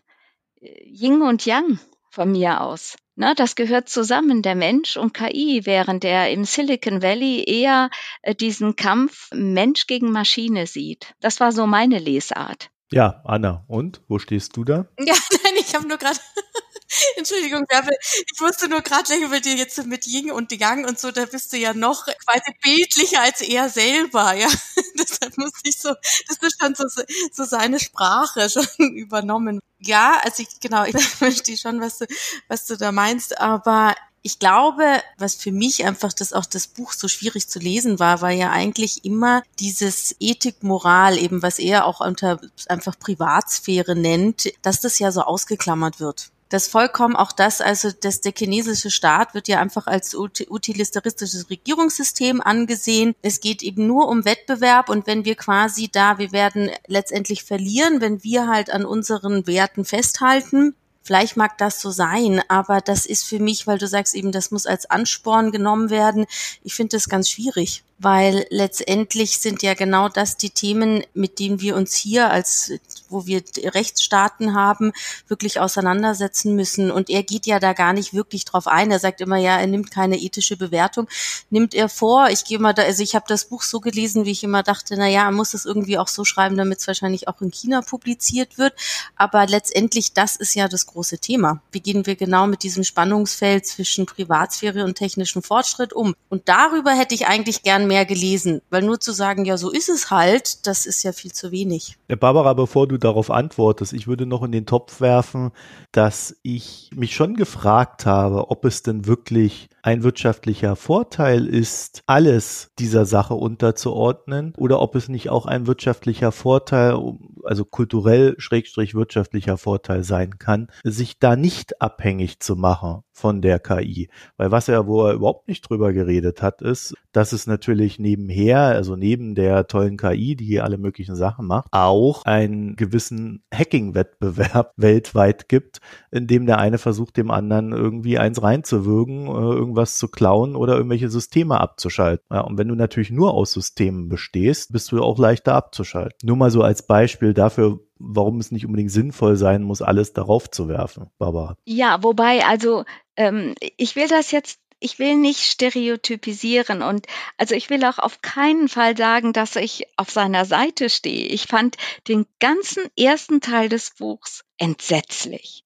äh, 0.62 0.84
Yin 0.86 1.22
und 1.22 1.46
Yang 1.46 1.80
von 2.10 2.32
mir 2.32 2.62
aus. 2.62 2.96
Na, 3.16 3.34
das 3.34 3.56
gehört 3.56 3.90
zusammen, 3.90 4.42
der 4.42 4.56
Mensch 4.56 4.98
und 4.98 5.14
KI, 5.14 5.62
während 5.66 6.06
er 6.06 6.32
im 6.32 6.46
Silicon 6.46 7.02
Valley 7.02 7.44
eher 7.46 7.90
äh, 8.22 8.34
diesen 8.34 8.76
Kampf 8.76 9.30
Mensch 9.34 9.88
gegen 9.88 10.12
Maschine 10.12 10.68
sieht. 10.68 11.14
Das 11.20 11.40
war 11.40 11.52
so 11.52 11.68
meine 11.68 12.00
Lesart. 12.00 12.70
Ja, 12.94 13.22
Anna, 13.26 13.64
und 13.68 14.02
wo 14.08 14.20
stehst 14.20 14.56
du 14.56 14.64
da? 14.64 14.86
Ja, 15.00 15.16
nein, 15.44 15.54
ich 15.60 15.74
habe 15.76 15.88
nur 15.88 15.98
gerade 15.98 16.20
Entschuldigung, 17.18 17.66
ich 17.70 18.40
musste 18.40 18.68
nur 18.70 18.82
gerade 18.82 19.04
denken, 19.06 19.32
weil 19.32 19.42
dir 19.42 19.56
jetzt 19.56 19.84
mit 19.86 20.06
Ying 20.06 20.32
und 20.32 20.52
Yang 20.52 20.86
und 20.86 21.00
so, 21.00 21.12
da 21.12 21.26
bist 21.26 21.52
du 21.52 21.58
ja 21.58 21.74
noch 21.74 22.06
quasi 22.06 22.54
bildlicher 22.62 23.22
als 23.22 23.42
er 23.42 23.70
selber, 23.70 24.34
ja. 24.34 24.48
Deshalb 25.00 25.38
muss 25.38 25.52
ich 25.64 25.80
so, 25.80 25.94
das 26.28 26.38
ist 26.40 26.62
schon 26.62 26.76
so, 26.76 26.86
so 27.32 27.44
seine 27.46 27.80
Sprache 27.80 28.48
schon 28.50 28.68
übernommen. 28.96 29.60
Ja, 29.80 30.20
also 30.24 30.44
ich, 30.44 30.60
genau, 30.60 30.86
ich 30.86 30.96
verstehe 31.04 31.58
schon, 31.58 31.82
was 31.82 31.98
du, 31.98 32.06
was 32.48 32.66
du 32.68 32.78
da 32.78 32.92
meinst, 32.92 33.40
aber 33.40 33.96
ich 34.24 34.40
glaube, 34.40 35.02
was 35.18 35.36
für 35.36 35.52
mich 35.52 35.86
einfach 35.86 36.14
das 36.14 36.34
auch 36.34 36.46
das 36.46 36.68
Buch 36.68 36.94
so 36.94 37.08
schwierig 37.08 37.50
zu 37.50 37.60
lesen 37.60 38.00
war, 38.00 38.22
war 38.22 38.32
ja 38.32 38.52
eigentlich 38.52 39.04
immer 39.06 39.44
dieses 39.60 40.16
Ethik, 40.20 40.64
Moral, 40.64 41.18
eben 41.18 41.44
was 41.44 41.60
er 41.60 41.86
auch 41.86 42.00
unter 42.00 42.40
einfach 42.68 42.98
Privatsphäre 42.98 43.96
nennt, 43.96 44.52
dass 44.62 44.80
das 44.80 44.98
ja 44.98 45.12
so 45.12 45.22
ausgeklammert 45.22 46.00
wird 46.00 46.32
das 46.54 46.68
vollkommen 46.68 47.16
auch 47.16 47.32
das, 47.32 47.62
also 47.62 47.90
das, 47.90 48.22
der 48.22 48.32
chinesische 48.32 48.92
Staat 48.92 49.34
wird 49.34 49.48
ja 49.48 49.60
einfach 49.60 49.88
als 49.88 50.14
utilitaristisches 50.14 51.50
Regierungssystem 51.50 52.42
angesehen. 52.42 53.16
Es 53.24 53.40
geht 53.40 53.64
eben 53.64 53.88
nur 53.88 54.08
um 54.08 54.24
Wettbewerb 54.24 54.90
und 54.90 55.08
wenn 55.08 55.26
wir 55.26 55.34
quasi 55.34 55.90
da, 55.92 56.20
wir 56.20 56.32
werden 56.32 56.70
letztendlich 56.86 57.44
verlieren, 57.44 58.02
wenn 58.02 58.24
wir 58.24 58.48
halt 58.48 58.70
an 58.70 58.86
unseren 58.86 59.48
Werten 59.48 59.84
festhalten, 59.84 60.76
Vielleicht 61.04 61.36
mag 61.36 61.58
das 61.58 61.82
so 61.82 61.92
sein, 61.92 62.42
aber 62.48 62.80
das 62.80 63.06
ist 63.06 63.26
für 63.26 63.40
mich, 63.40 63.68
weil 63.68 63.78
du 63.78 63.88
sagst 63.88 64.16
eben, 64.16 64.32
das 64.32 64.52
muss 64.52 64.66
als 64.66 64.90
Ansporn 64.90 65.52
genommen 65.52 65.90
werden. 65.90 66.26
Ich 66.64 66.74
finde 66.76 66.96
das 66.96 67.10
ganz 67.10 67.30
schwierig 67.30 67.84
weil 68.04 68.46
letztendlich 68.50 69.40
sind 69.40 69.64
ja 69.64 69.74
genau 69.74 70.10
das 70.10 70.38
die 70.38 70.50
Themen, 70.50 71.04
mit 71.14 71.40
denen 71.40 71.62
wir 71.62 71.76
uns 71.76 71.96
hier 71.96 72.30
als, 72.30 72.74
wo 73.10 73.26
wir 73.26 73.42
Rechtsstaaten 73.64 74.54
haben, 74.54 74.92
wirklich 75.28 75.60
auseinandersetzen 75.60 76.56
müssen. 76.56 76.92
Und 76.92 77.10
er 77.10 77.24
geht 77.24 77.46
ja 77.46 77.60
da 77.60 77.74
gar 77.74 77.94
nicht 77.94 78.14
wirklich 78.14 78.44
drauf 78.46 78.68
ein. 78.68 78.92
Er 78.92 79.00
sagt 79.00 79.22
immer, 79.22 79.38
ja, 79.38 79.58
er 79.58 79.68
nimmt 79.68 79.92
keine 79.92 80.18
ethische 80.18 80.58
Bewertung. 80.58 81.08
Nimmt 81.50 81.74
er 81.74 81.88
vor, 81.88 82.30
ich 82.30 82.44
gehe 82.44 82.60
mal 82.60 82.74
da, 82.74 82.84
also 82.84 83.02
ich 83.02 83.16
habe 83.16 83.26
das 83.28 83.46
Buch 83.46 83.62
so 83.62 83.80
gelesen, 83.80 84.26
wie 84.26 84.32
ich 84.32 84.44
immer 84.44 84.64
dachte, 84.64 84.96
na 84.98 85.08
ja, 85.08 85.26
er 85.26 85.32
muss 85.32 85.54
es 85.54 85.66
irgendwie 85.66 85.98
auch 85.98 86.10
so 86.10 86.26
schreiben, 86.26 86.58
damit 86.58 86.80
es 86.80 86.88
wahrscheinlich 86.88 87.28
auch 87.28 87.42
in 87.42 87.52
China 87.52 87.82
publiziert 87.82 88.58
wird. 88.58 88.74
Aber 89.16 89.48
letztendlich, 89.48 90.14
das 90.14 90.36
ist 90.36 90.56
ja 90.56 90.68
das 90.68 90.88
große 90.88 91.20
Thema. 91.20 91.62
Wie 91.72 91.80
gehen 91.80 92.06
wir 92.06 92.16
genau 92.16 92.48
mit 92.48 92.64
diesem 92.64 92.84
Spannungsfeld 92.84 93.66
zwischen 93.66 94.06
Privatsphäre 94.06 94.84
und 94.84 94.96
technischem 94.96 95.42
Fortschritt 95.42 95.94
um? 95.94 96.16
Und 96.30 96.50
darüber 96.50 96.92
hätte 96.92 97.16
ich 97.16 97.28
eigentlich 97.28 97.64
gern 97.64 97.88
mehr 97.88 97.93
gelesen, 98.02 98.62
weil 98.72 98.82
nur 98.82 99.00
zu 99.00 99.12
sagen, 99.12 99.46
ja, 99.46 99.58
so 99.58 99.70
ist 99.70 99.90
es 99.90 100.10
halt, 100.10 100.66
das 100.66 100.88
ist 100.88 101.04
ja 101.04 101.12
viel 101.12 101.32
zu 101.32 101.52
wenig. 101.52 101.98
Barbara, 102.20 102.54
bevor 102.54 102.88
du 102.88 102.98
darauf 102.98 103.30
antwortest, 103.30 103.94
ich 103.94 104.08
würde 104.08 104.26
noch 104.26 104.42
in 104.42 104.52
den 104.52 104.66
Topf 104.66 105.00
werfen, 105.00 105.52
dass 105.92 106.36
ich 106.42 106.90
mich 106.96 107.14
schon 107.14 107.36
gefragt 107.36 108.06
habe, 108.08 108.50
ob 108.50 108.66
es 108.66 108.82
denn 108.82 109.06
wirklich 109.06 109.70
ein 109.84 110.04
wirtschaftlicher 110.04 110.76
Vorteil 110.76 111.46
ist, 111.46 112.02
alles 112.08 112.72
dieser 112.80 113.06
Sache 113.06 113.36
unterzuordnen 113.36 114.54
oder 114.58 114.80
ob 114.80 114.96
es 114.96 115.10
nicht 115.10 115.30
auch 115.30 115.46
ein 115.46 115.68
wirtschaftlicher 115.68 116.32
Vorteil, 116.32 116.98
also 117.44 117.66
kulturell 117.66 118.36
schrägstrich 118.38 118.96
wirtschaftlicher 118.96 119.58
Vorteil 119.58 120.04
sein 120.04 120.40
kann, 120.40 120.70
sich 120.84 121.20
da 121.20 121.36
nicht 121.36 121.82
abhängig 121.82 122.40
zu 122.40 122.56
machen 122.56 123.04
von 123.14 123.42
der 123.42 123.60
KI. 123.60 124.10
Weil 124.38 124.52
was 124.52 124.68
er, 124.68 124.88
wo 124.88 125.06
er 125.06 125.14
überhaupt 125.14 125.48
nicht 125.48 125.70
drüber 125.70 125.94
geredet 125.94 126.42
hat, 126.42 126.62
ist, 126.62 126.96
dass 127.14 127.32
es 127.32 127.48
natürlich 127.48 128.00
nebenher, 128.00 128.60
also 128.60 128.96
neben 128.96 129.36
der 129.36 129.68
tollen 129.68 129.98
KI, 129.98 130.36
die 130.36 130.60
alle 130.60 130.78
möglichen 130.78 131.16
Sachen 131.16 131.46
macht, 131.46 131.68
auch 131.72 132.26
einen 132.26 132.76
gewissen 132.76 133.44
Hacking-Wettbewerb 133.54 134.74
weltweit 134.78 135.48
gibt, 135.48 135.80
in 136.12 136.28
dem 136.28 136.48
der 136.48 136.58
eine 136.58 136.80
versucht, 136.80 137.16
dem 137.18 137.30
anderen 137.30 137.72
irgendwie 137.72 138.18
eins 138.18 138.42
reinzuwürgen, 138.42 139.28
äh, 139.28 139.30
irgendwas 139.30 139.98
zu 139.98 140.08
klauen 140.08 140.56
oder 140.56 140.76
irgendwelche 140.76 141.10
Systeme 141.10 141.62
abzuschalten. 141.62 142.26
Ja, 142.32 142.42
und 142.42 142.58
wenn 142.58 142.68
du 142.68 142.76
natürlich 142.76 143.12
nur 143.12 143.34
aus 143.34 143.54
Systemen 143.54 144.10
bestehst, 144.10 144.74
bist 144.74 144.92
du 144.92 145.02
auch 145.02 145.20
leichter 145.20 145.54
abzuschalten. 145.54 146.18
Nur 146.24 146.38
mal 146.38 146.50
so 146.50 146.64
als 146.64 146.88
Beispiel 146.88 147.36
dafür, 147.36 147.80
warum 148.04 148.40
es 148.40 148.52
nicht 148.52 148.66
unbedingt 148.66 148.92
sinnvoll 148.92 149.36
sein 149.36 149.64
muss, 149.64 149.82
alles 149.82 150.14
darauf 150.14 150.50
zu 150.50 150.68
werfen, 150.68 151.08
Barbara. 151.18 151.58
Ja, 151.66 152.04
wobei, 152.04 152.46
also 152.46 152.84
ähm, 153.16 153.56
ich 153.78 153.96
will 153.96 154.08
das 154.08 154.32
jetzt 154.32 154.60
ich 154.80 155.00
will 155.00 155.16
nicht 155.16 155.40
stereotypisieren 155.40 156.82
und 156.82 157.08
also 157.38 157.56
ich 157.56 157.70
will 157.70 157.86
auch 157.86 158.00
auf 158.00 158.22
keinen 158.22 158.68
Fall 158.68 158.98
sagen, 158.98 159.32
dass 159.32 159.56
ich 159.56 159.86
auf 159.96 160.10
seiner 160.10 160.44
Seite 160.44 160.90
stehe. 160.90 161.28
Ich 161.28 161.44
fand 161.44 161.78
den 162.10 162.26
ganzen 162.42 162.84
ersten 163.00 163.40
Teil 163.40 163.70
des 163.70 163.92
Buchs 163.92 164.44
entsetzlich 164.58 165.64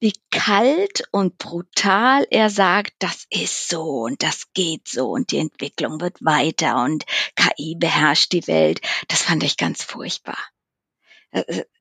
wie 0.00 0.12
kalt 0.30 1.04
und 1.10 1.38
brutal 1.38 2.26
er 2.30 2.50
sagt, 2.50 2.94
das 2.98 3.26
ist 3.30 3.68
so 3.68 4.04
und 4.04 4.22
das 4.22 4.52
geht 4.52 4.88
so 4.88 5.10
und 5.10 5.30
die 5.30 5.38
Entwicklung 5.38 6.00
wird 6.00 6.22
weiter 6.22 6.84
und 6.84 7.04
KI 7.34 7.76
beherrscht 7.78 8.32
die 8.32 8.46
Welt. 8.46 8.80
Das 9.08 9.22
fand 9.22 9.42
ich 9.42 9.56
ganz 9.56 9.82
furchtbar. 9.82 10.38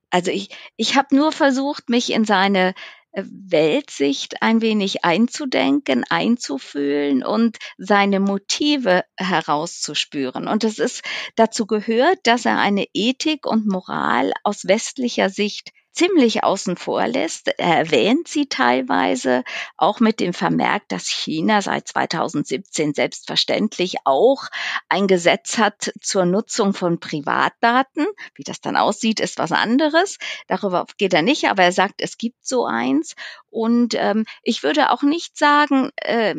Also 0.09 0.31
ich, 0.31 0.49
ich 0.77 0.95
habe 0.95 1.15
nur 1.15 1.31
versucht, 1.31 1.89
mich 1.89 2.11
in 2.11 2.25
seine 2.25 2.73
äh, 3.11 3.23
Weltsicht 3.25 4.41
ein 4.41 4.61
wenig 4.61 5.03
einzudenken, 5.03 6.03
einzufühlen 6.09 7.23
und 7.23 7.57
seine 7.77 8.19
Motive 8.19 9.03
herauszuspüren. 9.17 10.47
Und 10.47 10.63
es 10.63 10.79
ist 10.79 11.03
dazu 11.35 11.65
gehört, 11.65 12.19
dass 12.23 12.45
er 12.45 12.59
eine 12.59 12.85
Ethik 12.93 13.45
und 13.45 13.67
Moral 13.67 14.31
aus 14.43 14.67
westlicher 14.67 15.29
Sicht 15.29 15.71
ziemlich 15.95 16.43
außen 16.43 16.75
vor 16.75 17.07
lässt. 17.07 17.47
Er 17.57 17.77
erwähnt 17.77 18.27
sie 18.27 18.47
teilweise 18.47 19.43
auch 19.77 19.99
mit 19.99 20.19
dem 20.19 20.33
Vermerk, 20.33 20.87
dass 20.89 21.07
China 21.07 21.61
seit 21.61 21.87
2017 21.87 22.93
selbstverständlich 22.93 23.95
auch 24.03 24.43
ein 24.89 25.07
Gesetz 25.07 25.57
hat 25.57 25.93
zur 26.01 26.25
Nutzung 26.25 26.73
von 26.73 26.99
Privatdaten. 26.99 28.05
Wie 28.35 28.43
das 28.43 28.61
dann 28.61 28.75
aussieht, 28.75 29.19
ist 29.19 29.39
was 29.39 29.51
anderes. 29.51 30.17
Darüber 30.47 30.85
geht 30.97 31.13
er 31.13 31.21
nicht, 31.21 31.45
aber 31.45 31.63
er 31.63 31.71
sagt, 31.71 32.01
es 32.01 32.17
gibt 32.17 32.45
so 32.45 32.65
eins. 32.65 33.15
Und 33.49 33.95
ähm, 33.95 34.25
ich 34.43 34.63
würde 34.63 34.91
auch 34.91 35.01
nicht 35.01 35.37
sagen, 35.37 35.91
äh, 35.95 36.35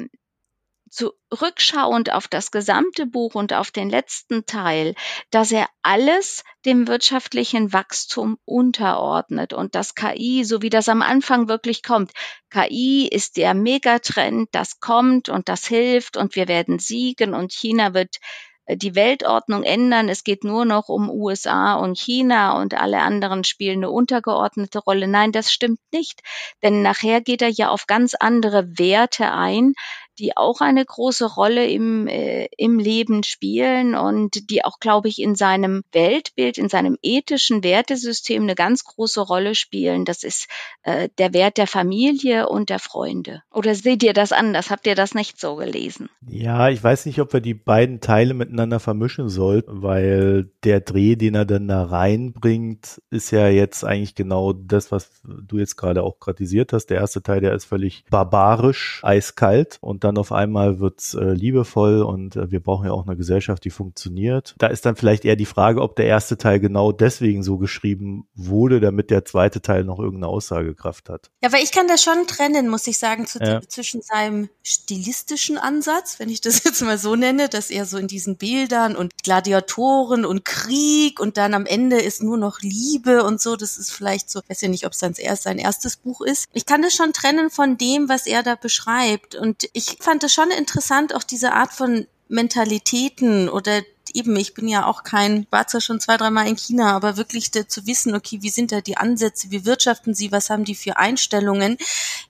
zurückschauend 0.97 2.13
auf 2.13 2.27
das 2.27 2.51
gesamte 2.51 3.07
Buch 3.07 3.35
und 3.35 3.53
auf 3.53 3.71
den 3.71 3.91
letzten 3.91 4.47
Teil, 4.47 4.95
dass 5.31 5.53
er 5.53 5.69
alles 5.83 6.43
dem 6.65 6.89
wirtschaftlichen 6.89 7.73
Wachstum 7.73 8.39
unterordnet 8.45 9.53
und 9.53 9.75
das 9.75 9.95
KI, 9.95 10.45
so 10.45 10.63
wie 10.63 10.71
das 10.71 10.89
am 10.89 11.03
Anfang 11.03 11.49
wirklich 11.49 11.83
kommt. 11.83 12.13
KI 12.51 13.09
ist 13.09 13.37
der 13.37 13.55
Megatrend, 13.55 14.49
das 14.53 14.81
kommt 14.81 15.29
und 15.29 15.49
das 15.49 15.67
hilft 15.67 16.17
und 16.17 16.35
wir 16.35 16.49
werden 16.49 16.79
siegen 16.79 17.35
und 17.35 17.53
China 17.53 17.93
wird 17.93 18.17
äh, 18.65 18.77
die 18.77 18.95
Weltordnung 18.95 19.63
ändern. 19.63 20.09
Es 20.09 20.25
geht 20.25 20.45
nur 20.45 20.65
noch 20.65 20.89
um 20.89 21.11
USA 21.11 21.75
und 21.75 21.99
China 21.99 22.61
und 22.61 22.75
alle 22.75 23.01
anderen 23.01 23.45
spielen 23.45 23.79
eine 23.79 23.91
untergeordnete 23.91 24.79
Rolle. 24.79 25.09
Nein, 25.09 25.33
das 25.33 25.53
stimmt 25.53 25.81
nicht, 25.93 26.23
denn 26.63 26.83
nachher 26.83 27.21
geht 27.21 27.43
er 27.43 27.51
ja 27.51 27.69
auf 27.69 27.87
ganz 27.87 28.15
andere 28.15 28.79
Werte 28.79 29.31
ein, 29.33 29.75
die 30.19 30.37
auch 30.37 30.61
eine 30.61 30.85
große 30.85 31.35
Rolle 31.35 31.67
im, 31.67 32.07
äh, 32.07 32.49
im 32.57 32.79
Leben 32.79 33.23
spielen 33.23 33.95
und 33.95 34.51
die 34.51 34.65
auch, 34.65 34.79
glaube 34.81 35.09
ich, 35.09 35.21
in 35.21 35.35
seinem 35.35 35.83
Weltbild, 35.93 36.59
in 36.59 36.69
seinem 36.69 36.97
ethischen 37.03 37.63
Wertesystem 37.63 38.43
eine 38.43 38.55
ganz 38.55 38.85
große 38.85 39.21
Rolle 39.21 39.55
spielen. 39.55 40.05
Das 40.05 40.23
ist 40.23 40.49
äh, 40.83 41.09
der 41.19 41.33
Wert 41.35 41.59
der 41.59 41.67
Familie 41.67 42.49
und 42.49 42.71
der 42.71 42.79
Freunde. 42.79 43.43
Oder 43.53 43.75
seht 43.75 44.03
ihr 44.03 44.13
das 44.13 44.33
anders? 44.33 44.71
Habt 44.71 44.87
ihr 44.87 44.95
das 44.95 45.15
nicht 45.15 45.41
so 45.41 45.57
gelesen? 45.57 46.09
Ja, 46.27 46.69
ich 46.69 46.83
weiß 46.83 47.07
nicht, 47.07 47.21
ob 47.21 47.33
wir 47.33 47.41
die 47.41 47.55
beiden 47.55 48.01
Teile 48.01 48.35
miteinander 48.35 48.81
vermischen 48.81 49.29
sollten, 49.29 49.83
weil 49.83 50.51
der 50.65 50.81
Dreh, 50.81 51.17
den 51.17 51.35
er 51.35 51.45
dann 51.45 51.69
da 51.69 51.85
reinbringt, 51.85 53.03
ist 53.11 53.31
ja 53.31 53.49
jetzt 53.49 53.85
eigentlich 53.85 54.15
genau 54.15 54.53
das, 54.53 54.91
was 54.91 55.11
du 55.25 55.59
jetzt 55.59 55.77
gerade 55.77 56.03
auch 56.03 56.19
kritisiert 56.19 56.73
hast. 56.73 56.87
Der 56.87 56.99
erste 56.99 57.23
Teil, 57.23 57.41
der 57.41 57.55
ist 57.55 57.65
völlig 57.65 58.05
barbarisch, 58.11 59.01
eiskalt 59.03 59.79
und 59.81 60.05
dann 60.07 60.19
auf 60.19 60.33
einmal 60.33 60.81
wird's 60.81 61.15
äh, 61.15 61.33
liebevoll 61.33 62.03
und 62.03 62.37
äh, 62.37 62.51
wir 62.51 62.61
brauchen 62.61 62.87
ja 62.87 62.93
auch 62.93 63.07
eine 63.07 63.17
Gesellschaft, 63.17 63.65
die 63.65 63.71
funktioniert. 63.71 64.55
Da 64.59 64.69
ist 64.69 64.87
dann 64.87 64.97
vielleicht 64.97 65.25
eher 65.25 65.37
die 65.37 65.47
Frage, 65.47 65.83
ob 65.83 65.97
der 65.97 66.07
erste 66.07 66.39
Teil 66.39 66.61
genau 66.61 66.93
deswegen 66.93 67.43
so 67.43 67.59
geschrieben 67.59 68.29
wurde, 68.35 68.81
damit 68.81 69.11
der 69.11 69.25
zweite 69.25 69.61
Teil 69.61 69.85
noch 69.85 69.99
irgendeine 69.99 70.29
Aussagekraft 70.29 71.09
hat. 71.09 71.31
Ja, 71.43 71.53
weil 71.53 71.63
ich 71.63 71.73
kann 71.73 71.89
das 71.89 72.03
schon 72.03 72.27
trennen, 72.27 72.69
muss 72.69 72.87
ich 72.87 72.99
sagen, 72.99 73.27
zu, 73.27 73.39
ja. 73.41 73.61
zwischen 73.63 74.01
seinem 74.03 74.49
stilistischen 74.63 75.59
Ansatz, 75.59 76.19
wenn 76.19 76.29
ich 76.29 76.41
das 76.41 76.65
jetzt 76.65 76.83
mal 76.83 76.99
so 76.99 77.17
nenne, 77.17 77.49
dass 77.49 77.71
er 77.71 77.85
so 77.85 77.99
in 77.99 78.07
diesen 78.07 78.37
Bildern 78.37 78.97
und 78.97 79.23
Gladiatoren 79.23 80.25
und 80.25 80.45
Krieg 80.45 81.19
und 81.21 81.37
dann 81.37 81.55
am 81.55 81.67
Ende 81.67 82.01
ist 82.01 82.23
nur 82.23 82.39
noch 82.39 82.61
Liebe 82.61 83.25
und 83.25 83.41
so, 83.41 83.57
das 83.57 83.77
ist 83.77 83.91
vielleicht 83.93 84.31
so, 84.31 84.41
ich 84.41 84.51
weiß 84.51 84.61
ja 84.61 84.69
nicht, 84.69 84.87
ob 84.87 84.93
es 84.93 85.01
sein, 85.01 85.15
sein 85.15 85.59
erstes 85.59 85.97
Buch 85.97 86.21
ist. 86.21 86.47
Ich 86.53 86.65
kann 86.65 86.83
das 86.83 86.95
schon 86.95 87.13
trennen 87.13 87.51
von 87.51 87.77
dem, 87.77 88.09
was 88.09 88.27
er 88.27 88.43
da 88.43 88.55
beschreibt 88.55 89.35
und 89.35 89.69
ich 89.73 89.96
ich 89.99 90.05
fand 90.05 90.23
es 90.25 90.33
schon 90.33 90.51
interessant, 90.51 91.15
auch 91.15 91.23
diese 91.23 91.53
Art 91.53 91.73
von 91.73 92.07
Mentalitäten 92.29 93.49
oder 93.49 93.83
eben, 94.13 94.37
ich 94.37 94.55
bin 94.55 94.69
ja 94.69 94.87
auch 94.87 95.03
kein, 95.03 95.47
war 95.51 95.67
zwar 95.67 95.81
schon 95.81 96.01
zwei, 96.01 96.17
dreimal 96.17 96.47
in 96.47 96.57
China, 96.57 96.95
aber 96.95 97.17
wirklich 97.17 97.51
zu 97.53 97.87
wissen, 97.87 98.15
okay, 98.15 98.39
wie 98.41 98.51
sind 98.51 98.73
da 98.73 98.81
die 98.81 98.97
Ansätze, 98.97 99.51
wie 99.51 99.65
wirtschaften 99.65 100.15
sie, 100.15 100.33
was 100.33 100.51
haben 100.51 100.65
die 100.65 100.75
für 100.75 100.97
Einstellungen. 100.97 101.77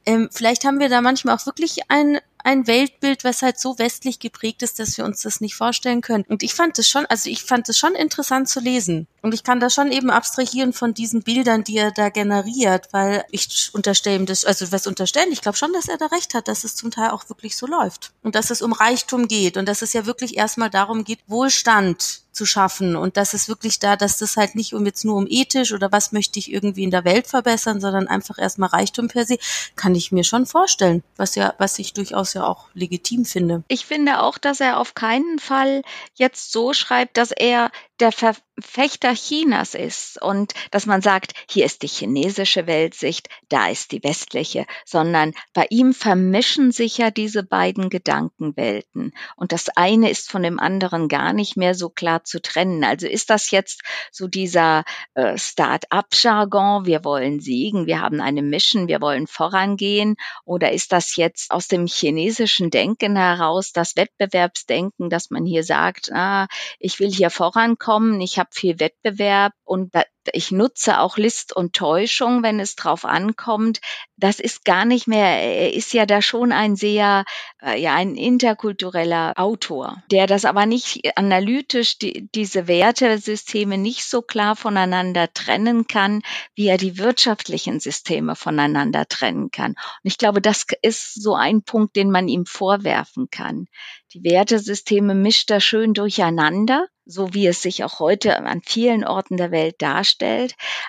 Ähm, 0.05 0.29
vielleicht 0.33 0.65
haben 0.65 0.81
wir 0.81 0.89
da 0.89 1.01
manchmal 1.01 1.37
auch 1.37 1.47
wirklich 1.47 1.91
ein 1.91 2.19
ein 2.47 2.69
Weltbild, 2.69 3.25
was 3.25 3.43
halt 3.43 3.59
so 3.59 3.77
westlich 3.79 4.21
geprägt 4.21 4.63
ist, 4.63 4.79
dass 4.79 4.97
wir 4.97 5.05
uns 5.05 5.23
das 5.23 5.41
nicht 5.41 5.57
vorstellen 5.57 6.01
können. 6.01 6.25
Und 6.29 6.45
ich 6.45 6.55
fand 6.55 6.79
es 6.79 6.89
schon, 6.89 7.05
also 7.07 7.29
ich 7.29 7.43
fand 7.43 7.69
es 7.69 7.77
schon 7.77 7.97
interessant 7.97 8.49
zu 8.49 8.61
lesen. 8.61 9.09
Und 9.21 9.35
ich 9.35 9.43
kann 9.43 9.59
da 9.59 9.69
schon 9.69 9.91
eben 9.91 10.11
abstrahieren 10.11 10.73
von 10.73 10.95
diesen 10.95 11.23
Bildern, 11.23 11.65
die 11.65 11.77
er 11.77 11.91
da 11.91 12.09
generiert, 12.09 12.87
weil 12.93 13.25
ich 13.33 13.71
unterstelle 13.73 14.17
ihm 14.17 14.27
das, 14.27 14.45
also 14.45 14.71
was 14.71 14.87
unterstellen, 14.87 15.33
ich 15.33 15.41
glaube 15.41 15.59
schon, 15.59 15.73
dass 15.73 15.89
er 15.89 15.99
da 15.99 16.07
recht 16.07 16.35
hat, 16.35 16.47
dass 16.47 16.63
es 16.63 16.77
zum 16.77 16.93
Teil 16.93 17.11
auch 17.11 17.29
wirklich 17.29 17.57
so 17.57 17.67
läuft. 17.67 18.13
Und 18.23 18.37
dass 18.37 18.51
es 18.51 18.63
um 18.63 18.73
Reichtum 18.73 19.27
geht 19.27 19.57
und 19.57 19.67
dass 19.69 19.83
es 19.83 19.93
ja 19.93 20.07
wirklich 20.07 20.37
erstmal 20.37 20.71
darum 20.71 21.03
geht, 21.03 21.19
Wohlstand 21.27 22.26
zu 22.37 22.47
schaffen 22.47 22.95
und 22.95 23.17
dass 23.17 23.35
es 23.35 23.49
wirklich 23.49 23.79
da, 23.79 23.97
dass 23.97 24.19
das 24.19 24.37
halt 24.37 24.55
nicht 24.55 24.75
um 24.75 24.87
jetzt 24.87 25.05
nur 25.05 25.17
um 25.17 25.27
ethisch 25.29 25.73
oder 25.73 25.91
was 25.91 26.13
möchte 26.13 26.39
ich 26.39 26.53
irgendwie 26.53 26.85
in 26.85 26.91
der 26.91 27.05
Welt 27.05 27.27
verbessern, 27.27 27.81
sondern 27.81 28.07
einfach 28.07 28.39
erstmal 28.39 28.69
Reichtum 28.69 29.09
per 29.09 29.25
se, 29.25 29.39
kann 29.75 29.95
ich 29.95 30.13
mir 30.13 30.25
schon 30.25 30.47
vorstellen, 30.47 31.03
was 31.17 31.35
ja, 31.35 31.55
was 31.59 31.79
ich 31.79 31.95
durchaus 31.95 32.35
ja 32.35 32.45
auch 32.47 32.69
legitim 32.75 33.25
finde. 33.25 33.65
Ich 33.69 33.87
finde 33.87 34.23
auch, 34.23 34.39
dass 34.39 34.61
er 34.61 34.79
auf 34.79 34.95
keinen 34.95 35.39
Fall 35.39 35.83
jetzt 36.15 36.53
so 36.53 36.73
schreibt, 36.73 37.17
dass 37.17 37.33
er 37.33 37.71
der 38.01 38.13
Verfechter 38.13 39.15
Chinas 39.15 39.75
ist 39.75 40.21
und 40.21 40.53
dass 40.71 40.87
man 40.87 41.01
sagt, 41.01 41.33
hier 41.49 41.65
ist 41.65 41.83
die 41.83 41.89
chinesische 41.89 42.67
Weltsicht, 42.67 43.29
da 43.49 43.69
ist 43.69 43.93
die 43.93 44.03
westliche, 44.03 44.67
sondern 44.85 45.33
bei 45.55 45.67
ihm 45.71 45.95
vermischen 45.95 46.73
sich 46.73 46.99
ja 46.99 47.11
diese 47.11 47.43
beiden 47.43 47.89
Gedankenwelten 47.89 49.13
und 49.37 49.53
das 49.53 49.69
eine 49.77 50.11
ist 50.11 50.31
von 50.31 50.43
dem 50.43 50.59
anderen 50.59 51.09
gar 51.09 51.33
nicht 51.33 51.57
mehr 51.57 51.75
so 51.75 51.89
klar 51.89 52.25
zu 52.25 52.41
trennen. 52.41 52.85
Also 52.85 53.07
ist 53.07 53.31
das 53.31 53.51
jetzt 53.51 53.83
so 54.13 54.29
dieser 54.29 54.85
äh, 55.15 55.39
Start-up-Jargon, 55.39 56.87
wir 56.87 57.05
wollen 57.05 57.41
siegen, 57.41 57.87
wir 57.87 58.01
haben 58.01 58.21
eine 58.21 58.43
Mission, 58.43 58.89
wir 58.89 59.01
wollen 59.01 59.27
vorangehen 59.27 60.17
oder 60.45 60.73
ist 60.73 60.93
das 60.93 61.17
jetzt 61.17 61.51
aus 61.51 61.69
dem 61.69 61.87
chinesischen 61.87 62.71
Denken 62.71 63.17
heraus 63.17 63.73
das 63.73 63.97
Wettbewerbsdenken, 63.97 65.09
dass 65.09 65.31
man 65.31 65.47
hier 65.47 65.65
sagt, 65.65 66.13
ah, 66.13 66.47
ich 66.79 67.01
will 67.01 67.11
hier 67.11 67.31
vorankommen, 67.31 67.86
ich 68.21 68.39
habe 68.39 68.51
viel 68.53 68.81
Wettbewerb 68.81 69.53
und 69.65 69.93
ich 70.33 70.51
nutze 70.51 71.01
auch 71.01 71.17
List 71.17 71.55
und 71.55 71.75
Täuschung, 71.75 72.43
wenn 72.43 72.61
es 72.61 72.77
drauf 72.77 73.05
ankommt. 73.05 73.81
Das 74.17 74.41
ist 74.41 74.65
gar 74.65 74.85
nicht 74.85 75.07
mehr, 75.07 75.27
er 75.27 75.75
ist 75.75 75.93
ja 75.93 76.07
da 76.07 76.23
schon 76.23 76.53
ein 76.53 76.77
sehr, 76.77 77.25
äh, 77.63 77.81
ja, 77.81 77.95
ein 77.95 78.17
interkultureller 78.17 79.35
Autor, 79.37 80.03
der 80.11 80.27
das 80.27 80.45
aber 80.45 80.67
nicht 80.67 81.17
analytisch, 81.17 81.99
die, 81.99 82.29
diese 82.35 82.67
Wertesysteme 82.67 83.79
nicht 83.79 84.05
so 84.05 84.23
klar 84.23 84.57
voneinander 84.57 85.33
trennen 85.33 85.87
kann, 85.87 86.23
wie 86.55 86.69
er 86.69 86.79
die 86.79 86.99
wirtschaftlichen 86.99 87.81
Systeme 87.81 88.37
voneinander 88.37 89.07
trennen 89.07 89.51
kann. 89.51 89.73
Und 89.73 89.77
ich 90.03 90.19
glaube, 90.19 90.41
das 90.41 90.67
ist 90.83 91.23
so 91.23 91.35
ein 91.35 91.63
Punkt, 91.63 91.97
den 91.97 92.11
man 92.11 92.29
ihm 92.29 92.47
vorwerfen 92.47 93.29
kann. 93.31 93.67
Die 94.15 94.25
Wertesysteme 94.25 95.15
mischt 95.15 95.51
er 95.51 95.61
schön 95.61 95.93
durcheinander 95.93 96.87
so 97.07 97.33
wie 97.33 97.47
es 97.47 97.63
sich 97.63 97.85
auch 97.85 98.01
heute 98.01 98.37
an 98.37 98.61
vielen 98.63 99.05
Orten 99.05 99.37
der 99.37 99.53
Welt 99.53 99.77
darstellt. 99.79 100.16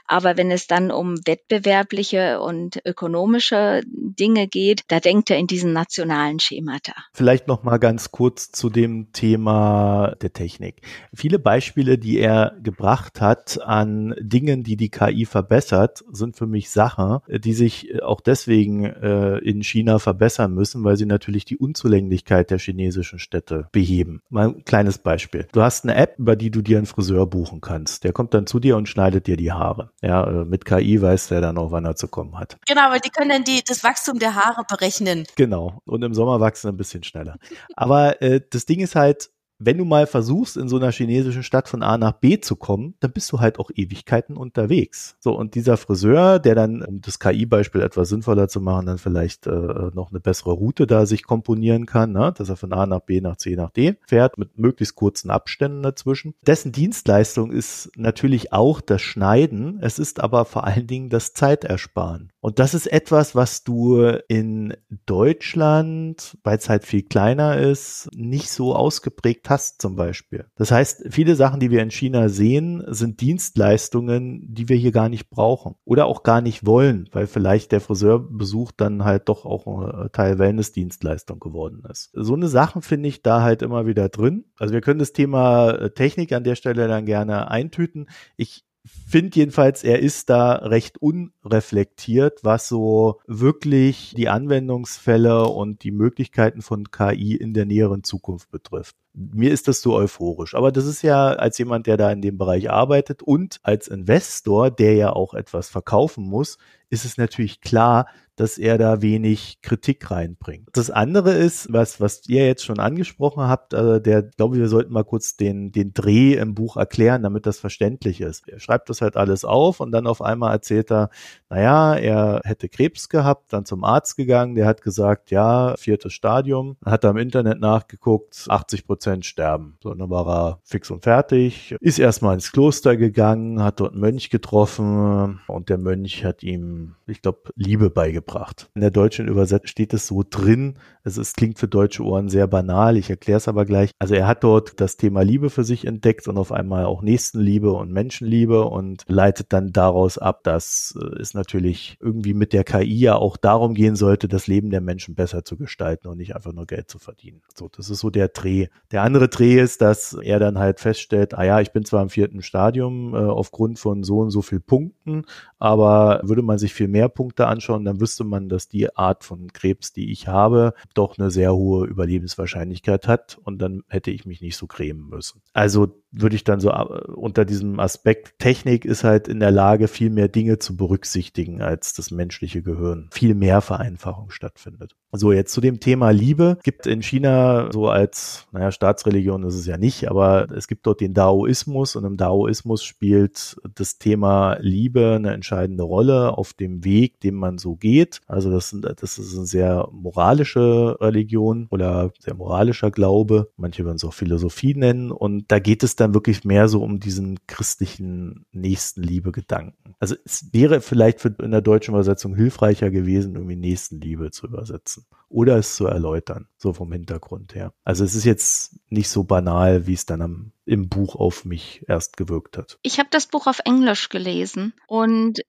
Aber 0.08 0.38
wenn 0.38 0.52
es 0.52 0.68
dann 0.68 0.92
um 0.92 1.16
wettbewerbliche 1.26 2.40
und 2.42 2.82
ökonomische 2.86 3.82
Dinge 3.86 4.48
geht, 4.48 4.84
da 4.88 5.00
denkt 5.00 5.30
er 5.30 5.38
in 5.38 5.48
diesen 5.48 5.74
nationalen 5.74 6.40
Schemata. 6.40 6.94
Vielleicht 7.14 7.48
noch 7.48 7.64
mal 7.64 7.78
ganz 7.78 8.12
kurz 8.12 8.52
zu 8.52 8.70
dem 8.70 9.12
Thema 9.12 10.16
der 10.22 10.34
Technik. 10.34 10.82
Viele 11.14 11.40
Beispiele, 11.40 11.98
die 11.98 12.20
er 12.20 12.56
gebracht 12.62 13.22
hat 13.22 13.60
an 13.62 14.16
Dingen, 14.20 14.64
die 14.64 14.78
die 14.78 14.90
KI 14.90 15.26
verbessert, 15.26 16.04
sind 16.12 16.36
für 16.36 16.48
mich 16.48 16.70
Sachen, 16.70 17.20
die 17.28 17.54
sich 17.54 18.02
auch 18.04 18.22
deswegen 18.22 18.86
äh, 18.86 19.38
in 19.40 19.64
China 19.64 20.00
verbessern 20.00 20.54
müssen, 20.54 20.84
weil 20.84 20.98
sie 20.98 21.06
natürlich 21.06 21.46
die 21.46 21.58
Unzulänglichkeit 21.58 22.52
der 22.52 22.60
chinesischen 22.60 23.20
Städte 23.20 23.68
beheben. 23.72 24.22
Mal 24.30 24.50
ein 24.50 24.66
kleines 24.66 24.98
Beispiel. 24.98 25.48
Du 25.52 25.62
hast 25.62 25.84
eine 25.84 25.96
App, 25.96 26.16
über 26.18 26.36
die 26.36 26.52
du 26.52 26.62
dir 26.62 26.78
einen 26.78 26.86
Friseur 26.86 27.28
buchen 27.28 27.62
kannst. 27.62 28.04
Der 28.04 28.14
kommt 28.14 28.34
dann 28.34 28.48
zu 28.48 28.60
dir 28.60 28.78
und 28.78 28.88
schneidet 28.88 29.17
dir 29.26 29.38
die 29.38 29.52
Haare. 29.52 29.92
Ja, 30.02 30.24
äh, 30.28 30.46
mit 30.46 30.66
KI 30.66 31.02
weiß 31.02 31.30
der 31.30 31.42
dann 31.42 31.58
auch, 31.58 31.72
wann 31.72 31.86
er 31.86 31.96
zu 31.96 32.08
kommen 32.08 32.38
hat. 32.38 32.58
Genau, 32.68 32.90
weil 32.92 33.00
die 33.00 33.10
können 33.10 33.30
dann 33.30 33.44
die, 33.44 33.64
das 33.66 33.84
Wachstum 33.84 34.20
der 34.20 34.36
Haare 34.36 34.64
berechnen. 34.70 35.26
Genau. 35.36 35.82
Und 35.86 36.04
im 36.04 36.14
Sommer 36.14 36.40
wachsen 36.40 36.70
ein 36.70 36.78
bisschen 36.78 37.04
schneller. 37.04 37.38
Aber 37.76 38.22
äh, 38.22 38.42
das 38.50 38.66
Ding 38.66 38.82
ist 38.82 38.96
halt, 38.96 39.30
wenn 39.60 39.78
du 39.78 39.86
mal 39.86 40.08
versuchst, 40.08 40.58
in 40.58 40.68
so 40.68 40.78
einer 40.78 40.92
chinesischen 40.92 41.44
Stadt 41.44 41.68
von 41.68 41.84
A 41.84 41.98
nach 41.98 42.14
B 42.14 42.40
zu 42.40 42.56
kommen, 42.56 42.96
dann 43.00 43.12
bist 43.12 43.32
du 43.32 43.40
halt 43.40 43.60
auch 43.60 43.72
Ewigkeiten 43.74 44.38
unterwegs. 44.38 45.16
So, 45.20 45.38
und 45.38 45.56
dieser 45.56 45.78
Friseur, 45.78 46.40
der 46.40 46.56
dann, 46.56 46.84
um 46.84 47.02
das 47.02 47.20
KI-Beispiel 47.20 47.82
etwas 47.82 48.10
sinnvoller 48.10 48.48
zu 48.48 48.62
machen, 48.62 48.86
dann 48.86 48.98
vielleicht 48.98 49.48
äh, 49.48 49.92
noch 49.94 50.12
eine 50.12 50.20
bessere 50.20 50.52
Route 50.52 50.88
da 50.88 51.06
sich 51.06 51.24
komponieren 51.24 51.86
kann, 51.86 52.12
ne? 52.12 52.34
dass 52.36 52.50
er 52.50 52.56
von 52.56 52.74
A 52.74 52.86
nach 52.86 53.02
B 53.02 53.22
nach 53.22 53.38
C 53.38 53.56
nach 53.56 53.72
D 53.72 53.96
fährt, 54.08 54.38
mit 54.38 54.58
möglichst 54.58 54.96
kurzen 54.96 55.30
Abständen 55.30 55.84
dazwischen. 55.84 56.36
Dessen 56.46 56.72
Dienstleistung 56.72 57.52
ist 57.52 57.92
natürlich 57.96 58.54
auch 58.54 58.82
das 58.82 59.02
Schneiden, 59.02 59.80
es 59.82 60.00
ist 60.00 60.20
aber 60.20 60.46
vor 60.46 60.66
allen 60.66 60.88
Dingen 60.88 61.10
das 61.10 61.34
Zeitersparen. 61.34 62.32
Und 62.48 62.60
das 62.60 62.74
ist 62.74 62.88
etwas, 62.88 63.36
was 63.36 63.66
du 63.66 64.00
in 64.30 64.74
Deutschland, 65.06 66.38
weil 66.46 66.58
es 66.58 66.70
halt 66.70 66.86
viel 66.86 67.04
kleiner 67.04 67.58
ist, 67.58 68.08
nicht 68.16 68.50
so 68.50 68.74
ausgeprägt 68.74 69.50
hast 69.50 69.82
zum 69.82 69.98
Beispiel. 69.98 70.46
Das 70.56 70.72
heißt, 70.72 71.08
viele 71.10 71.36
Sachen, 71.36 71.60
die 71.60 71.72
wir 71.72 71.84
in 71.84 71.92
China 71.92 72.30
sehen, 72.30 72.86
sind 72.88 73.20
Dienstleistungen, 73.20 74.46
die 74.48 74.70
wir 74.70 74.78
hier 74.78 74.94
gar 74.94 75.10
nicht 75.10 75.30
brauchen 75.30 75.76
oder 75.84 76.06
auch 76.06 76.24
gar 76.24 76.40
nicht 76.40 76.66
wollen, 76.66 77.10
weil 77.12 77.28
vielleicht 77.28 77.74
der 77.74 77.82
Friseurbesuch 77.82 78.72
dann 78.72 79.04
halt 79.04 79.28
doch 79.28 79.44
auch 79.44 79.68
ein 79.68 80.10
Teil 80.14 80.40
Wellness-Dienstleistung 80.40 81.42
geworden 81.42 81.84
ist. 81.92 82.12
So 82.14 82.34
eine 82.34 82.48
Sachen 82.48 82.82
finde 82.82 83.10
ich 83.10 83.24
da 83.24 83.42
halt 83.42 83.62
immer 83.62 83.88
wieder 83.88 84.08
drin. 84.08 84.46
Also 84.58 84.74
wir 84.74 84.80
können 84.80 85.00
das 85.00 85.12
Thema 85.12 85.90
Technik 85.90 86.32
an 86.32 86.46
der 86.46 86.56
Stelle 86.56 86.88
dann 86.88 87.06
gerne 87.06 87.52
eintüten. 87.52 88.08
Ich 88.38 88.67
finde 88.88 89.38
jedenfalls, 89.38 89.84
er 89.84 90.00
ist 90.00 90.30
da 90.30 90.54
recht 90.54 90.98
unreflektiert, 91.00 92.44
was 92.44 92.68
so 92.68 93.20
wirklich 93.28 94.14
die 94.16 94.30
Anwendungsfälle 94.30 95.48
und 95.48 95.84
die 95.84 95.92
Möglichkeiten 95.92 96.62
von 96.62 96.92
KI 96.92 97.36
in 97.36 97.54
der 97.54 97.66
näheren 97.66 98.04
Zukunft 98.04 98.52
betrifft. 98.52 98.96
Mir 99.20 99.52
ist 99.52 99.68
das 99.68 99.82
so 99.82 99.96
euphorisch. 99.96 100.54
Aber 100.54 100.72
das 100.72 100.86
ist 100.86 101.02
ja 101.02 101.30
als 101.30 101.58
jemand, 101.58 101.88
der 101.88 101.98
da 101.98 102.12
in 102.12 102.22
dem 102.22 102.38
Bereich 102.38 102.70
arbeitet 102.70 103.24
und 103.24 103.60
als 103.64 103.88
Investor, 103.88 104.70
der 104.70 104.94
ja 104.94 105.12
auch 105.12 105.34
etwas 105.34 105.70
verkaufen 105.70 106.24
muss, 106.24 106.60
ist 106.90 107.04
es 107.04 107.18
natürlich 107.18 107.62
klar, 107.62 108.08
dass 108.38 108.60
er 108.60 108.78
da 108.78 109.02
wenig 109.02 109.62
Kritik 109.64 110.12
reinbringt. 110.12 110.70
Das 110.74 110.92
andere 110.92 111.34
ist, 111.34 111.74
was, 111.74 112.00
was 112.00 112.30
ihr 112.30 112.46
jetzt 112.46 112.64
schon 112.64 112.80
angesprochen 112.80 113.44
habt, 113.44 113.74
also 113.74 113.98
der, 114.00 114.22
glaube 114.22 114.58
wir 114.58 114.70
sollten 114.70 114.94
mal 114.94 115.04
kurz 115.04 115.36
den, 115.36 115.72
den 115.72 115.92
Dreh 115.92 116.34
im 116.34 116.54
Buch 116.54 116.78
erklären, 116.78 117.24
damit 117.24 117.48
das 117.48 117.58
verständlich 117.58 118.22
ist. 118.22 118.48
Er 118.48 118.60
schreibt 118.60 118.90
das 118.90 119.02
halt 119.02 119.18
alles 119.18 119.44
auf 119.44 119.80
und 119.80 119.92
dann 119.92 120.06
auf 120.06 120.22
einmal 120.22 120.54
erzählt 120.54 120.92
er, 120.92 121.10
naja, 121.50 121.96
er 121.96 122.42
hätte 122.44 122.70
Krebs 122.70 123.10
gehabt, 123.10 123.52
dann 123.52 123.66
zum 123.66 123.84
Arzt 123.84 124.16
gegangen, 124.16 124.54
der 124.54 124.68
hat 124.68 124.84
gesagt, 124.84 125.32
ja, 125.32 125.76
viertes 125.76 126.14
Stadium, 126.14 126.78
hat 126.86 127.04
er 127.04 127.10
im 127.10 127.18
Internet 127.18 127.60
nachgeguckt, 127.60 128.46
80 128.48 128.86
Prozent 128.86 129.07
sterben. 129.24 129.78
So, 129.82 129.94
dann 129.94 130.10
war 130.10 130.28
er 130.28 130.60
fix 130.64 130.92
und 130.92 131.04
fertig, 131.04 131.76
ist 131.80 132.00
erstmal 132.00 132.36
ins 132.36 132.52
Kloster 132.52 132.98
gegangen, 132.98 133.64
hat 133.64 133.80
dort 133.80 133.94
einen 133.94 134.02
Mönch 134.02 134.30
getroffen 134.30 135.40
und 135.48 135.70
der 135.70 135.78
Mönch 135.78 136.24
hat 136.24 136.44
ihm, 136.44 136.96
ich 137.08 137.22
glaube, 137.22 137.40
Liebe 137.56 137.90
beigebracht 137.90 138.18
gebracht. 138.28 138.70
In 138.76 138.82
der 138.82 138.92
deutschen 138.92 139.28
Übersetzung 139.28 139.68
steht 139.68 139.94
es 139.94 140.08
so 140.08 140.24
drin. 140.28 140.76
Es 141.04 141.18
ist, 141.18 141.38
klingt 141.38 141.60
für 141.60 141.68
deutsche 141.68 142.04
Ohren 142.04 142.30
sehr 142.30 142.48
banal. 142.48 142.98
Ich 142.98 143.10
erkläre 143.10 143.38
es 143.38 143.48
aber 143.48 143.66
gleich. 143.66 143.92
Also 144.00 144.16
er 144.16 144.28
hat 144.28 144.44
dort 144.44 144.80
das 144.82 144.98
Thema 144.98 145.22
Liebe 145.22 145.50
für 145.50 145.64
sich 145.64 145.86
entdeckt 145.86 146.28
und 146.28 146.38
auf 146.38 146.52
einmal 146.52 146.86
auch 146.86 147.02
Nächstenliebe 147.02 147.72
und 147.72 147.92
Menschenliebe 147.92 148.66
und 148.66 149.04
leitet 149.08 149.54
dann 149.54 149.72
daraus 149.72 150.18
ab, 150.18 150.44
dass 150.44 150.98
äh, 151.00 151.22
es 151.22 151.34
natürlich 151.34 151.98
irgendwie 152.02 152.34
mit 152.34 152.54
der 152.54 152.64
KI 152.64 153.00
ja 153.00 153.16
auch 153.16 153.38
darum 153.38 153.74
gehen 153.74 153.96
sollte, 153.96 154.28
das 154.28 154.48
Leben 154.48 154.70
der 154.70 154.82
Menschen 154.82 155.16
besser 155.16 155.46
zu 155.46 155.58
gestalten 155.58 156.08
und 156.08 156.18
nicht 156.18 156.36
einfach 156.36 156.54
nur 156.54 156.66
Geld 156.66 156.90
zu 156.90 157.00
verdienen. 157.00 157.42
So, 157.56 157.70
das 157.70 157.90
ist 157.90 158.00
so 158.00 158.10
der 158.10 158.30
Dreh. 158.30 158.68
Der 158.92 158.97
andere 159.04 159.30
Dreh 159.30 159.60
ist, 159.60 159.82
dass 159.82 160.14
er 160.14 160.40
dann 160.40 160.58
halt 160.58 160.80
feststellt, 160.80 161.34
ah 161.34 161.44
ja, 161.44 161.60
ich 161.60 161.72
bin 161.72 161.86
zwar 161.86 162.02
im 162.02 162.10
vierten 162.10 162.42
Stadium 162.42 163.14
äh, 163.14 163.18
aufgrund 163.18 163.80
von 163.80 164.04
so 164.04 164.20
und 164.20 164.30
so 164.30 164.42
viel 164.42 164.60
Punkten, 164.60 165.26
aber 165.60 166.22
würde 166.24 166.42
man 166.42 166.58
sich 166.58 166.74
viel 166.74 166.88
mehr 166.88 167.10
Punkte 167.10 167.48
anschauen, 167.48 167.86
dann 167.86 168.00
wüsste 168.00 168.24
man, 168.24 168.50
dass 168.50 168.68
die 168.68 168.96
Art 168.96 169.24
von 169.24 169.52
Krebs, 169.54 169.94
die 169.94 170.12
ich 170.12 170.28
habe, 170.28 170.74
doch 170.94 171.18
eine 171.18 171.32
sehr 171.32 171.54
hohe 171.54 171.88
Überlebenswahrscheinlichkeit 171.88 173.08
hat 173.08 173.38
und 173.44 173.60
dann 173.60 173.84
hätte 173.88 174.12
ich 174.12 174.26
mich 174.26 174.42
nicht 174.42 174.58
so 174.58 174.68
cremen 174.68 175.10
müssen. 175.10 175.42
Also 175.54 175.94
würde 176.12 176.36
ich 176.36 176.44
dann 176.44 176.60
so 176.60 176.70
äh, 176.70 177.12
unter 177.14 177.46
diesem 177.46 177.80
Aspekt, 177.80 178.40
Technik 178.40 178.86
ist 178.86 179.04
halt 179.04 179.28
in 179.28 179.40
der 179.40 179.52
Lage, 179.52 179.88
viel 179.88 180.10
mehr 180.10 180.28
Dinge 180.28 180.58
zu 180.58 180.78
berücksichtigen, 180.78 181.62
als 181.62 181.94
das 181.94 182.12
menschliche 182.12 182.62
Gehirn. 182.62 183.10
Viel 183.12 183.36
mehr 183.36 183.62
Vereinfachung 183.62 184.32
stattfindet. 184.32 184.96
So, 185.12 185.32
jetzt 185.32 185.54
zu 185.54 185.62
dem 185.62 185.80
Thema 185.80 186.12
Liebe. 186.12 186.58
Gibt 186.64 186.86
in 186.86 187.02
China 187.02 187.70
so 187.72 187.90
als, 187.90 188.48
naja, 188.52 188.72
Staatsreligion 188.72 189.44
ist 189.44 189.56
es 189.56 189.66
ja 189.66 189.78
nicht, 189.78 190.10
aber 190.10 190.50
es 190.52 190.68
gibt 190.68 190.86
dort 190.86 191.02
den 191.02 191.14
Daoismus 191.14 191.96
und 191.96 192.04
im 192.06 192.18
Daoismus 192.18 192.84
spielt 192.84 193.58
das 193.76 193.98
Thema 193.98 194.58
Liebe 194.60 195.16
eine 195.16 195.32
entscheidende 195.48 195.84
Rolle 195.84 196.38
auf 196.38 196.54
dem 196.54 196.84
Weg, 196.84 197.22
den 197.22 197.36
man 197.36 197.58
so 197.58 197.76
geht. 197.76 198.20
Also 198.28 198.52
das, 198.52 198.70
sind, 198.70 198.84
das 198.84 199.18
ist 199.18 199.36
eine 199.38 199.46
sehr 199.46 199.88
moralische 199.92 200.98
Religion 201.00 201.68
oder 201.70 202.12
sehr 202.20 202.36
moralischer 202.36 202.92
Glaube. 202.92 203.50
Manche 203.56 203.86
würden 203.86 203.96
es 203.96 204.04
auch 204.04 204.14
Philosophie 204.14 204.76
nennen 204.76 205.10
und 205.10 205.46
da 205.50 205.60
geht 205.60 205.84
es 205.84 205.96
dann 205.96 206.14
wirklich 206.14 206.44
mehr 206.44 206.68
so 206.68 206.84
um 206.84 207.00
diesen 207.00 207.40
christlichen 207.48 208.46
Nächstenliebe-Gedanken. 208.52 209.96
Also 210.00 210.16
es 210.26 210.50
wäre 210.52 210.82
vielleicht 210.82 211.22
für, 211.22 211.34
in 211.42 211.52
der 211.52 211.62
deutschen 211.62 211.94
Übersetzung 211.94 212.36
hilfreicher 212.36 212.92
gewesen, 212.92 213.36
irgendwie 213.36 213.56
Nächstenliebe 213.56 214.32
zu 214.32 214.48
übersetzen 214.48 215.06
oder 215.30 215.58
es 215.58 215.76
zu 215.76 215.88
erläutern, 215.88 216.48
so 216.58 216.74
vom 216.74 216.92
Hintergrund 216.92 217.56
her. 217.56 217.74
Also 217.84 218.04
es 218.04 218.16
ist 218.16 218.26
jetzt 218.26 218.80
nicht 218.90 219.10
so 219.10 219.24
banal, 219.24 219.88
wie 219.88 219.94
es 219.94 220.06
dann 220.06 220.22
am, 220.22 220.52
im 220.66 220.90
Buch 220.90 221.16
auf 221.16 221.46
mich 221.46 221.84
erst 221.88 222.18
gewirkt 222.18 222.58
hat. 222.58 222.80
Ich 222.82 223.00
habe 223.00 223.10
das 223.12 223.28
Buch 223.28 223.48
auf 223.48 223.60
Englisch 223.66 224.10
gelesen 224.10 224.74
und 224.88 225.42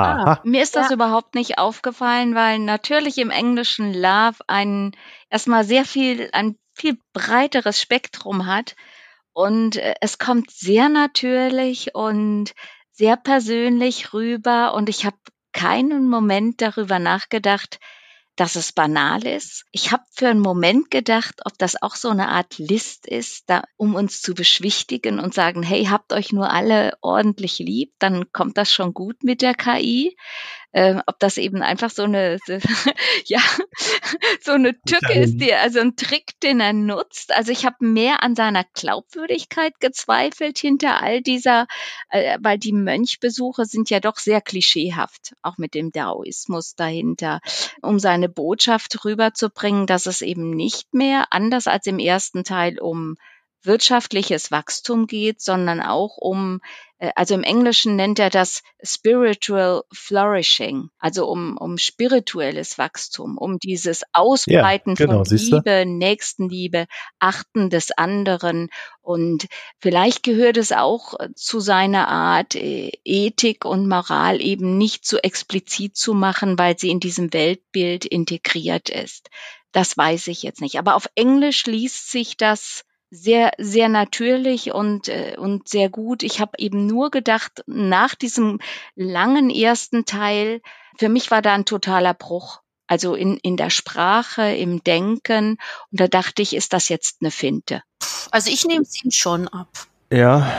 Ah, 0.00 0.40
mir 0.44 0.62
ist 0.62 0.76
das 0.76 0.90
ja. 0.90 0.94
überhaupt 0.94 1.34
nicht 1.34 1.58
aufgefallen, 1.58 2.36
weil 2.36 2.60
natürlich 2.60 3.18
im 3.18 3.30
Englischen 3.30 3.92
Love 3.92 4.36
ein 4.46 4.92
erstmal 5.28 5.64
sehr 5.64 5.84
viel, 5.84 6.28
ein 6.32 6.56
viel 6.72 6.98
breiteres 7.12 7.80
Spektrum 7.80 8.46
hat 8.46 8.76
und 9.32 9.76
äh, 9.76 9.94
es 10.00 10.18
kommt 10.18 10.52
sehr 10.52 10.88
natürlich 10.88 11.96
und 11.96 12.54
sehr 12.92 13.16
persönlich 13.16 14.12
rüber 14.12 14.74
und 14.74 14.88
ich 14.88 15.04
habe 15.04 15.16
keinen 15.52 16.08
Moment 16.08 16.60
darüber 16.62 17.00
nachgedacht, 17.00 17.80
dass 18.38 18.54
es 18.54 18.72
banal 18.72 19.26
ist. 19.26 19.66
Ich 19.72 19.90
habe 19.90 20.04
für 20.12 20.28
einen 20.28 20.40
Moment 20.40 20.90
gedacht, 20.90 21.40
ob 21.44 21.58
das 21.58 21.82
auch 21.82 21.96
so 21.96 22.08
eine 22.08 22.28
Art 22.28 22.58
List 22.58 23.06
ist, 23.06 23.50
da, 23.50 23.64
um 23.76 23.96
uns 23.96 24.22
zu 24.22 24.32
beschwichtigen 24.32 25.18
und 25.18 25.34
sagen, 25.34 25.62
hey, 25.64 25.86
habt 25.86 26.12
euch 26.12 26.32
nur 26.32 26.50
alle 26.50 26.96
ordentlich 27.00 27.58
lieb, 27.58 27.92
dann 27.98 28.30
kommt 28.32 28.56
das 28.56 28.72
schon 28.72 28.94
gut 28.94 29.24
mit 29.24 29.42
der 29.42 29.54
KI 29.54 30.16
äh, 30.72 30.96
ob 31.06 31.18
das 31.18 31.38
eben 31.38 31.62
einfach 31.62 31.90
so 31.90 32.02
eine, 32.02 32.38
so, 32.46 32.54
ja, 33.24 33.40
so 34.40 34.52
eine 34.52 34.80
Tücke 34.82 35.18
ist, 35.18 35.38
die, 35.38 35.54
also 35.54 35.80
ein 35.80 35.96
Trick, 35.96 36.38
den 36.42 36.60
er 36.60 36.72
nutzt. 36.72 37.34
Also 37.34 37.52
ich 37.52 37.64
habe 37.64 37.76
mehr 37.80 38.22
an 38.22 38.34
seiner 38.34 38.64
Glaubwürdigkeit 38.74 39.80
gezweifelt 39.80 40.58
hinter 40.58 41.02
all 41.02 41.22
dieser, 41.22 41.66
äh, 42.10 42.38
weil 42.40 42.58
die 42.58 42.72
Mönchbesuche 42.72 43.64
sind 43.64 43.90
ja 43.90 44.00
doch 44.00 44.16
sehr 44.16 44.40
klischeehaft, 44.40 45.34
auch 45.42 45.58
mit 45.58 45.74
dem 45.74 45.90
Daoismus 45.90 46.74
dahinter, 46.74 47.40
um 47.82 47.98
seine 47.98 48.28
Botschaft 48.28 49.04
rüberzubringen, 49.04 49.86
dass 49.86 50.06
es 50.06 50.20
eben 50.22 50.50
nicht 50.50 50.92
mehr, 50.92 51.26
anders 51.30 51.66
als 51.66 51.86
im 51.86 51.98
ersten 51.98 52.44
Teil, 52.44 52.78
um 52.78 53.16
wirtschaftliches 53.62 54.50
Wachstum 54.50 55.06
geht, 55.06 55.40
sondern 55.40 55.80
auch 55.80 56.16
um, 56.16 56.60
äh, 56.98 57.10
also 57.16 57.34
im 57.34 57.42
Englischen 57.42 57.96
nennt 57.96 58.18
er 58.18 58.30
das 58.30 58.62
spiritual 58.82 59.82
flourishing, 59.92 60.90
also 60.98 61.28
um, 61.28 61.56
um 61.56 61.78
spirituelles 61.78 62.78
Wachstum, 62.78 63.36
um 63.36 63.58
dieses 63.58 64.02
Ausbreiten 64.12 64.94
ja, 64.98 65.06
genau, 65.06 65.24
von 65.24 65.36
Liebe, 65.36 65.84
Nächstenliebe, 65.86 66.86
Achten 67.18 67.70
des 67.70 67.90
anderen. 67.92 68.68
Und 69.00 69.46
vielleicht 69.80 70.22
gehört 70.22 70.56
es 70.56 70.72
auch 70.72 71.18
äh, 71.18 71.28
zu 71.34 71.60
seiner 71.60 72.08
Art, 72.08 72.54
äh, 72.54 72.92
Ethik 73.04 73.64
und 73.64 73.88
Moral 73.88 74.40
eben 74.40 74.78
nicht 74.78 75.06
so 75.06 75.16
explizit 75.18 75.96
zu 75.96 76.14
machen, 76.14 76.58
weil 76.58 76.78
sie 76.78 76.90
in 76.90 77.00
diesem 77.00 77.32
Weltbild 77.32 78.04
integriert 78.04 78.88
ist. 78.88 79.30
Das 79.72 79.96
weiß 79.96 80.28
ich 80.28 80.42
jetzt 80.42 80.60
nicht. 80.60 80.78
Aber 80.78 80.94
auf 80.94 81.08
Englisch 81.14 81.66
liest 81.66 82.10
sich 82.10 82.36
das 82.36 82.84
sehr, 83.10 83.52
sehr 83.58 83.88
natürlich 83.88 84.72
und, 84.72 85.08
äh, 85.08 85.36
und 85.38 85.68
sehr 85.68 85.88
gut. 85.88 86.22
Ich 86.22 86.40
habe 86.40 86.52
eben 86.58 86.86
nur 86.86 87.10
gedacht, 87.10 87.64
nach 87.66 88.14
diesem 88.14 88.60
langen 88.94 89.50
ersten 89.50 90.04
Teil, 90.04 90.60
für 90.98 91.08
mich 91.08 91.30
war 91.30 91.42
da 91.42 91.54
ein 91.54 91.64
totaler 91.64 92.14
Bruch. 92.14 92.60
Also 92.86 93.14
in, 93.14 93.36
in 93.38 93.56
der 93.58 93.70
Sprache, 93.70 94.54
im 94.54 94.82
Denken. 94.82 95.58
Und 95.90 96.00
da 96.00 96.08
dachte 96.08 96.40
ich, 96.40 96.56
ist 96.56 96.72
das 96.72 96.88
jetzt 96.88 97.18
eine 97.20 97.30
Finte? 97.30 97.82
Also 98.30 98.50
ich 98.50 98.64
nehme 98.64 98.82
es 98.82 99.02
ihm 99.02 99.10
schon 99.10 99.46
ab. 99.48 99.68
Ja. 100.10 100.50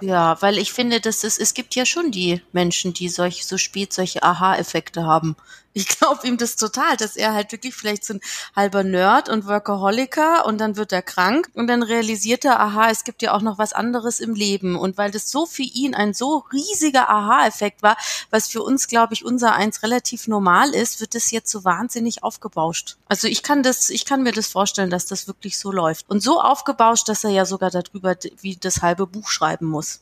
Ja, 0.00 0.36
weil 0.42 0.58
ich 0.58 0.72
finde, 0.72 1.00
dass 1.00 1.22
es, 1.22 1.38
es 1.38 1.54
gibt 1.54 1.76
ja 1.76 1.86
schon 1.86 2.10
die 2.10 2.42
Menschen, 2.50 2.92
die 2.92 3.08
solch, 3.08 3.46
so 3.46 3.56
spät 3.56 3.92
solche 3.92 4.24
Aha-Effekte 4.24 5.04
haben. 5.04 5.36
Ich 5.74 5.88
glaube 5.88 6.26
ihm 6.26 6.36
das 6.36 6.56
total, 6.56 6.96
dass 6.96 7.16
er 7.16 7.32
halt 7.32 7.52
wirklich 7.52 7.74
vielleicht 7.74 8.04
so 8.04 8.14
ein 8.14 8.20
halber 8.54 8.84
Nerd 8.84 9.28
und 9.28 9.46
Workaholiker 9.46 10.44
und 10.44 10.58
dann 10.58 10.76
wird 10.76 10.92
er 10.92 11.00
krank 11.00 11.48
und 11.54 11.66
dann 11.66 11.82
realisiert 11.82 12.44
er, 12.44 12.60
aha, 12.60 12.90
es 12.90 13.04
gibt 13.04 13.22
ja 13.22 13.32
auch 13.32 13.40
noch 13.40 13.58
was 13.58 13.72
anderes 13.72 14.20
im 14.20 14.34
Leben. 14.34 14.76
Und 14.76 14.98
weil 14.98 15.10
das 15.10 15.30
so 15.30 15.46
für 15.46 15.62
ihn 15.62 15.94
ein 15.94 16.12
so 16.12 16.44
riesiger 16.52 17.08
Aha-Effekt 17.08 17.82
war, 17.82 17.96
was 18.30 18.48
für 18.48 18.62
uns, 18.62 18.86
glaube 18.86 19.14
ich, 19.14 19.24
unser 19.24 19.54
eins 19.54 19.82
relativ 19.82 20.28
normal 20.28 20.74
ist, 20.74 21.00
wird 21.00 21.14
das 21.14 21.30
jetzt 21.30 21.50
so 21.50 21.64
wahnsinnig 21.64 22.22
aufgebauscht. 22.22 22.96
Also 23.08 23.28
ich 23.28 23.42
kann 23.42 23.62
das, 23.62 23.88
ich 23.88 24.04
kann 24.04 24.22
mir 24.22 24.32
das 24.32 24.48
vorstellen, 24.48 24.90
dass 24.90 25.06
das 25.06 25.26
wirklich 25.26 25.58
so 25.58 25.72
läuft. 25.72 26.08
Und 26.10 26.22
so 26.22 26.40
aufgebauscht, 26.40 27.08
dass 27.08 27.24
er 27.24 27.30
ja 27.30 27.46
sogar 27.46 27.70
darüber 27.70 28.14
wie 28.40 28.56
das 28.56 28.82
halbe 28.82 29.06
Buch 29.06 29.28
schreiben 29.28 29.66
muss. 29.66 30.00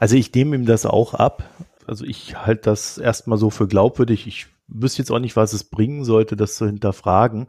Also 0.00 0.16
ich 0.16 0.32
nehme 0.34 0.56
ihm 0.56 0.66
das 0.66 0.86
auch 0.86 1.14
ab. 1.14 1.44
Also 1.86 2.04
ich 2.04 2.36
halte 2.36 2.62
das 2.62 2.98
erstmal 2.98 3.38
so 3.38 3.50
für 3.50 3.68
glaubwürdig. 3.68 4.26
Ich 4.26 4.46
wüsste 4.68 5.02
jetzt 5.02 5.10
auch 5.10 5.18
nicht, 5.18 5.36
was 5.36 5.52
es 5.52 5.64
bringen 5.64 6.04
sollte, 6.04 6.36
das 6.36 6.56
zu 6.56 6.66
hinterfragen, 6.66 7.46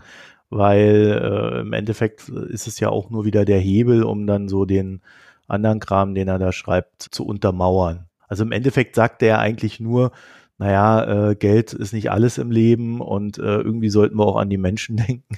weil 0.49 1.19
äh, 1.21 1.61
im 1.61 1.73
Endeffekt 1.73 2.29
ist 2.29 2.67
es 2.67 2.79
ja 2.79 2.89
auch 2.89 3.09
nur 3.09 3.25
wieder 3.25 3.45
der 3.45 3.59
Hebel, 3.59 4.03
um 4.03 4.27
dann 4.27 4.47
so 4.47 4.65
den 4.65 5.01
anderen 5.47 5.79
Kram, 5.79 6.15
den 6.15 6.27
er 6.27 6.39
da 6.39 6.51
schreibt, 6.51 7.01
zu 7.01 7.25
untermauern. 7.25 8.07
Also 8.27 8.43
im 8.43 8.51
Endeffekt 8.51 8.95
sagt 8.95 9.21
er 9.21 9.39
eigentlich 9.39 9.79
nur, 9.79 10.11
naja, 10.57 11.31
äh, 11.31 11.35
Geld 11.35 11.73
ist 11.73 11.91
nicht 11.91 12.11
alles 12.11 12.37
im 12.37 12.49
Leben 12.49 13.01
und 13.01 13.37
äh, 13.37 13.41
irgendwie 13.41 13.89
sollten 13.89 14.17
wir 14.17 14.25
auch 14.25 14.37
an 14.37 14.49
die 14.49 14.57
Menschen 14.57 14.95
denken. 15.07 15.37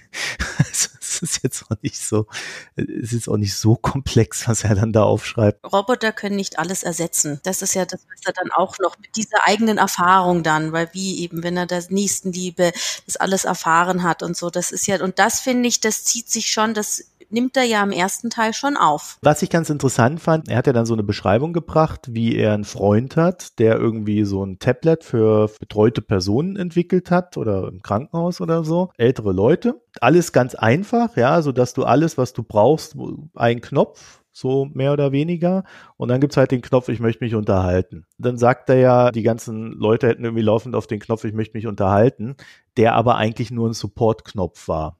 also, 0.57 0.89
es 0.99 1.21
ist 1.21 1.43
jetzt 1.43 1.63
auch 1.63 1.75
nicht 1.81 1.99
so, 1.99 2.27
es 2.75 3.13
ist 3.13 3.27
auch 3.27 3.37
nicht 3.37 3.55
so 3.55 3.75
komplex, 3.75 4.47
was 4.47 4.63
er 4.63 4.75
dann 4.75 4.93
da 4.93 5.03
aufschreibt. 5.03 5.65
Roboter 5.71 6.11
können 6.11 6.35
nicht 6.35 6.59
alles 6.59 6.83
ersetzen. 6.83 7.39
Das 7.43 7.63
ist 7.63 7.73
ja 7.73 7.85
das, 7.85 8.05
was 8.07 8.25
er 8.25 8.33
dann 8.33 8.51
auch 8.51 8.77
noch 8.79 8.99
mit 8.99 9.15
dieser 9.15 9.45
eigenen 9.45 9.79
Erfahrung 9.79 10.43
dann, 10.43 10.71
weil 10.71 10.89
wie 10.93 11.19
eben, 11.21 11.41
wenn 11.41 11.57
er 11.57 11.65
das 11.65 11.89
Nächstenliebe, 11.89 12.71
das 13.05 13.17
alles 13.17 13.45
erfahren 13.45 14.03
hat 14.03 14.21
und 14.21 14.37
so, 14.37 14.51
das 14.51 14.71
ist 14.71 14.85
ja, 14.85 15.01
und 15.03 15.17
das 15.17 15.39
finde 15.39 15.67
ich, 15.67 15.79
das 15.79 16.03
zieht 16.03 16.29
sich 16.29 16.51
schon, 16.51 16.75
das 16.75 17.03
nimmt 17.29 17.57
er 17.57 17.63
ja 17.63 17.83
im 17.83 17.91
ersten 17.91 18.29
Teil 18.29 18.53
schon 18.53 18.77
auf. 18.77 19.17
Was 19.21 19.41
ich 19.41 19.49
ganz 19.49 19.69
interessant 19.69 20.19
fand, 20.19 20.49
er 20.49 20.57
hat 20.57 20.67
ja 20.67 20.73
dann 20.73 20.85
so 20.85 20.93
eine 20.93 21.03
Beschreibung 21.03 21.53
gebracht, 21.53 22.07
wie 22.13 22.35
er 22.35 22.53
einen 22.53 22.63
Freund 22.63 23.15
hat, 23.17 23.59
der 23.59 23.77
irgendwie 23.77 24.23
so 24.23 24.43
ein 24.43 24.59
Tablet 24.59 25.03
für 25.03 25.49
betreute 25.59 26.01
Personen 26.01 26.55
entwickelt 26.55 27.11
hat 27.11 27.37
oder 27.37 27.67
im 27.67 27.81
Krankenhaus 27.81 28.41
oder 28.41 28.63
so, 28.63 28.89
ältere 28.97 29.33
Leute. 29.33 29.81
Alles 30.01 30.31
ganz 30.31 30.55
einfach, 30.55 31.17
ja, 31.17 31.41
so 31.41 31.51
dass 31.51 31.73
du 31.73 31.83
alles, 31.83 32.17
was 32.17 32.33
du 32.33 32.43
brauchst, 32.43 32.95
ein 33.35 33.61
Knopf, 33.61 34.21
so 34.31 34.65
mehr 34.73 34.93
oder 34.93 35.11
weniger. 35.11 35.63
Und 35.97 36.09
dann 36.09 36.21
gibt's 36.21 36.37
halt 36.37 36.51
den 36.51 36.61
Knopf, 36.61 36.89
ich 36.89 36.99
möchte 36.99 37.23
mich 37.23 37.35
unterhalten. 37.35 38.05
Dann 38.17 38.37
sagt 38.37 38.69
er 38.69 38.77
ja, 38.77 39.11
die 39.11 39.23
ganzen 39.23 39.71
Leute 39.71 40.07
hätten 40.07 40.23
irgendwie 40.23 40.43
laufend 40.43 40.75
auf 40.75 40.87
den 40.87 40.99
Knopf, 40.99 41.23
ich 41.23 41.33
möchte 41.33 41.57
mich 41.57 41.67
unterhalten, 41.67 42.35
der 42.77 42.93
aber 42.93 43.15
eigentlich 43.15 43.51
nur 43.51 43.67
ein 43.67 43.73
Support-Knopf 43.73 44.67
war. 44.67 44.99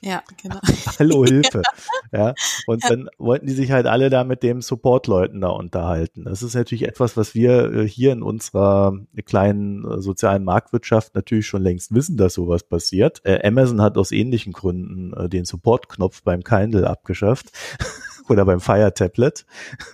Ja, 0.00 0.22
genau. 0.40 0.60
Hallo 0.98 1.24
Hilfe. 1.24 1.62
ja. 2.12 2.34
Und 2.66 2.82
ja. 2.84 2.90
dann 2.90 3.08
wollten 3.18 3.46
die 3.46 3.54
sich 3.54 3.70
halt 3.72 3.86
alle 3.86 4.10
da 4.10 4.24
mit 4.24 4.42
dem 4.42 4.62
Support-Leuten 4.62 5.40
da 5.40 5.48
unterhalten. 5.48 6.24
Das 6.24 6.42
ist 6.42 6.54
natürlich 6.54 6.86
etwas, 6.86 7.16
was 7.16 7.34
wir 7.34 7.72
äh, 7.72 7.88
hier 7.88 8.12
in 8.12 8.22
unserer 8.22 8.94
kleinen 9.24 9.84
äh, 9.84 10.00
sozialen 10.00 10.44
Marktwirtschaft 10.44 11.14
natürlich 11.14 11.46
schon 11.46 11.62
längst 11.62 11.94
wissen, 11.94 12.16
dass 12.16 12.34
sowas 12.34 12.64
passiert. 12.64 13.20
Äh, 13.24 13.46
Amazon 13.46 13.80
hat 13.82 13.98
aus 13.98 14.12
ähnlichen 14.12 14.52
Gründen 14.52 15.12
den 15.28 15.44
Support-Knopf 15.44 16.22
beim 16.22 16.42
Kindle 16.42 16.88
abgeschafft 16.88 17.50
oder 18.28 18.44
beim 18.44 18.60
Fire 18.60 18.92
Tablet, 18.92 19.46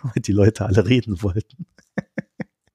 weil 0.02 0.22
die 0.22 0.33
Leute 0.33 0.66
alle 0.66 0.87
reden 0.87 1.22
wollten. 1.22 1.66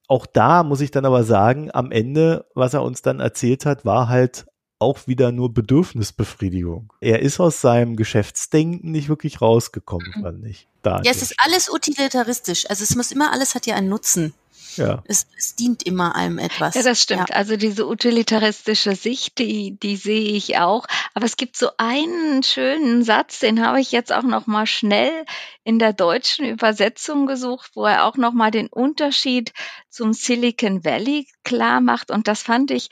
Auch 0.08 0.24
da 0.24 0.62
muss 0.62 0.80
ich 0.80 0.90
dann 0.90 1.04
aber 1.04 1.22
sagen, 1.22 1.70
am 1.72 1.92
Ende, 1.92 2.46
was 2.54 2.72
er 2.72 2.82
uns 2.82 3.02
dann 3.02 3.20
erzählt 3.20 3.66
hat, 3.66 3.84
war 3.84 4.08
halt 4.08 4.46
auch 4.78 5.06
wieder 5.06 5.32
nur 5.32 5.52
Bedürfnisbefriedigung. 5.52 6.92
Er 7.00 7.20
ist 7.20 7.40
aus 7.40 7.60
seinem 7.60 7.96
Geschäftsdenken 7.96 8.92
nicht 8.92 9.08
wirklich 9.08 9.40
rausgekommen, 9.40 10.12
mhm. 10.16 10.22
fand 10.22 10.46
ich. 10.46 10.68
Da 10.82 11.02
ja, 11.04 11.10
es 11.10 11.22
ist 11.22 11.34
alles 11.38 11.70
utilitaristisch. 11.70 12.68
Also 12.70 12.84
es 12.84 12.94
muss 12.94 13.10
immer, 13.10 13.32
alles 13.32 13.54
hat 13.54 13.66
ja 13.66 13.74
einen 13.74 13.88
Nutzen. 13.88 14.34
Ja. 14.76 15.02
Es, 15.06 15.26
es 15.36 15.56
dient 15.56 15.82
immer 15.82 16.14
einem 16.14 16.38
etwas. 16.38 16.74
Ja, 16.74 16.82
das 16.82 17.02
stimmt. 17.02 17.30
Ja. 17.30 17.36
Also 17.36 17.56
diese 17.56 17.86
utilitaristische 17.86 18.94
Sicht, 18.94 19.38
die, 19.38 19.76
die 19.78 19.96
sehe 19.96 20.30
ich 20.30 20.58
auch. 20.58 20.86
Aber 21.14 21.26
es 21.26 21.36
gibt 21.36 21.56
so 21.56 21.70
einen 21.78 22.44
schönen 22.44 23.02
Satz, 23.02 23.40
den 23.40 23.64
habe 23.64 23.80
ich 23.80 23.90
jetzt 23.90 24.12
auch 24.12 24.22
noch 24.22 24.46
mal 24.46 24.66
schnell 24.66 25.24
in 25.64 25.78
der 25.80 25.92
deutschen 25.92 26.46
Übersetzung 26.46 27.26
gesucht, 27.26 27.72
wo 27.74 27.86
er 27.86 28.04
auch 28.04 28.16
noch 28.16 28.32
mal 28.32 28.52
den 28.52 28.68
Unterschied 28.68 29.52
zum 29.88 30.12
Silicon 30.12 30.84
Valley 30.84 31.26
klar 31.42 31.80
macht. 31.80 32.10
Und 32.10 32.28
das 32.28 32.42
fand 32.42 32.70
ich 32.70 32.88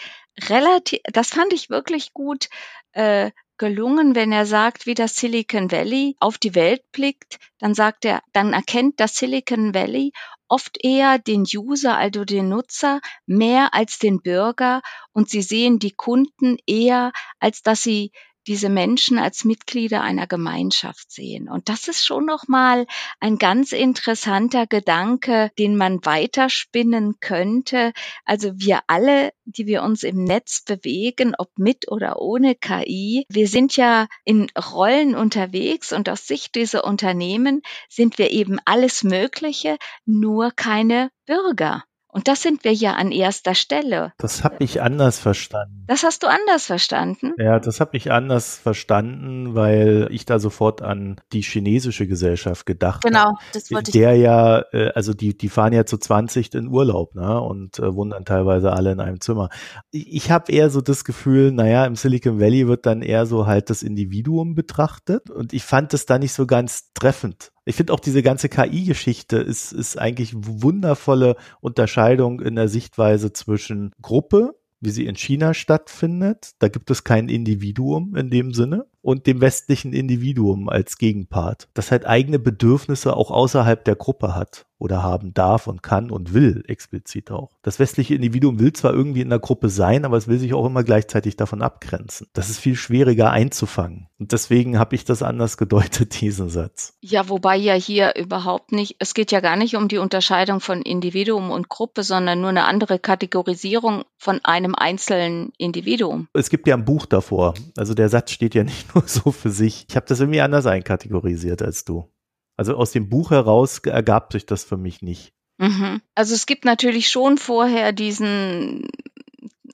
relativ, 0.49 1.01
das 1.05 1.31
fand 1.31 1.53
ich 1.53 1.71
wirklich 1.71 2.13
gut 2.13 2.49
äh, 2.93 3.31
gelungen, 3.59 4.15
wenn 4.15 4.33
er 4.33 4.47
sagt, 4.47 4.87
wie 4.87 4.95
das 4.95 5.17
Silicon 5.17 5.71
Valley 5.71 6.17
auf 6.21 6.39
die 6.39 6.55
Welt 6.55 6.83
blickt, 6.93 7.39
dann 7.59 7.75
sagt 7.75 8.05
er, 8.05 8.23
dann 8.33 8.53
erkennt 8.53 9.01
das 9.01 9.17
Silicon 9.17 9.75
Valley 9.75 10.13
oft 10.49 10.79
eher 10.85 11.19
den 11.19 11.43
User, 11.43 11.97
also 11.97 12.25
den 12.25 12.49
Nutzer, 12.49 13.01
mehr 13.27 13.75
als 13.75 13.99
den 13.99 14.21
Bürger 14.21 14.83
und 15.13 15.29
sie 15.29 15.43
sehen 15.43 15.79
die 15.79 15.93
Kunden 15.93 16.59
eher, 16.67 17.13
als 17.41 17.63
dass 17.63 17.83
sie 17.83 18.13
diese 18.47 18.69
Menschen 18.69 19.19
als 19.19 19.45
Mitglieder 19.45 20.03
einer 20.03 20.27
Gemeinschaft 20.27 21.11
sehen. 21.11 21.49
Und 21.49 21.69
das 21.69 21.89
ist 21.89 22.05
schon 22.05 22.25
nochmal 22.25 22.87
ein 23.21 23.39
ganz 23.39 23.73
interessanter 23.73 24.67
Gedanke, 24.67 25.51
den 25.59 25.77
man 25.77 26.05
weiterspinnen 26.05 27.21
könnte. 27.21 27.93
Also 28.25 28.53
wir 28.57 28.81
alle, 28.87 29.33
die 29.45 29.67
wir 29.67 29.83
uns 29.83 30.03
im 30.03 30.25
Netz 30.25 30.63
bewegen, 30.63 31.35
ob 31.37 31.51
mit 31.59 31.91
oder 31.91 32.21
ohne 32.21 32.55
KI, 32.55 33.27
wir 33.29 33.49
sind 33.49 33.77
ja 33.77 34.07
in 34.25 34.49
Rollen 34.51 35.15
unterwegs 35.15 35.93
und 35.93 36.09
aus 36.09 36.27
Sicht 36.27 36.55
dieser 36.55 36.85
Unternehmen 36.85 37.63
sind 37.89 38.19
wir 38.19 38.31
eben 38.31 38.59
alles 38.65 39.05
Mögliche, 39.05 39.77
nur 40.05 40.51
keine 40.51 41.11
Bürger. 41.27 41.85
Und 42.17 42.29
das 42.29 42.41
sind 42.41 42.65
wir 42.65 42.73
ja 42.73 42.95
an 42.95 43.13
erster 43.13 43.55
Stelle. 43.55 44.15
Das 44.17 44.43
habe 44.43 44.57
ich 44.61 44.81
anders 44.81 45.19
verstanden. 45.19 45.85
Das 45.87 46.03
hast 46.03 46.23
du 46.23 46.29
anders 46.29 46.65
verstanden? 46.65 47.35
Ja, 47.37 47.61
das 47.61 47.79
habe 47.79 47.95
ich 47.95 48.11
anders 48.11 48.57
verstanden, 48.57 49.55
weil 49.55 50.09
ich 50.11 50.25
da 50.25 50.39
sofort 50.39 50.81
an 50.81 51.21
die 51.35 51.43
chinesische 51.43 52.07
Gesellschaft 52.07 52.65
gedacht 52.65 53.05
habe. 53.05 53.13
Genau, 53.13 53.35
das 53.53 53.71
wollte 53.71 53.91
ich. 53.91 53.93
Der 53.93 54.17
ja, 54.17 54.65
äh, 54.73 54.93
also 54.95 55.13
die, 55.13 55.37
die 55.37 55.51
fahren 55.51 55.75
ja 55.75 55.85
zu 55.85 55.99
20 55.99 56.55
in 56.55 56.69
Urlaub, 56.69 57.15
ne? 57.15 57.39
Und 57.39 57.81
äh, 57.81 57.95
wohnen 57.95 58.13
dann 58.13 58.25
teilweise 58.25 58.73
alle 58.73 58.93
in 58.93 59.01
einem 59.01 59.21
Zimmer. 59.21 59.51
Ich, 59.91 60.11
ich 60.11 60.31
habe 60.31 60.51
eher 60.51 60.71
so 60.71 60.81
das 60.81 61.05
Gefühl, 61.05 61.53
naja, 61.53 61.85
im 61.85 61.97
Silicon 61.97 62.41
Valley 62.41 62.67
wird 62.67 62.87
dann 62.87 63.03
eher 63.03 63.27
so 63.27 63.47
halt 63.47 63.69
das 63.69 63.83
Individuum 63.83 64.55
betrachtet. 64.55 65.29
Und 65.29 65.53
ich 65.53 65.65
fand 65.65 65.93
es 65.93 66.07
da 66.07 66.19
nicht 66.19 66.33
so 66.33 66.47
ganz 66.47 66.95
treffend. 66.95 67.53
Ich 67.69 67.75
finde 67.75 67.93
auch 67.93 68.01
diese 68.01 68.23
ganze 68.23 68.49
KI-Geschichte 68.49 69.39
ist, 69.39 69.73
ist 69.73 69.99
eigentlich 69.99 70.33
wundervolle 70.37 71.35
Unterscheidung 71.61 72.41
in 72.41 72.55
der 72.55 72.69
Sichtweise 72.69 73.33
zwischen 73.33 73.91
Gruppe, 74.01 74.55
wie 74.81 74.91
sie 74.91 75.07
in 75.07 75.17
China 75.17 75.53
stattfindet. 75.53 76.53
Da 76.61 76.69
gibt 76.69 76.93
es 76.93 77.03
kein 77.03 77.29
Individuum 77.29 78.15
in 78.15 78.31
dem 78.31 78.55
Sinne 78.55 78.87
und 79.07 79.29
dem 79.29 79.41
westlichen 79.41 79.93
Individuum 79.93 80.69
als 80.69 80.99
Gegenpart, 80.99 81.69
das 81.75 81.93
halt 81.93 82.07
eigene 82.07 82.41
Bedürfnisse 82.41 83.17
auch 83.17 83.31
außerhalb 83.31 83.85
der 83.85 83.95
Gruppe 83.95 84.35
hat 84.35 84.67
oder 84.79 85.03
haben 85.03 85.33
darf 85.33 85.67
und 85.67 85.83
kann 85.83 86.11
und 86.11 86.35
will 86.35 86.63
explizit 86.67 87.31
auch. 87.31 87.51
Das 87.63 87.79
westliche 87.79 88.15
Individuum 88.15 88.59
will 88.59 88.73
zwar 88.73 88.93
irgendwie 88.93 89.23
in 89.23 89.31
der 89.31 89.39
Gruppe 89.39 89.69
sein, 89.69 90.05
aber 90.05 90.17
es 90.17 90.29
will 90.29 90.39
sich 90.39 90.55
auch 90.55 90.67
immer 90.67 90.85
gleichzeitig 90.85 91.37
davon 91.37 91.63
abgrenzen. 91.63 92.27
Das 92.33 92.51
ist 92.51 92.59
viel 92.59 92.77
schwieriger 92.77 93.31
einzufangen. 93.31 94.09
Und 94.19 94.33
deswegen 94.33 94.79
habe 94.79 94.95
ich 94.95 95.05
das 95.05 95.23
anders 95.23 95.57
gedeutet, 95.57 96.21
diesen 96.21 96.51
Satz. 96.51 96.95
Ja, 97.01 97.29
wobei 97.29 97.57
ja 97.57 97.75
hier 97.75 98.15
überhaupt 98.17 98.73
nicht, 98.73 98.97
es 98.99 99.15
geht 99.15 99.33
ja 99.33 99.41
gar 99.41 99.57
nicht 99.57 99.77
um 99.77 99.89
die 99.89 99.99
Unterscheidung 99.99 100.61
von 100.61 100.83
Individuum 100.83 101.51
und 101.51 101.69
Gruppe, 101.69 102.03
sondern 102.03 102.41
nur 102.41 102.51
eine 102.51 102.65
andere 102.65 102.99
Kategorisierung 102.99 104.05
von 104.19 104.41
einem 104.45 104.75
einzelnen 104.75 105.53
Individuum. 105.59 106.29
Es 106.35 106.51
gibt 106.51 106.67
ja 106.67 106.77
ein 106.77 106.85
Buch 106.85 107.07
davor. 107.07 107.55
Also 107.77 107.95
der 107.95 108.09
Satz 108.09 108.33
steht 108.33 108.55
ja 108.55 108.65
nicht 108.65 108.95
nur 108.95 108.96
so 109.07 109.33
für 109.33 109.51
sich. 109.51 109.87
Ich 109.89 109.97
habe 109.97 110.07
das 110.07 110.21
irgendwie 110.21 110.41
anders 110.41 110.67
einkategorisiert 110.67 111.63
als 111.63 111.85
du. 111.85 112.11
Also 112.57 112.75
aus 112.77 112.93
dem 112.93 113.09
Buch 113.09 113.31
heraus 113.31 113.79
ergab 113.81 114.33
sich 114.33 114.47
das 114.47 114.65
für 114.65 114.77
mich 114.77 115.03
nicht. 115.03 115.35
Mhm. 115.59 116.01
Also 116.15 116.35
es 116.35 116.47
gibt 116.47 116.65
natürlich 116.65 117.09
schon 117.09 117.39
vorher 117.39 117.93
diesen, 117.93 118.89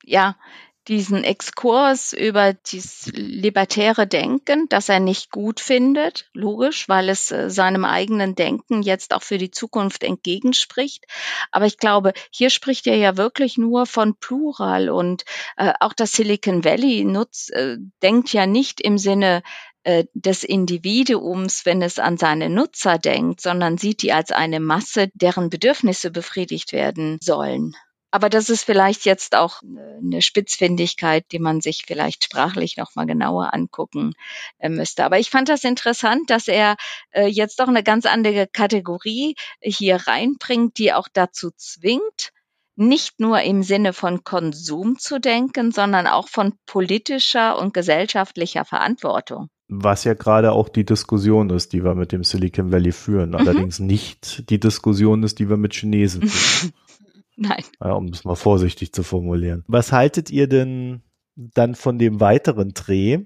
ja, 0.05 0.37
diesen 0.89 1.23
Exkurs 1.25 2.13
über 2.13 2.53
dieses 2.53 3.07
libertäre 3.13 4.07
Denken, 4.07 4.69
das 4.69 4.89
er 4.89 5.01
nicht 5.01 5.31
gut 5.31 5.61
findet, 5.61 6.29
logisch, 6.33 6.89
weil 6.89 7.09
es 7.09 7.31
äh, 7.31 7.51
seinem 7.51 7.85
eigenen 7.85 8.35
Denken 8.35 8.83
jetzt 8.83 9.15
auch 9.15 9.23
für 9.23 9.39
die 9.39 9.51
Zukunft 9.51 10.03
entgegenspricht. 10.03 11.07
Aber 11.51 11.67
ich 11.67 11.79
glaube, 11.79 12.13
hier 12.31 12.51
spricht 12.51 12.87
er 12.87 12.97
ja 12.97 13.17
wirklich 13.17 13.59
nur 13.59 13.87
von 13.87 14.17
Plural 14.17 14.91
und 14.91 15.25
äh, 15.57 15.73
auch 15.81 15.93
das 15.93 16.13
Silicon 16.13 16.65
Valley 16.65 17.05
nutzt, 17.05 17.53
äh, 17.53 17.77
denkt 18.03 18.33
ja 18.33 18.47
nicht 18.47 18.81
im 18.81 18.99
Sinne 18.99 19.43
äh, 19.85 20.05
des 20.15 20.45
Individuums, 20.45 21.65
wenn 21.65 21.83
es 21.83 21.99
an 21.99 22.17
seine 22.17 22.49
Nutzer 22.49 22.99
denkt, 22.99 23.41
sondern 23.41 23.79
sieht 23.79 24.03
die 24.03 24.13
als 24.13 24.31
eine 24.31 24.61
Masse, 24.61 25.11
deren 25.15 25.51
Bedürfnisse 25.51 26.11
befriedigt 26.11 26.73
werden 26.73 27.19
sollen. 27.21 27.75
Aber 28.13 28.29
das 28.29 28.51
ist 28.51 28.63
vielleicht 28.63 29.07
jetzt 29.07 29.35
auch 29.35 29.63
eine 29.63 30.21
Spitzfindigkeit, 30.21 31.25
die 31.33 31.39
man 31.39 31.63
sich 31.63 31.85
vielleicht 31.87 32.25
sprachlich 32.25 32.77
noch 32.77 32.95
mal 32.95 33.07
genauer 33.07 33.55
angucken 33.55 34.13
äh, 34.59 34.69
müsste. 34.69 35.05
Aber 35.05 35.19
ich 35.19 35.31
fand 35.31 35.49
das 35.49 35.65
interessant, 35.65 36.29
dass 36.29 36.47
er 36.47 36.77
äh, 37.13 37.27
jetzt 37.27 37.59
doch 37.59 37.69
eine 37.69 37.83
ganz 37.83 38.05
andere 38.05 38.47
Kategorie 38.47 39.35
hier 39.61 39.97
reinbringt, 39.97 40.77
die 40.77 40.93
auch 40.93 41.09
dazu 41.11 41.51
zwingt, 41.57 42.33
nicht 42.77 43.19
nur 43.19 43.41
im 43.41 43.63
Sinne 43.63 43.95
von 43.95 44.25
Konsum 44.25 44.99
zu 44.99 45.19
denken, 45.19 45.73
sondern 45.73 46.07
auch 46.07 46.29
von 46.29 46.53
politischer 46.67 47.59
und 47.59 47.73
gesellschaftlicher 47.73 48.67
Verantwortung. 48.67 49.49
Was 49.69 50.05
ja 50.05 50.13
gerade 50.13 50.53
auch 50.53 50.69
die 50.69 50.85
Diskussion 50.85 51.49
ist, 51.49 51.73
die 51.73 51.83
wir 51.83 51.95
mit 51.95 52.13
dem 52.13 52.25
Silicon 52.25 52.73
Valley 52.73 52.93
führen. 52.93 53.31
Mhm. 53.31 53.37
Allerdings 53.37 53.79
nicht 53.79 54.51
die 54.51 54.61
Diskussion 54.61 55.23
ist, 55.23 55.39
die 55.39 55.49
wir 55.49 55.57
mit 55.57 55.73
Chinesen 55.73 56.29
führen. 56.29 56.75
Nein. 57.37 57.65
Ja, 57.81 57.93
um 57.93 58.07
es 58.09 58.25
mal 58.25 58.35
vorsichtig 58.35 58.93
zu 58.93 59.03
formulieren. 59.03 59.65
Was 59.67 59.93
haltet 59.93 60.31
ihr 60.31 60.49
denn 60.49 61.03
dann 61.37 61.75
von 61.75 61.99
dem 61.99 62.21
weiteren 62.21 62.75
Dreh, 62.75 63.21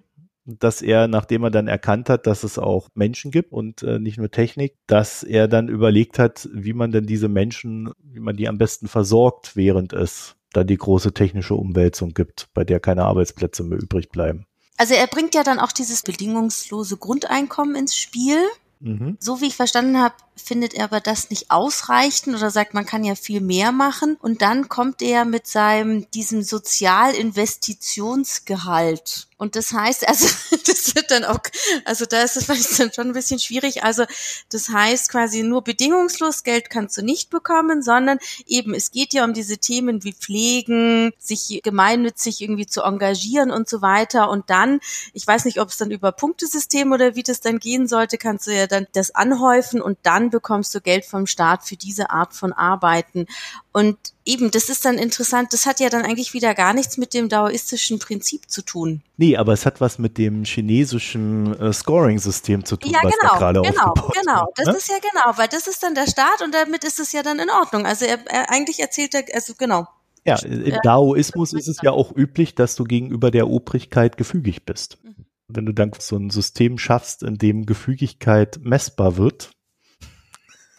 dass 0.44 0.80
er, 0.80 1.08
nachdem 1.08 1.42
er 1.42 1.50
dann 1.50 1.66
erkannt 1.66 2.08
hat, 2.08 2.26
dass 2.26 2.44
es 2.44 2.58
auch 2.58 2.88
Menschen 2.94 3.32
gibt 3.32 3.52
und 3.52 3.82
äh, 3.82 3.98
nicht 3.98 4.16
nur 4.16 4.30
Technik, 4.30 4.76
dass 4.86 5.24
er 5.24 5.48
dann 5.48 5.68
überlegt 5.68 6.18
hat, 6.18 6.48
wie 6.52 6.72
man 6.72 6.92
denn 6.92 7.06
diese 7.06 7.28
Menschen, 7.28 7.90
wie 8.02 8.20
man 8.20 8.36
die 8.36 8.48
am 8.48 8.58
besten 8.58 8.86
versorgt, 8.86 9.56
während 9.56 9.92
es 9.92 10.36
da 10.52 10.62
die 10.62 10.76
große 10.76 11.12
technische 11.12 11.54
Umwälzung 11.54 12.14
gibt, 12.14 12.48
bei 12.54 12.64
der 12.64 12.78
keine 12.78 13.04
Arbeitsplätze 13.04 13.64
mehr 13.64 13.78
übrig 13.78 14.08
bleiben. 14.08 14.46
Also 14.78 14.94
er 14.94 15.06
bringt 15.06 15.34
ja 15.34 15.42
dann 15.42 15.58
auch 15.58 15.72
dieses 15.72 16.02
bedingungslose 16.02 16.96
Grundeinkommen 16.96 17.74
ins 17.74 17.96
Spiel. 17.96 18.38
Mhm. 18.80 19.16
So 19.18 19.40
wie 19.40 19.46
ich 19.46 19.56
verstanden 19.56 19.98
habe, 19.98 20.14
findet 20.36 20.74
er 20.74 20.84
aber 20.84 21.00
das 21.00 21.30
nicht 21.30 21.50
ausreichend 21.50 22.36
oder 22.36 22.50
sagt, 22.50 22.74
man 22.74 22.84
kann 22.86 23.04
ja 23.04 23.14
viel 23.14 23.40
mehr 23.40 23.72
machen. 23.72 24.18
Und 24.20 24.42
dann 24.42 24.68
kommt 24.68 25.00
er 25.02 25.24
mit 25.24 25.46
seinem, 25.46 26.10
diesem 26.10 26.42
Sozialinvestitionsgehalt. 26.42 29.28
Und 29.38 29.54
das 29.54 29.72
heißt, 29.72 30.08
also, 30.08 30.28
das 30.66 30.94
wird 30.94 31.10
dann 31.10 31.24
auch, 31.24 31.40
also 31.84 32.06
da 32.06 32.22
ist 32.22 32.36
es 32.36 32.46
vielleicht 32.46 32.78
dann 32.78 32.92
schon 32.92 33.08
ein 33.08 33.12
bisschen 33.12 33.38
schwierig. 33.38 33.84
Also, 33.84 34.04
das 34.50 34.70
heißt 34.70 35.10
quasi 35.10 35.42
nur 35.42 35.62
bedingungslos 35.62 36.42
Geld 36.42 36.70
kannst 36.70 36.96
du 36.96 37.02
nicht 37.02 37.28
bekommen, 37.28 37.82
sondern 37.82 38.18
eben, 38.46 38.72
es 38.72 38.90
geht 38.90 39.12
ja 39.12 39.24
um 39.24 39.34
diese 39.34 39.58
Themen 39.58 40.04
wie 40.04 40.14
Pflegen, 40.14 41.12
sich 41.18 41.60
gemeinnützig 41.62 42.40
irgendwie 42.40 42.66
zu 42.66 42.82
engagieren 42.82 43.50
und 43.50 43.68
so 43.68 43.82
weiter. 43.82 44.30
Und 44.30 44.48
dann, 44.48 44.80
ich 45.12 45.26
weiß 45.26 45.44
nicht, 45.44 45.60
ob 45.60 45.68
es 45.68 45.76
dann 45.76 45.90
über 45.90 46.12
Punktesystem 46.12 46.92
oder 46.92 47.14
wie 47.14 47.22
das 47.22 47.40
dann 47.40 47.58
gehen 47.58 47.88
sollte, 47.88 48.16
kannst 48.16 48.46
du 48.46 48.54
ja 48.54 48.66
dann 48.66 48.86
das 48.92 49.14
anhäufen 49.14 49.82
und 49.82 49.98
dann 50.02 50.25
bekommst 50.30 50.74
du 50.74 50.80
Geld 50.80 51.04
vom 51.04 51.26
Staat 51.26 51.64
für 51.64 51.76
diese 51.76 52.10
Art 52.10 52.34
von 52.34 52.52
Arbeiten. 52.52 53.26
Und 53.72 53.96
eben, 54.24 54.50
das 54.50 54.68
ist 54.68 54.84
dann 54.84 54.98
interessant, 54.98 55.52
das 55.52 55.66
hat 55.66 55.80
ja 55.80 55.88
dann 55.88 56.04
eigentlich 56.04 56.34
wieder 56.34 56.54
gar 56.54 56.74
nichts 56.74 56.98
mit 56.98 57.14
dem 57.14 57.28
daoistischen 57.28 57.98
Prinzip 57.98 58.50
zu 58.50 58.62
tun. 58.62 59.02
Nee, 59.16 59.36
aber 59.36 59.52
es 59.52 59.66
hat 59.66 59.80
was 59.80 59.98
mit 59.98 60.18
dem 60.18 60.44
chinesischen 60.44 61.58
äh, 61.60 61.72
Scoring-System 61.72 62.64
zu 62.64 62.76
tun, 62.76 62.90
ja, 62.90 63.00
was 63.02 63.12
genau, 63.12 63.32
da 63.32 63.38
gerade 63.38 63.62
genau, 63.62 63.94
genau. 63.94 64.40
wird. 64.46 64.58
Das 64.58 64.66
ne? 64.66 64.76
ist 64.76 64.88
ja 64.88 64.96
genau, 64.98 65.36
weil 65.38 65.48
das 65.48 65.66
ist 65.66 65.82
dann 65.82 65.94
der 65.94 66.06
Staat 66.06 66.42
und 66.44 66.54
damit 66.54 66.84
ist 66.84 66.98
es 66.98 67.12
ja 67.12 67.22
dann 67.22 67.38
in 67.38 67.50
Ordnung. 67.50 67.86
Also 67.86 68.04
er, 68.04 68.18
er 68.26 68.50
eigentlich 68.50 68.80
erzählt 68.80 69.14
er, 69.14 69.24
also 69.34 69.54
genau. 69.56 69.86
Ja, 70.26 70.38
im 70.40 70.78
Daoismus 70.82 71.52
ist 71.52 71.68
es 71.68 71.80
ja 71.82 71.92
auch 71.92 72.14
üblich, 72.14 72.56
dass 72.56 72.74
du 72.74 72.82
gegenüber 72.82 73.30
der 73.30 73.48
Obrigkeit 73.48 74.16
gefügig 74.16 74.64
bist. 74.64 74.98
Mhm. 75.04 75.26
Wenn 75.48 75.66
du 75.66 75.72
dann 75.72 75.92
so 75.96 76.16
ein 76.16 76.30
System 76.30 76.78
schaffst, 76.78 77.22
in 77.22 77.38
dem 77.38 77.64
Gefügigkeit 77.64 78.58
messbar 78.60 79.16
wird, 79.16 79.52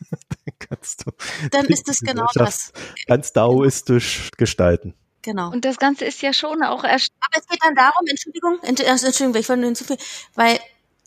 dann 0.09 0.53
kannst 0.59 1.05
du 1.05 1.11
Dann 1.51 1.65
ist 1.65 1.87
es 1.89 1.99
genau 2.01 2.27
das. 2.35 2.71
ganz 3.07 3.33
daoistisch 3.33 4.31
gestalten. 4.37 4.93
Genau. 5.21 5.51
Und 5.51 5.65
das 5.65 5.77
Ganze 5.77 6.05
ist 6.05 6.21
ja 6.21 6.31
schon 6.31 6.63
auch 6.63 6.83
erst 6.83 7.11
Aber 7.19 7.41
es 7.41 7.47
geht 7.47 7.61
dann 7.61 7.75
darum, 7.75 8.05
Entschuldigung, 8.07 8.59
Ent- 8.63 8.79
äh, 8.79 8.85
Entschuldigung, 8.85 9.35
ich 9.35 9.49
wollte 9.49 9.61
nur 9.61 9.69
hinzufügen, 9.69 10.01
weil 10.35 10.59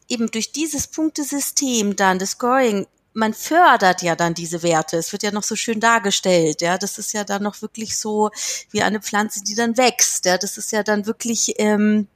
eben 0.09 0.31
durch 0.31 0.53
dieses 0.53 0.89
Punktesystem 0.89 1.97
dann, 1.97 2.19
das 2.19 2.33
Scoring, 2.33 2.87
man 3.13 3.33
fördert 3.35 4.03
ja 4.03 4.17
dann 4.17 4.35
diese 4.35 4.63
Werte. 4.63 4.97
Es 4.99 5.13
wird 5.13 5.23
ja 5.23 5.31
noch 5.33 5.43
so 5.43 5.57
schön 5.57 5.81
dargestellt, 5.81 6.61
ja. 6.61 6.79
Das 6.79 6.99
ist 6.99 7.13
ja 7.13 7.25
dann 7.25 7.43
noch 7.43 7.63
wirklich 7.63 7.99
so 7.99 8.31
wie 8.71 8.83
eine 8.83 9.01
Pflanze, 9.01 9.43
die 9.43 9.55
dann 9.55 9.77
wächst, 9.77 10.27
ja. 10.27 10.37
Das 10.39 10.59
ist 10.59 10.71
ja 10.73 10.83
dann 10.83 11.07
wirklich, 11.07 11.55
ähm, 11.59 12.07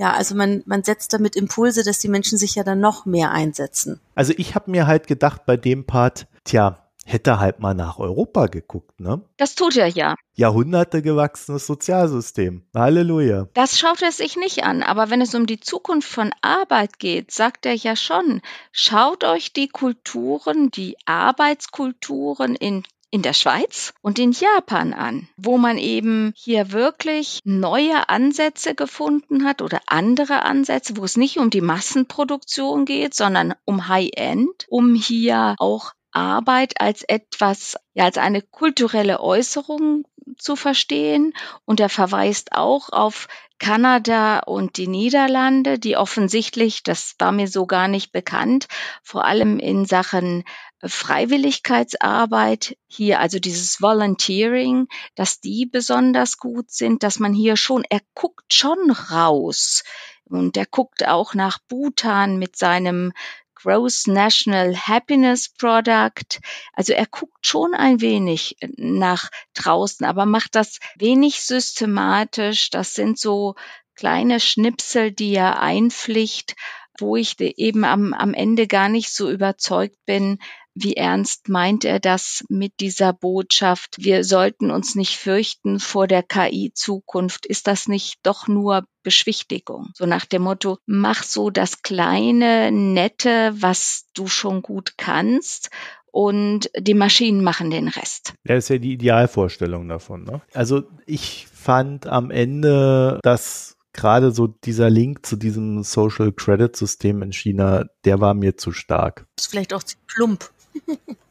ja, 0.00 0.14
also 0.14 0.34
man, 0.34 0.62
man 0.64 0.82
setzt 0.82 1.12
damit 1.12 1.36
Impulse, 1.36 1.84
dass 1.84 1.98
die 1.98 2.08
Menschen 2.08 2.38
sich 2.38 2.54
ja 2.54 2.64
dann 2.64 2.80
noch 2.80 3.04
mehr 3.04 3.32
einsetzen. 3.32 4.00
Also 4.14 4.32
ich 4.38 4.54
habe 4.54 4.70
mir 4.70 4.86
halt 4.86 5.06
gedacht 5.06 5.44
bei 5.44 5.58
dem 5.58 5.84
Part, 5.84 6.26
tja, 6.44 6.88
hätte 7.04 7.38
halt 7.38 7.60
mal 7.60 7.74
nach 7.74 7.98
Europa 7.98 8.46
geguckt, 8.46 8.98
ne? 8.98 9.20
Das 9.36 9.56
tut 9.56 9.76
er 9.76 9.88
ja. 9.88 10.14
Jahrhunderte 10.34 11.02
gewachsenes 11.02 11.66
Sozialsystem. 11.66 12.62
Halleluja. 12.74 13.48
Das 13.52 13.78
schaut 13.78 14.00
er 14.00 14.10
sich 14.10 14.36
nicht 14.36 14.64
an. 14.64 14.82
Aber 14.82 15.10
wenn 15.10 15.20
es 15.20 15.34
um 15.34 15.44
die 15.44 15.60
Zukunft 15.60 16.08
von 16.08 16.32
Arbeit 16.40 16.98
geht, 16.98 17.30
sagt 17.30 17.66
er 17.66 17.74
ja 17.74 17.94
schon, 17.94 18.40
schaut 18.72 19.22
euch 19.24 19.52
die 19.52 19.68
Kulturen, 19.68 20.70
die 20.70 20.96
Arbeitskulturen 21.04 22.54
in 22.54 22.84
in 23.10 23.22
der 23.22 23.32
Schweiz 23.32 23.92
und 24.02 24.18
in 24.18 24.32
Japan 24.32 24.92
an, 24.92 25.28
wo 25.36 25.58
man 25.58 25.78
eben 25.78 26.32
hier 26.36 26.72
wirklich 26.72 27.40
neue 27.44 28.08
Ansätze 28.08 28.74
gefunden 28.74 29.44
hat 29.44 29.62
oder 29.62 29.80
andere 29.86 30.42
Ansätze, 30.42 30.96
wo 30.96 31.04
es 31.04 31.16
nicht 31.16 31.38
um 31.38 31.50
die 31.50 31.60
Massenproduktion 31.60 32.84
geht, 32.84 33.14
sondern 33.14 33.54
um 33.64 33.88
High-End, 33.88 34.66
um 34.68 34.94
hier 34.94 35.56
auch 35.58 35.92
Arbeit 36.12 36.80
als 36.80 37.02
etwas, 37.02 37.76
ja, 37.94 38.04
als 38.04 38.18
eine 38.18 38.42
kulturelle 38.42 39.20
Äußerung 39.20 40.04
zu 40.38 40.56
verstehen. 40.56 41.32
Und 41.64 41.80
er 41.80 41.88
verweist 41.88 42.52
auch 42.52 42.90
auf 42.90 43.28
Kanada 43.58 44.40
und 44.40 44.76
die 44.78 44.88
Niederlande, 44.88 45.78
die 45.78 45.96
offensichtlich, 45.96 46.82
das 46.82 47.14
war 47.18 47.30
mir 47.30 47.46
so 47.46 47.66
gar 47.66 47.88
nicht 47.88 48.10
bekannt, 48.10 48.66
vor 49.02 49.24
allem 49.24 49.58
in 49.58 49.84
Sachen 49.84 50.44
Freiwilligkeitsarbeit 50.82 52.76
hier, 52.86 53.20
also 53.20 53.38
dieses 53.38 53.82
Volunteering, 53.82 54.88
dass 55.14 55.40
die 55.40 55.66
besonders 55.66 56.38
gut 56.38 56.70
sind, 56.70 57.02
dass 57.02 57.18
man 57.18 57.34
hier 57.34 57.56
schon, 57.56 57.84
er 57.88 58.00
guckt 58.14 58.52
schon 58.52 58.90
raus 58.90 59.82
und 60.24 60.56
er 60.56 60.66
guckt 60.66 61.06
auch 61.06 61.34
nach 61.34 61.58
Bhutan 61.68 62.38
mit 62.38 62.56
seinem 62.56 63.12
Gross 63.54 64.06
National 64.06 64.74
Happiness 64.74 65.50
Product. 65.50 66.40
Also 66.72 66.94
er 66.94 67.06
guckt 67.06 67.44
schon 67.46 67.74
ein 67.74 68.00
wenig 68.00 68.56
nach 68.76 69.28
draußen, 69.52 70.06
aber 70.06 70.24
macht 70.24 70.54
das 70.54 70.78
wenig 70.96 71.42
systematisch. 71.42 72.70
Das 72.70 72.94
sind 72.94 73.18
so 73.18 73.56
kleine 73.96 74.40
Schnipsel, 74.40 75.12
die 75.12 75.34
er 75.34 75.60
einpflicht, 75.60 76.56
wo 76.98 77.16
ich 77.16 77.38
eben 77.38 77.84
am, 77.84 78.14
am 78.14 78.32
Ende 78.32 78.66
gar 78.66 78.88
nicht 78.88 79.12
so 79.12 79.30
überzeugt 79.30 79.98
bin, 80.06 80.38
wie 80.74 80.94
ernst 80.94 81.48
meint 81.48 81.84
er 81.84 82.00
das 82.00 82.44
mit 82.48 82.74
dieser 82.80 83.12
Botschaft? 83.12 83.96
Wir 83.98 84.24
sollten 84.24 84.70
uns 84.70 84.94
nicht 84.94 85.16
fürchten 85.16 85.80
vor 85.80 86.06
der 86.06 86.22
KI-Zukunft. 86.22 87.46
Ist 87.46 87.66
das 87.66 87.88
nicht 87.88 88.18
doch 88.22 88.48
nur 88.48 88.84
Beschwichtigung? 89.02 89.90
So 89.94 90.06
nach 90.06 90.26
dem 90.26 90.42
Motto, 90.42 90.78
mach 90.86 91.22
so 91.22 91.50
das 91.50 91.82
kleine, 91.82 92.70
nette, 92.70 93.52
was 93.56 94.06
du 94.14 94.26
schon 94.28 94.62
gut 94.62 94.94
kannst 94.96 95.70
und 96.12 96.70
die 96.76 96.94
Maschinen 96.94 97.42
machen 97.42 97.70
den 97.70 97.88
Rest. 97.88 98.34
Das 98.44 98.64
ist 98.64 98.68
ja 98.68 98.78
die 98.78 98.92
Idealvorstellung 98.92 99.88
davon. 99.88 100.24
Ne? 100.24 100.40
Also 100.54 100.82
ich 101.06 101.46
fand 101.52 102.06
am 102.06 102.30
Ende, 102.30 103.18
dass 103.22 103.76
gerade 103.92 104.30
so 104.32 104.46
dieser 104.46 104.90
Link 104.90 105.26
zu 105.26 105.36
diesem 105.36 105.82
Social 105.82 106.32
Credit 106.32 106.74
System 106.74 107.22
in 107.22 107.32
China, 107.32 107.84
der 108.04 108.20
war 108.20 108.34
mir 108.34 108.56
zu 108.56 108.72
stark. 108.72 109.26
Das 109.36 109.46
ist 109.46 109.50
vielleicht 109.50 109.74
auch 109.74 109.82
zu 109.82 109.96
plump 110.06 110.50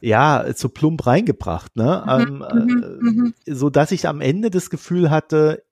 ja, 0.01 0.45
so 0.55 0.69
plump 0.69 1.05
reingebracht, 1.05 1.75
ne? 1.75 2.03
Mhm, 2.05 2.45
ähm, 2.51 2.65
mhm, 2.65 2.83
äh, 2.83 3.11
mhm. 3.11 3.33
so 3.45 3.69
dass 3.69 3.91
ich 3.91 4.07
am 4.07 4.21
Ende 4.21 4.49
das 4.49 4.69
Gefühl 4.69 5.09
hatte, 5.09 5.63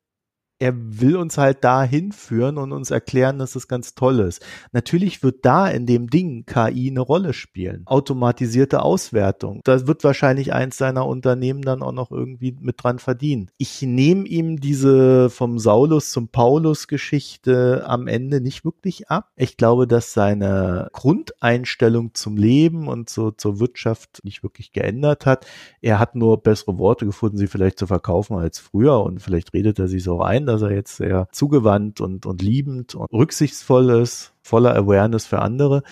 er 0.59 0.73
will 0.75 1.17
uns 1.17 1.37
halt 1.37 1.63
da 1.63 1.83
hinführen 1.83 2.57
und 2.57 2.71
uns 2.71 2.89
erklären, 2.89 3.37
dass 3.37 3.53
das 3.53 3.67
ganz 3.67 3.93
toll 3.93 4.19
ist. 4.19 4.43
Natürlich 4.71 5.21
wird 5.21 5.45
da 5.45 5.67
in 5.67 5.85
dem 5.85 6.09
Ding 6.09 6.45
KI 6.45 6.89
eine 6.89 7.01
Rolle 7.01 7.33
spielen. 7.33 7.83
Automatisierte 7.85 8.81
Auswertung. 8.81 9.61
Da 9.63 9.85
wird 9.85 10.03
wahrscheinlich 10.03 10.53
eins 10.53 10.77
seiner 10.77 11.05
Unternehmen 11.05 11.61
dann 11.61 11.83
auch 11.83 11.91
noch 11.91 12.11
irgendwie 12.11 12.55
mit 12.59 12.83
dran 12.83 12.97
verdienen. 12.97 13.51
Ich 13.57 13.81
nehme 13.83 14.27
ihm 14.27 14.59
diese 14.59 15.29
vom 15.29 15.59
Saulus 15.59 16.11
zum 16.11 16.29
Paulus 16.29 16.87
Geschichte 16.87 17.83
am 17.85 18.07
Ende 18.07 18.41
nicht 18.41 18.65
wirklich 18.65 19.09
ab. 19.09 19.29
Ich 19.35 19.57
glaube, 19.57 19.87
dass 19.87 20.13
seine 20.13 20.89
Grundeinstellung 20.93 22.15
zum 22.15 22.35
Leben 22.35 22.87
und 22.87 23.09
so 23.09 23.29
zur 23.31 23.59
Wirtschaft 23.59 24.21
nicht 24.23 24.41
wirklich 24.41 24.71
geändert 24.71 25.25
hat. 25.25 25.45
Er 25.81 25.99
hat 25.99 26.15
nur 26.15 26.41
bessere 26.41 26.79
Worte 26.79 27.05
gefunden, 27.05 27.37
sie 27.37 27.47
vielleicht 27.47 27.77
zu 27.77 27.85
verkaufen 27.85 28.37
als 28.37 28.57
früher 28.57 29.01
und 29.01 29.21
vielleicht 29.21 29.53
redet 29.53 29.77
er 29.77 29.87
sich 29.87 30.03
so 30.03 30.21
ein 30.21 30.46
dass 30.47 30.61
er 30.61 30.71
jetzt 30.71 30.97
sehr 30.97 31.27
zugewandt 31.31 32.01
und, 32.01 32.25
und 32.25 32.41
liebend 32.41 32.95
und 32.95 33.11
rücksichtsvoll 33.11 33.89
ist, 34.01 34.33
voller 34.41 34.75
Awareness 34.75 35.25
für 35.25 35.39
andere. 35.39 35.83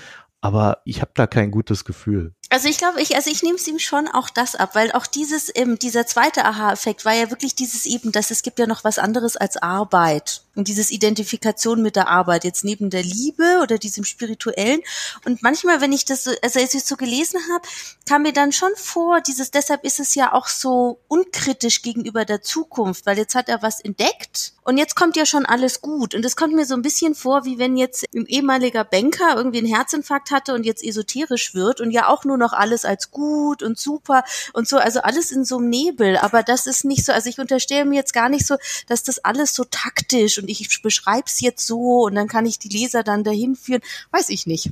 Aber 0.41 0.79
ich 0.85 1.01
habe 1.01 1.11
da 1.15 1.25
kein 1.25 1.49
gutes 1.49 1.85
Gefühl. 1.85 2.33
Also 2.49 2.69
ich 2.69 2.77
glaube, 2.77 3.01
ich, 3.01 3.15
also 3.15 3.31
ich 3.31 3.41
nehme 3.41 3.55
es 3.55 3.67
ihm 3.67 3.79
schon 3.79 4.07
auch 4.07 4.29
das 4.29 4.55
ab, 4.55 4.75
weil 4.75 4.91
auch 4.91 5.07
dieses, 5.07 5.51
ähm, 5.55 5.79
dieser 5.79 6.05
zweite 6.05 6.45
Aha-Effekt 6.45 7.03
war 7.03 7.13
ja 7.13 7.31
wirklich 7.31 7.55
dieses 7.55 7.85
eben, 7.85 8.11
dass 8.11 8.29
es 8.29 8.43
gibt 8.43 8.59
ja 8.59 8.67
noch 8.67 8.83
was 8.83 8.99
anderes 8.99 9.37
als 9.37 9.57
Arbeit 9.57 10.44
und 10.55 10.67
dieses 10.67 10.91
Identifikation 10.91 11.81
mit 11.81 11.95
der 11.95 12.07
Arbeit, 12.07 12.43
jetzt 12.43 12.63
neben 12.63 12.89
der 12.89 13.03
Liebe 13.03 13.59
oder 13.61 13.77
diesem 13.77 14.03
spirituellen. 14.03 14.81
Und 15.25 15.43
manchmal, 15.43 15.81
wenn 15.81 15.91
ich 15.91 16.05
das 16.05 16.23
so, 16.23 16.31
also 16.41 16.59
als 16.59 16.73
ich 16.73 16.83
so 16.83 16.95
gelesen 16.95 17.39
habe, 17.53 17.67
kam 18.07 18.23
mir 18.23 18.33
dann 18.33 18.51
schon 18.51 18.71
vor, 18.75 19.21
dieses, 19.21 19.51
deshalb 19.51 19.83
ist 19.83 19.99
es 19.99 20.15
ja 20.15 20.33
auch 20.33 20.47
so 20.47 20.99
unkritisch 21.07 21.81
gegenüber 21.81 22.25
der 22.25 22.41
Zukunft, 22.41 23.05
weil 23.05 23.17
jetzt 23.17 23.35
hat 23.35 23.49
er 23.49 23.61
was 23.61 23.79
entdeckt 23.81 24.53
und 24.67 24.79
jetzt 24.79 24.95
kommt 24.95 25.15
ja 25.15 25.27
schon 25.27 25.45
alles 25.45 25.81
gut. 25.81 26.15
Und 26.15 26.25
es 26.25 26.35
kommt 26.35 26.55
mir 26.55 26.65
so 26.65 26.73
ein 26.73 26.81
bisschen 26.81 27.13
vor, 27.13 27.45
wie 27.45 27.59
wenn 27.59 27.77
jetzt 27.77 28.03
ein 28.15 28.25
ehemaliger 28.25 28.83
Banker 28.83 29.35
irgendwie 29.35 29.59
einen 29.59 29.67
Herzinfarkt 29.67 30.31
hatte 30.31 30.55
und 30.55 30.65
jetzt 30.65 30.83
esoterisch 30.83 31.53
wird 31.53 31.81
und 31.81 31.91
ja 31.91 32.07
auch 32.07 32.25
nur 32.25 32.37
noch 32.37 32.51
alles 32.51 32.83
als 32.83 33.11
gut 33.11 33.61
und 33.61 33.77
super 33.77 34.23
und 34.53 34.67
so, 34.67 34.77
also 34.77 35.01
alles 35.01 35.31
in 35.31 35.45
so 35.45 35.57
einem 35.57 35.69
Nebel. 35.69 36.17
Aber 36.17 36.41
das 36.41 36.65
ist 36.65 36.83
nicht 36.83 37.05
so, 37.05 37.11
also 37.11 37.29
ich 37.29 37.37
unterstelle 37.37 37.85
mir 37.85 37.95
jetzt 37.95 38.13
gar 38.13 38.27
nicht 38.27 38.47
so, 38.47 38.55
dass 38.87 39.03
das 39.03 39.19
alles 39.19 39.53
so 39.53 39.65
taktisch 39.65 40.39
ich 40.49 40.81
beschreibe 40.81 41.25
es 41.25 41.41
jetzt 41.41 41.65
so 41.65 42.05
und 42.05 42.15
dann 42.15 42.27
kann 42.27 42.45
ich 42.45 42.59
die 42.59 42.69
Leser 42.69 43.03
dann 43.03 43.23
dahin 43.23 43.55
führen. 43.55 43.81
Weiß 44.11 44.29
ich 44.29 44.45
nicht. 44.45 44.71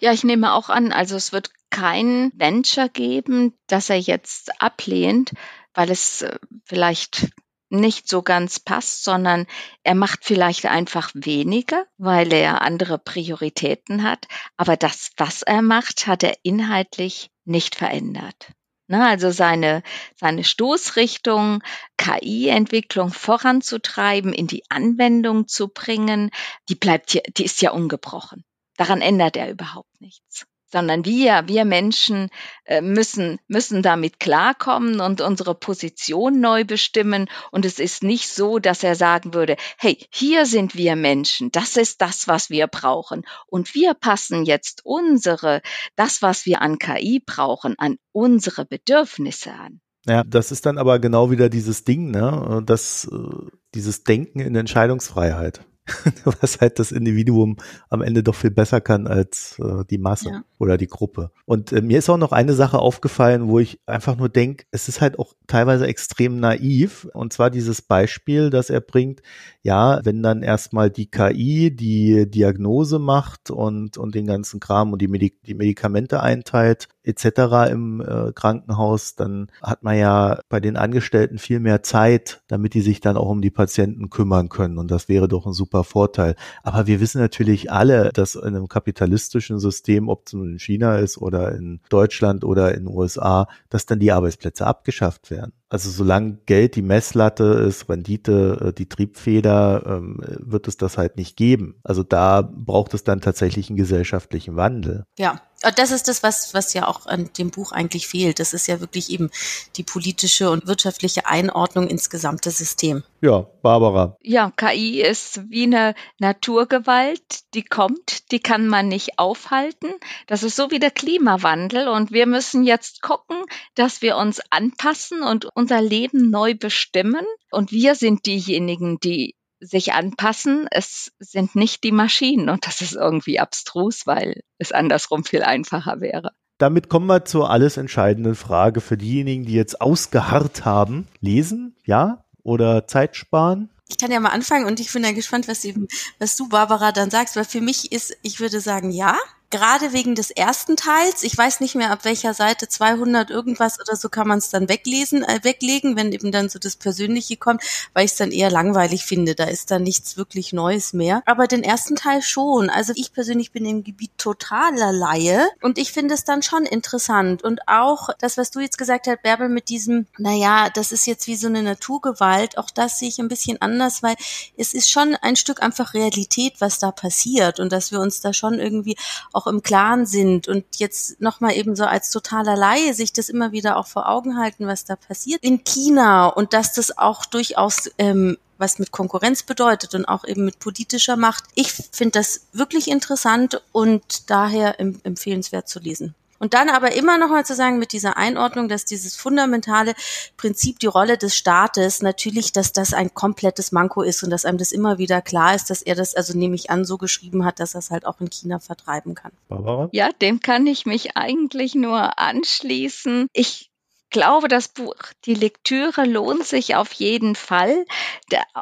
Ja, 0.00 0.12
ich 0.12 0.24
nehme 0.24 0.52
auch 0.52 0.68
an, 0.68 0.92
also 0.92 1.16
es 1.16 1.32
wird 1.32 1.50
kein 1.70 2.30
Venture 2.34 2.88
geben, 2.88 3.54
das 3.66 3.90
er 3.90 3.98
jetzt 3.98 4.60
ablehnt, 4.62 5.32
weil 5.74 5.90
es 5.90 6.22
äh, 6.22 6.38
vielleicht 6.64 7.32
nicht 7.70 8.08
so 8.08 8.22
ganz 8.22 8.60
passt, 8.60 9.04
sondern 9.04 9.46
er 9.82 9.94
macht 9.94 10.20
vielleicht 10.24 10.66
einfach 10.66 11.10
weniger, 11.14 11.84
weil 11.98 12.32
er 12.32 12.62
andere 12.62 12.98
Prioritäten 12.98 14.04
hat. 14.04 14.28
Aber 14.56 14.76
das, 14.76 15.10
was 15.16 15.42
er 15.42 15.62
macht, 15.62 16.06
hat 16.06 16.22
er 16.22 16.36
inhaltlich 16.42 17.30
nicht 17.44 17.74
verändert. 17.74 18.52
Na, 18.86 19.08
also 19.08 19.30
seine, 19.30 19.82
seine 20.16 20.44
Stoßrichtung, 20.44 21.62
KI-Entwicklung 21.96 23.10
voranzutreiben, 23.10 24.32
in 24.32 24.46
die 24.46 24.64
Anwendung 24.68 25.48
zu 25.48 25.68
bringen, 25.68 26.30
die 26.68 26.74
bleibt 26.74 27.12
hier, 27.12 27.22
die 27.36 27.44
ist 27.44 27.62
ja 27.62 27.70
ungebrochen. 27.70 28.44
Daran 28.76 29.00
ändert 29.00 29.36
er 29.36 29.50
überhaupt 29.50 30.00
nichts 30.00 30.46
sondern 30.74 31.04
wir, 31.04 31.44
wir 31.46 31.64
Menschen 31.64 32.30
äh, 32.64 32.80
müssen, 32.80 33.38
müssen 33.46 33.80
damit 33.80 34.18
klarkommen 34.18 34.98
und 34.98 35.20
unsere 35.20 35.54
Position 35.54 36.40
neu 36.40 36.64
bestimmen. 36.64 37.28
Und 37.52 37.64
es 37.64 37.78
ist 37.78 38.02
nicht 38.02 38.28
so, 38.28 38.58
dass 38.58 38.82
er 38.82 38.96
sagen 38.96 39.34
würde, 39.34 39.56
hey, 39.78 39.96
hier 40.10 40.46
sind 40.46 40.74
wir 40.74 40.96
Menschen, 40.96 41.52
das 41.52 41.76
ist 41.76 42.02
das, 42.02 42.26
was 42.26 42.50
wir 42.50 42.66
brauchen. 42.66 43.22
Und 43.46 43.76
wir 43.76 43.94
passen 43.94 44.44
jetzt 44.44 44.80
unsere, 44.84 45.62
das, 45.94 46.22
was 46.22 46.44
wir 46.44 46.60
an 46.60 46.80
KI 46.80 47.22
brauchen, 47.24 47.76
an 47.78 47.98
unsere 48.10 48.64
Bedürfnisse 48.64 49.52
an. 49.52 49.80
Ja, 50.06 50.24
das 50.24 50.50
ist 50.50 50.66
dann 50.66 50.76
aber 50.76 50.98
genau 50.98 51.30
wieder 51.30 51.48
dieses 51.48 51.84
Ding, 51.84 52.10
ne? 52.10 52.64
Das, 52.66 53.08
äh, 53.12 53.46
dieses 53.76 54.02
Denken 54.02 54.40
in 54.40 54.56
Entscheidungsfreiheit. 54.56 55.60
was 56.40 56.60
halt 56.60 56.78
das 56.78 56.92
Individuum 56.92 57.56
am 57.90 58.00
Ende 58.00 58.22
doch 58.22 58.34
viel 58.34 58.50
besser 58.50 58.80
kann 58.80 59.06
als 59.06 59.58
äh, 59.58 59.84
die 59.90 59.98
Masse 59.98 60.30
ja. 60.30 60.44
oder 60.58 60.78
die 60.78 60.86
Gruppe. 60.86 61.30
Und 61.44 61.72
äh, 61.72 61.82
mir 61.82 61.98
ist 61.98 62.08
auch 62.08 62.16
noch 62.16 62.32
eine 62.32 62.54
Sache 62.54 62.78
aufgefallen, 62.78 63.48
wo 63.48 63.58
ich 63.58 63.80
einfach 63.86 64.16
nur 64.16 64.28
denke, 64.28 64.64
es 64.70 64.88
ist 64.88 65.00
halt 65.00 65.18
auch 65.18 65.34
teilweise 65.46 65.86
extrem 65.86 66.40
naiv. 66.40 67.06
Und 67.12 67.32
zwar 67.32 67.50
dieses 67.50 67.82
Beispiel, 67.82 68.50
das 68.50 68.70
er 68.70 68.80
bringt, 68.80 69.20
ja, 69.62 70.00
wenn 70.04 70.22
dann 70.22 70.42
erstmal 70.42 70.90
die 70.90 71.10
KI 71.10 71.74
die 71.74 72.30
Diagnose 72.30 72.98
macht 72.98 73.50
und, 73.50 73.98
und 73.98 74.14
den 74.14 74.26
ganzen 74.26 74.60
Kram 74.60 74.92
und 74.92 75.02
die, 75.02 75.08
Medik 75.08 75.42
die 75.42 75.54
Medikamente 75.54 76.20
einteilt, 76.20 76.88
etc. 77.04 77.70
im 77.70 78.00
äh, 78.00 78.32
Krankenhaus, 78.32 79.14
dann 79.14 79.48
hat 79.62 79.82
man 79.82 79.96
ja 79.96 80.40
bei 80.48 80.60
den 80.60 80.76
Angestellten 80.76 81.38
viel 81.38 81.60
mehr 81.60 81.82
Zeit, 81.82 82.42
damit 82.48 82.74
die 82.74 82.80
sich 82.80 83.00
dann 83.00 83.16
auch 83.16 83.28
um 83.28 83.42
die 83.42 83.50
Patienten 83.50 84.10
kümmern 84.10 84.48
können. 84.48 84.78
Und 84.78 84.90
das 84.90 85.08
wäre 85.08 85.28
doch 85.28 85.46
ein 85.46 85.52
super 85.52 85.84
Vorteil. 85.84 86.34
Aber 86.62 86.86
wir 86.86 87.00
wissen 87.00 87.20
natürlich 87.20 87.70
alle, 87.70 88.10
dass 88.12 88.34
in 88.34 88.42
einem 88.42 88.68
kapitalistischen 88.68 89.58
System, 89.58 90.08
ob 90.08 90.26
es 90.26 90.32
in 90.32 90.58
China 90.58 90.96
ist 90.96 91.18
oder 91.18 91.52
in 91.52 91.80
Deutschland 91.90 92.44
oder 92.44 92.74
in 92.74 92.86
den 92.86 92.94
USA, 92.94 93.46
dass 93.68 93.86
dann 93.86 94.00
die 94.00 94.12
Arbeitsplätze 94.12 94.66
abgeschafft 94.66 95.30
werden. 95.30 95.52
Also 95.74 95.90
solange 95.90 96.38
Geld 96.46 96.76
die 96.76 96.82
Messlatte 96.82 97.42
ist, 97.42 97.88
Rendite 97.88 98.66
äh, 98.68 98.72
die 98.72 98.88
Triebfeder, 98.88 99.82
ähm, 99.84 100.20
wird 100.38 100.68
es 100.68 100.76
das 100.76 100.96
halt 100.96 101.16
nicht 101.16 101.36
geben. 101.36 101.74
Also 101.82 102.04
da 102.04 102.42
braucht 102.42 102.94
es 102.94 103.02
dann 103.02 103.20
tatsächlich 103.20 103.70
einen 103.70 103.76
gesellschaftlichen 103.76 104.54
Wandel. 104.54 105.02
Ja, 105.18 105.40
das 105.72 105.90
ist 105.90 106.06
das, 106.06 106.22
was, 106.22 106.54
was 106.54 106.74
ja 106.74 106.86
auch 106.86 107.06
an 107.06 107.28
dem 107.38 107.50
Buch 107.50 107.72
eigentlich 107.72 108.06
fehlt. 108.06 108.38
Das 108.38 108.52
ist 108.52 108.68
ja 108.68 108.78
wirklich 108.78 109.10
eben 109.10 109.30
die 109.74 109.82
politische 109.82 110.48
und 110.48 110.68
wirtschaftliche 110.68 111.26
Einordnung 111.26 111.88
ins 111.88 112.08
gesamte 112.08 112.52
System. 112.52 113.02
Ja, 113.24 113.46
Barbara. 113.62 114.18
Ja, 114.20 114.52
KI 114.54 115.00
ist 115.00 115.48
wie 115.48 115.62
eine 115.62 115.94
Naturgewalt, 116.18 117.54
die 117.54 117.62
kommt, 117.62 118.30
die 118.32 118.38
kann 118.38 118.68
man 118.68 118.88
nicht 118.88 119.18
aufhalten. 119.18 119.94
Das 120.26 120.42
ist 120.42 120.56
so 120.56 120.70
wie 120.70 120.78
der 120.78 120.90
Klimawandel 120.90 121.88
und 121.88 122.12
wir 122.12 122.26
müssen 122.26 122.64
jetzt 122.64 123.00
gucken, 123.00 123.38
dass 123.76 124.02
wir 124.02 124.18
uns 124.18 124.42
anpassen 124.50 125.22
und 125.22 125.48
unser 125.54 125.80
Leben 125.80 126.28
neu 126.28 126.54
bestimmen. 126.54 127.24
Und 127.50 127.72
wir 127.72 127.94
sind 127.94 128.26
diejenigen, 128.26 129.00
die 129.00 129.36
sich 129.58 129.94
anpassen. 129.94 130.68
Es 130.70 131.10
sind 131.18 131.54
nicht 131.54 131.82
die 131.82 131.92
Maschinen 131.92 132.50
und 132.50 132.66
das 132.66 132.82
ist 132.82 132.94
irgendwie 132.94 133.40
abstrus, 133.40 134.06
weil 134.06 134.42
es 134.58 134.70
andersrum 134.72 135.24
viel 135.24 135.44
einfacher 135.44 136.02
wäre. 136.02 136.32
Damit 136.58 136.90
kommen 136.90 137.06
wir 137.06 137.24
zur 137.24 137.48
alles 137.48 137.78
entscheidenden 137.78 138.34
Frage 138.34 138.82
für 138.82 138.98
diejenigen, 138.98 139.46
die 139.46 139.54
jetzt 139.54 139.80
ausgeharrt 139.80 140.66
haben. 140.66 141.08
Lesen, 141.20 141.74
ja? 141.86 142.23
Oder 142.44 142.86
Zeit 142.86 143.16
sparen? 143.16 143.70
Ich 143.88 143.98
kann 143.98 144.10
ja 144.10 144.20
mal 144.20 144.30
anfangen 144.30 144.66
und 144.66 144.80
ich 144.80 144.92
bin 144.92 145.02
dann 145.02 145.14
gespannt, 145.14 145.48
was, 145.48 145.64
eben, 145.64 145.88
was 146.18 146.36
du, 146.36 146.48
Barbara, 146.48 146.92
dann 146.92 147.10
sagst, 147.10 147.36
weil 147.36 147.44
für 147.44 147.60
mich 147.60 147.92
ist, 147.92 148.16
ich 148.22 148.40
würde 148.40 148.60
sagen, 148.60 148.90
ja, 148.90 149.16
gerade 149.50 149.92
wegen 149.92 150.14
des 150.14 150.30
ersten 150.30 150.76
Teils. 150.76 151.22
Ich 151.22 151.36
weiß 151.36 151.60
nicht 151.60 151.74
mehr, 151.74 151.90
ab 151.90 152.04
welcher 152.04 152.34
Seite 152.34 152.68
200 152.68 153.30
irgendwas 153.30 153.78
oder 153.80 153.96
so 153.96 154.08
kann 154.08 154.28
man 154.28 154.38
es 154.38 154.50
dann 154.50 154.68
weglesen, 154.68 155.22
äh, 155.22 155.40
weglegen, 155.42 155.96
wenn 155.96 156.12
eben 156.12 156.32
dann 156.32 156.48
so 156.48 156.58
das 156.58 156.76
Persönliche 156.76 157.36
kommt, 157.36 157.62
weil 157.92 158.04
ich 158.04 158.12
es 158.12 158.16
dann 158.16 158.32
eher 158.32 158.50
langweilig 158.50 159.04
finde. 159.04 159.34
Da 159.34 159.44
ist 159.44 159.70
dann 159.70 159.82
nichts 159.82 160.16
wirklich 160.16 160.52
Neues 160.52 160.92
mehr. 160.92 161.22
Aber 161.26 161.46
den 161.46 161.62
ersten 161.62 161.96
Teil 161.96 162.22
schon. 162.22 162.70
Also 162.70 162.92
ich 162.96 163.12
persönlich 163.12 163.52
bin 163.52 163.64
im 163.64 163.84
Gebiet 163.84 164.12
totaler 164.18 164.92
Laie 164.92 165.46
und 165.62 165.78
ich 165.78 165.92
finde 165.92 166.14
es 166.14 166.24
dann 166.24 166.42
schon 166.42 166.64
interessant. 166.64 167.42
Und 167.44 167.68
auch 167.68 168.10
das, 168.18 168.36
was 168.36 168.50
du 168.50 168.60
jetzt 168.60 168.78
gesagt 168.78 169.06
hast, 169.06 169.22
Bärbel, 169.22 169.48
mit 169.48 169.68
diesem, 169.68 170.06
naja, 170.18 170.68
das 170.70 170.92
ist 170.92 171.06
jetzt 171.06 171.26
wie 171.26 171.36
so 171.36 171.46
eine 171.46 171.62
Naturgewalt, 171.62 172.58
auch 172.58 172.70
das 172.70 172.98
sehe 172.98 173.08
ich 173.08 173.18
ein 173.18 173.28
bisschen 173.28 173.60
anders, 173.60 174.02
weil 174.02 174.16
es 174.56 174.74
ist 174.74 174.90
schon 174.90 175.14
ein 175.16 175.36
Stück 175.36 175.62
einfach 175.62 175.94
Realität, 175.94 176.54
was 176.60 176.78
da 176.78 176.90
passiert 176.90 177.60
und 177.60 177.72
dass 177.72 177.92
wir 177.92 178.00
uns 178.00 178.20
da 178.20 178.32
schon 178.32 178.58
irgendwie 178.58 178.96
auch 179.32 179.43
im 179.46 179.62
Klaren 179.62 180.06
sind 180.06 180.48
und 180.48 180.64
jetzt 180.76 181.20
nochmal 181.20 181.56
eben 181.56 181.76
so 181.76 181.84
als 181.84 182.10
totaler 182.10 182.56
Laie 182.56 182.94
sich 182.94 183.12
das 183.12 183.28
immer 183.28 183.52
wieder 183.52 183.76
auch 183.76 183.86
vor 183.86 184.08
Augen 184.08 184.38
halten, 184.38 184.66
was 184.66 184.84
da 184.84 184.96
passiert 184.96 185.42
in 185.42 185.64
China 185.64 186.26
und 186.26 186.52
dass 186.52 186.72
das 186.72 186.96
auch 186.96 187.24
durchaus 187.24 187.90
ähm, 187.98 188.38
was 188.58 188.78
mit 188.78 188.92
Konkurrenz 188.92 189.42
bedeutet 189.42 189.94
und 189.94 190.04
auch 190.04 190.24
eben 190.24 190.44
mit 190.44 190.58
politischer 190.58 191.16
Macht. 191.16 191.44
Ich 191.54 191.72
finde 191.72 192.18
das 192.18 192.46
wirklich 192.52 192.88
interessant 192.88 193.62
und 193.72 194.30
daher 194.30 194.78
empfehlenswert 194.80 195.68
zu 195.68 195.80
lesen. 195.80 196.14
Und 196.44 196.52
dann 196.52 196.68
aber 196.68 196.94
immer 196.94 197.16
noch 197.16 197.30
mal 197.30 197.46
zu 197.46 197.54
sagen 197.54 197.78
mit 197.78 197.94
dieser 197.94 198.18
Einordnung, 198.18 198.68
dass 198.68 198.84
dieses 198.84 199.16
fundamentale 199.16 199.94
Prinzip, 200.36 200.78
die 200.78 200.84
Rolle 200.84 201.16
des 201.16 201.34
Staates, 201.34 202.02
natürlich, 202.02 202.52
dass 202.52 202.70
das 202.70 202.92
ein 202.92 203.14
komplettes 203.14 203.72
Manko 203.72 204.02
ist 204.02 204.22
und 204.22 204.28
dass 204.28 204.44
einem 204.44 204.58
das 204.58 204.70
immer 204.70 204.98
wieder 204.98 205.22
klar 205.22 205.54
ist, 205.54 205.70
dass 205.70 205.80
er 205.80 205.94
das, 205.94 206.14
also 206.14 206.36
nehme 206.36 206.54
ich 206.54 206.68
an, 206.68 206.84
so 206.84 206.98
geschrieben 206.98 207.46
hat, 207.46 207.60
dass 207.60 207.74
er 207.74 207.78
es 207.78 207.90
halt 207.90 208.04
auch 208.04 208.20
in 208.20 208.28
China 208.28 208.58
vertreiben 208.58 209.14
kann. 209.14 209.32
Barbara? 209.48 209.88
Ja, 209.92 210.10
dem 210.20 210.40
kann 210.40 210.66
ich 210.66 210.84
mich 210.84 211.16
eigentlich 211.16 211.74
nur 211.74 212.18
anschließen. 212.18 213.28
Ich 213.32 213.70
glaube, 214.14 214.46
das 214.46 214.68
Buch, 214.68 214.94
die 215.24 215.34
Lektüre 215.34 216.04
lohnt 216.04 216.46
sich 216.46 216.76
auf 216.76 216.92
jeden 216.92 217.34
Fall, 217.34 217.84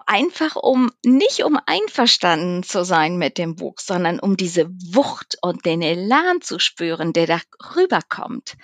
einfach 0.06 0.56
um 0.56 0.90
nicht 1.04 1.44
um 1.44 1.58
einverstanden 1.66 2.62
zu 2.62 2.86
sein 2.86 3.18
mit 3.18 3.36
dem 3.36 3.54
Buch, 3.54 3.74
sondern 3.78 4.18
um 4.18 4.38
diese 4.38 4.70
Wucht 4.94 5.36
und 5.42 5.66
den 5.66 5.82
Elan 5.82 6.40
zu 6.40 6.58
spüren, 6.58 7.12
der 7.12 7.26
da 7.26 7.38
rüberkommt. 7.76 8.54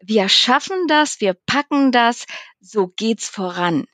Wir 0.00 0.28
schaffen 0.28 0.88
das, 0.88 1.20
wir 1.20 1.34
packen 1.46 1.92
das, 1.92 2.26
so 2.60 2.88
geht's 2.88 3.28
voran. 3.28 3.86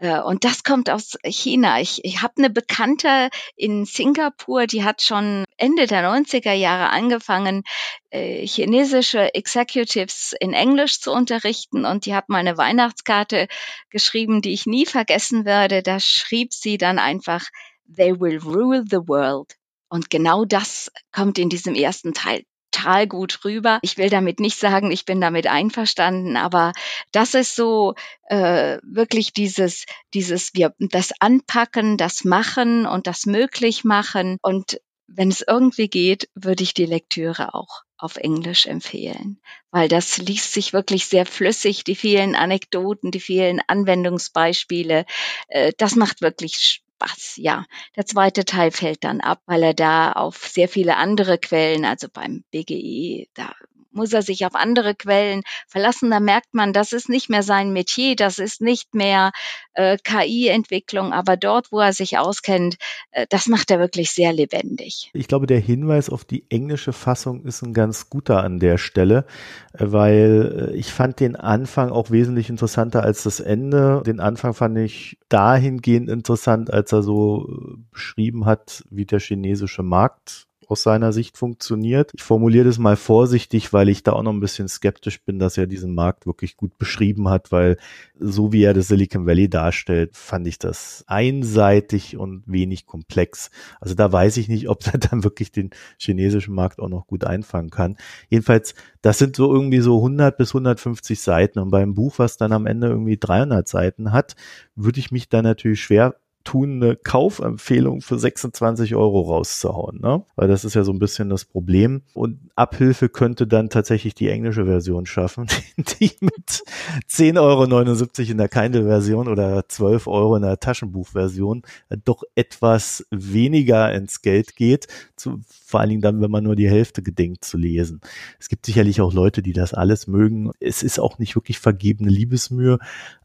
Äh, 0.00 0.20
und 0.20 0.44
das 0.44 0.64
kommt 0.64 0.90
aus 0.90 1.16
China. 1.24 1.80
Ich, 1.80 2.04
ich 2.04 2.22
habe 2.22 2.34
eine 2.38 2.50
Bekannte 2.50 3.28
in 3.54 3.84
Singapur, 3.84 4.66
die 4.66 4.82
hat 4.82 5.02
schon 5.02 5.44
Ende 5.56 5.86
der 5.86 6.02
90er 6.02 6.52
Jahre 6.52 6.90
angefangen, 6.90 7.62
äh, 8.10 8.46
chinesische 8.46 9.34
Executives 9.34 10.34
in 10.40 10.54
Englisch 10.54 11.00
zu 11.00 11.12
unterrichten. 11.12 11.84
Und 11.84 12.06
die 12.06 12.14
hat 12.14 12.28
mal 12.28 12.38
eine 12.38 12.56
Weihnachtskarte 12.56 13.46
geschrieben, 13.90 14.40
die 14.42 14.52
ich 14.52 14.66
nie 14.66 14.86
vergessen 14.86 15.44
werde. 15.44 15.82
Da 15.82 16.00
schrieb 16.00 16.52
sie 16.54 16.78
dann 16.78 16.98
einfach, 16.98 17.46
They 17.94 18.18
will 18.18 18.38
rule 18.38 18.84
the 18.88 19.06
world. 19.06 19.54
Und 19.88 20.08
genau 20.08 20.44
das 20.44 20.90
kommt 21.12 21.38
in 21.38 21.48
diesem 21.50 21.74
ersten 21.74 22.14
Teil 22.14 22.44
total 22.70 23.06
gut 23.06 23.44
rüber. 23.44 23.78
Ich 23.82 23.98
will 23.98 24.10
damit 24.10 24.40
nicht 24.40 24.58
sagen, 24.58 24.90
ich 24.90 25.04
bin 25.04 25.20
damit 25.20 25.46
einverstanden, 25.46 26.36
aber 26.36 26.72
das 27.12 27.34
ist 27.34 27.54
so 27.54 27.94
äh, 28.28 28.78
wirklich 28.82 29.32
dieses, 29.32 29.86
dieses, 30.14 30.54
wir 30.54 30.74
das 30.78 31.12
Anpacken, 31.20 31.96
das 31.96 32.24
Machen 32.24 32.86
und 32.86 33.06
das 33.06 33.26
möglich 33.26 33.84
machen. 33.84 34.38
Und 34.42 34.80
wenn 35.06 35.28
es 35.28 35.44
irgendwie 35.46 35.88
geht, 35.88 36.28
würde 36.34 36.62
ich 36.62 36.74
die 36.74 36.86
Lektüre 36.86 37.54
auch 37.54 37.82
auf 37.98 38.16
Englisch 38.16 38.66
empfehlen, 38.66 39.40
weil 39.70 39.88
das 39.88 40.16
liest 40.16 40.54
sich 40.54 40.72
wirklich 40.72 41.06
sehr 41.06 41.26
flüssig, 41.26 41.84
die 41.84 41.96
vielen 41.96 42.34
Anekdoten, 42.34 43.10
die 43.10 43.20
vielen 43.20 43.60
Anwendungsbeispiele, 43.66 45.04
äh, 45.48 45.72
das 45.76 45.96
macht 45.96 46.22
wirklich 46.22 46.82
was, 47.00 47.34
ja. 47.36 47.64
Der 47.96 48.06
zweite 48.06 48.44
Teil 48.44 48.70
fällt 48.70 49.04
dann 49.04 49.20
ab, 49.20 49.40
weil 49.46 49.62
er 49.62 49.74
da 49.74 50.12
auf 50.12 50.46
sehr 50.46 50.68
viele 50.68 50.96
andere 50.96 51.38
Quellen, 51.38 51.84
also 51.84 52.08
beim 52.12 52.44
BGE, 52.52 53.26
da 53.34 53.52
muss 53.92 54.12
er 54.12 54.22
sich 54.22 54.46
auf 54.46 54.54
andere 54.54 54.94
Quellen 54.94 55.42
verlassen. 55.66 56.10
Da 56.10 56.20
merkt 56.20 56.52
man, 56.52 56.72
das 56.72 56.92
ist 56.92 57.08
nicht 57.08 57.30
mehr 57.30 57.42
sein 57.42 57.72
Metier, 57.72 58.16
das 58.16 58.38
ist 58.38 58.60
nicht 58.60 58.94
mehr 58.94 59.32
äh, 59.74 59.96
KI-Entwicklung, 60.02 61.12
aber 61.12 61.36
dort, 61.36 61.72
wo 61.72 61.80
er 61.80 61.92
sich 61.92 62.18
auskennt, 62.18 62.76
äh, 63.10 63.26
das 63.30 63.46
macht 63.46 63.70
er 63.70 63.78
wirklich 63.78 64.10
sehr 64.10 64.32
lebendig. 64.32 65.10
Ich 65.14 65.28
glaube, 65.28 65.46
der 65.46 65.60
Hinweis 65.60 66.10
auf 66.10 66.24
die 66.24 66.44
englische 66.50 66.92
Fassung 66.92 67.44
ist 67.44 67.62
ein 67.62 67.74
ganz 67.74 68.10
guter 68.10 68.42
an 68.42 68.58
der 68.58 68.78
Stelle, 68.78 69.26
äh, 69.72 69.86
weil 69.86 70.70
äh, 70.72 70.76
ich 70.76 70.92
fand 70.92 71.20
den 71.20 71.36
Anfang 71.36 71.90
auch 71.90 72.10
wesentlich 72.10 72.50
interessanter 72.50 73.02
als 73.02 73.22
das 73.22 73.40
Ende. 73.40 74.02
Den 74.04 74.20
Anfang 74.20 74.54
fand 74.54 74.78
ich 74.78 75.18
dahingehend 75.28 76.08
interessant, 76.08 76.72
als 76.72 76.92
er 76.92 77.02
so 77.02 77.48
äh, 77.48 77.76
beschrieben 77.90 78.46
hat, 78.46 78.84
wie 78.90 79.06
der 79.06 79.20
chinesische 79.20 79.82
Markt 79.82 80.49
aus 80.70 80.82
seiner 80.84 81.12
Sicht 81.12 81.36
funktioniert. 81.36 82.12
Ich 82.14 82.22
formuliere 82.22 82.64
das 82.64 82.78
mal 82.78 82.96
vorsichtig, 82.96 83.72
weil 83.72 83.88
ich 83.88 84.04
da 84.04 84.12
auch 84.12 84.22
noch 84.22 84.32
ein 84.32 84.38
bisschen 84.38 84.68
skeptisch 84.68 85.20
bin, 85.24 85.40
dass 85.40 85.58
er 85.58 85.66
diesen 85.66 85.94
Markt 85.94 86.26
wirklich 86.26 86.56
gut 86.56 86.78
beschrieben 86.78 87.28
hat, 87.28 87.50
weil 87.50 87.76
so 88.20 88.52
wie 88.52 88.62
er 88.62 88.72
das 88.72 88.86
Silicon 88.86 89.26
Valley 89.26 89.50
darstellt, 89.50 90.16
fand 90.16 90.46
ich 90.46 90.60
das 90.60 91.04
einseitig 91.08 92.16
und 92.16 92.44
wenig 92.46 92.86
komplex. 92.86 93.50
Also 93.80 93.96
da 93.96 94.12
weiß 94.12 94.36
ich 94.36 94.48
nicht, 94.48 94.68
ob 94.70 94.86
er 94.86 94.98
dann 94.98 95.24
wirklich 95.24 95.50
den 95.50 95.70
chinesischen 95.98 96.54
Markt 96.54 96.78
auch 96.78 96.88
noch 96.88 97.08
gut 97.08 97.24
einfangen 97.24 97.70
kann. 97.70 97.96
Jedenfalls, 98.28 98.74
das 99.02 99.18
sind 99.18 99.34
so 99.34 99.52
irgendwie 99.52 99.80
so 99.80 99.96
100 99.96 100.36
bis 100.36 100.50
150 100.50 101.20
Seiten 101.20 101.58
und 101.58 101.70
beim 101.70 101.94
Buch, 101.94 102.18
was 102.18 102.36
dann 102.36 102.52
am 102.52 102.66
Ende 102.66 102.86
irgendwie 102.86 103.18
300 103.18 103.66
Seiten 103.66 104.12
hat, 104.12 104.36
würde 104.76 105.00
ich 105.00 105.10
mich 105.10 105.28
da 105.28 105.42
natürlich 105.42 105.82
schwer 105.82 106.14
tun, 106.44 106.82
eine 106.82 106.96
Kaufempfehlung 106.96 108.00
für 108.00 108.18
26 108.18 108.94
Euro 108.94 109.20
rauszuhauen, 109.20 110.00
ne? 110.00 110.24
Weil 110.36 110.48
das 110.48 110.64
ist 110.64 110.74
ja 110.74 110.84
so 110.84 110.92
ein 110.92 110.98
bisschen 110.98 111.28
das 111.28 111.44
Problem. 111.44 112.02
Und 112.14 112.38
Abhilfe 112.56 113.08
könnte 113.08 113.46
dann 113.46 113.68
tatsächlich 113.68 114.14
die 114.14 114.28
englische 114.28 114.64
Version 114.64 115.06
schaffen, 115.06 115.46
die 116.00 116.12
mit 116.20 116.62
10,79 117.08 117.38
Euro 117.40 118.30
in 118.30 118.38
der 118.38 118.48
Kindle-Version 118.48 119.28
oder 119.28 119.68
12 119.68 120.06
Euro 120.06 120.36
in 120.36 120.42
der 120.42 120.58
Taschenbuchversion 120.58 121.62
doch 122.04 122.22
etwas 122.34 123.06
weniger 123.10 123.92
ins 123.92 124.22
Geld 124.22 124.56
geht, 124.56 124.86
zu, 125.16 125.40
vor 125.46 125.80
allen 125.80 125.90
Dingen 125.90 126.02
dann, 126.02 126.20
wenn 126.22 126.30
man 126.30 126.44
nur 126.44 126.56
die 126.56 126.70
Hälfte 126.70 127.02
gedenkt 127.02 127.44
zu 127.44 127.58
lesen. 127.58 128.00
Es 128.38 128.48
gibt 128.48 128.64
sicherlich 128.64 129.00
auch 129.02 129.12
Leute, 129.12 129.42
die 129.42 129.52
das 129.52 129.74
alles 129.74 130.06
mögen. 130.06 130.52
Es 130.58 130.82
ist 130.82 130.98
auch 130.98 131.18
nicht 131.18 131.36
wirklich 131.36 131.58
vergebene 131.58 132.10
Liebesmühe. 132.10 132.78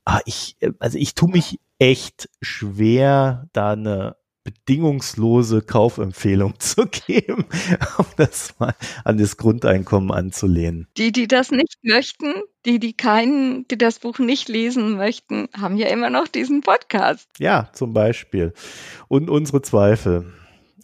Ah, 0.04 0.20
ich, 0.26 0.58
also 0.80 0.98
ich 0.98 1.16
tue 1.16 1.32
mich 1.32 1.60
echt 1.80 2.30
schwer, 2.42 3.48
da 3.54 3.72
eine 3.72 4.16
bedingungslose 4.46 5.64
Kaufempfehlung 5.64 6.54
zu 6.60 6.86
geben, 6.86 7.46
um 7.98 8.06
das 8.16 8.56
mal 8.60 8.76
an 9.04 9.18
das 9.18 9.38
Grundeinkommen 9.38 10.12
anzulehnen. 10.12 10.88
Die, 10.98 11.12
die 11.12 11.28
das 11.28 11.52
nicht 11.52 11.78
möchten, 11.84 12.34
die, 12.66 12.80
die 12.80 12.94
keinen, 12.94 13.68
die 13.68 13.78
das 13.78 14.00
Buch 14.00 14.20
nicht 14.20 14.48
lesen 14.48 14.96
möchten, 14.98 15.50
haben 15.58 15.78
ja 15.78 15.88
immer 15.88 16.10
noch 16.10 16.28
diesen 16.28 16.62
Podcast. 16.62 17.28
Ja, 17.40 17.70
zum 17.74 17.94
Beispiel. 17.94 18.54
Und 19.08 19.30
unsere 19.30 19.62
Zweifel. 19.62 20.32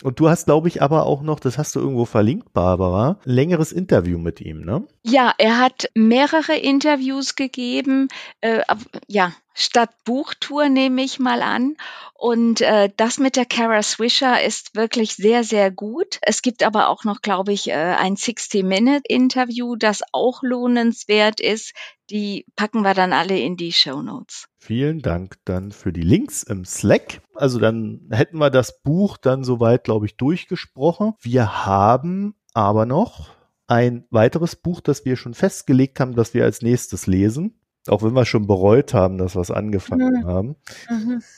Und 0.03 0.19
du 0.19 0.29
hast, 0.29 0.45
glaube 0.45 0.67
ich, 0.67 0.81
aber 0.81 1.05
auch 1.05 1.21
noch, 1.21 1.39
das 1.39 1.59
hast 1.59 1.75
du 1.75 1.79
irgendwo 1.79 2.05
verlinkt, 2.05 2.53
Barbara, 2.53 3.19
ein 3.23 3.31
längeres 3.31 3.71
Interview 3.71 4.17
mit 4.17 4.41
ihm, 4.41 4.61
ne? 4.61 4.87
Ja, 5.03 5.33
er 5.37 5.59
hat 5.59 5.89
mehrere 5.93 6.55
Interviews 6.55 7.35
gegeben. 7.35 8.07
Äh, 8.39 8.63
ja, 9.07 9.33
statt 9.53 9.89
Buchtour 10.05 10.69
nehme 10.69 11.03
ich 11.03 11.19
mal 11.19 11.41
an. 11.41 11.75
Und 12.13 12.61
äh, 12.61 12.89
das 12.97 13.17
mit 13.17 13.35
der 13.35 13.45
Kara 13.45 13.81
Swisher 13.81 14.43
ist 14.43 14.75
wirklich 14.75 15.15
sehr, 15.15 15.43
sehr 15.43 15.71
gut. 15.71 16.19
Es 16.21 16.41
gibt 16.41 16.63
aber 16.63 16.89
auch 16.89 17.03
noch, 17.03 17.21
glaube 17.21 17.51
ich, 17.51 17.69
äh, 17.69 17.73
ein 17.73 18.15
60-Minute-Interview, 18.15 19.75
das 19.75 20.01
auch 20.11 20.43
lohnenswert 20.43 21.39
ist. 21.39 21.73
Die 22.09 22.45
packen 22.55 22.81
wir 22.81 22.93
dann 22.93 23.13
alle 23.13 23.39
in 23.39 23.57
die 23.57 23.71
Show 23.71 24.01
Notes. 24.01 24.47
Vielen 24.59 25.01
Dank 25.01 25.37
dann 25.45 25.71
für 25.71 25.91
die 25.91 26.03
Links 26.03 26.43
im 26.43 26.65
Slack. 26.65 27.21
Also 27.33 27.57
dann 27.57 28.07
hätten 28.11 28.37
wir 28.37 28.51
das 28.51 28.83
Buch 28.83 29.17
dann 29.17 29.43
soweit, 29.43 29.83
glaube 29.83 30.05
ich, 30.05 30.17
durchgesprochen. 30.17 31.13
Wir 31.21 31.65
haben 31.65 32.35
aber 32.53 32.85
noch 32.85 33.29
ein 33.67 34.05
weiteres 34.09 34.57
Buch, 34.57 34.81
das 34.81 35.05
wir 35.05 35.15
schon 35.15 35.33
festgelegt 35.33 35.99
haben, 35.99 36.13
das 36.13 36.33
wir 36.33 36.43
als 36.43 36.61
nächstes 36.61 37.07
lesen. 37.07 37.61
Auch 37.88 38.03
wenn 38.03 38.13
wir 38.13 38.25
schon 38.25 38.47
bereut 38.47 38.93
haben, 38.93 39.17
dass 39.17 39.36
wir 39.36 39.41
es 39.41 39.51
angefangen 39.51 40.21
mhm. 40.21 40.25
haben. 40.25 40.55
Mhm. 40.89 41.23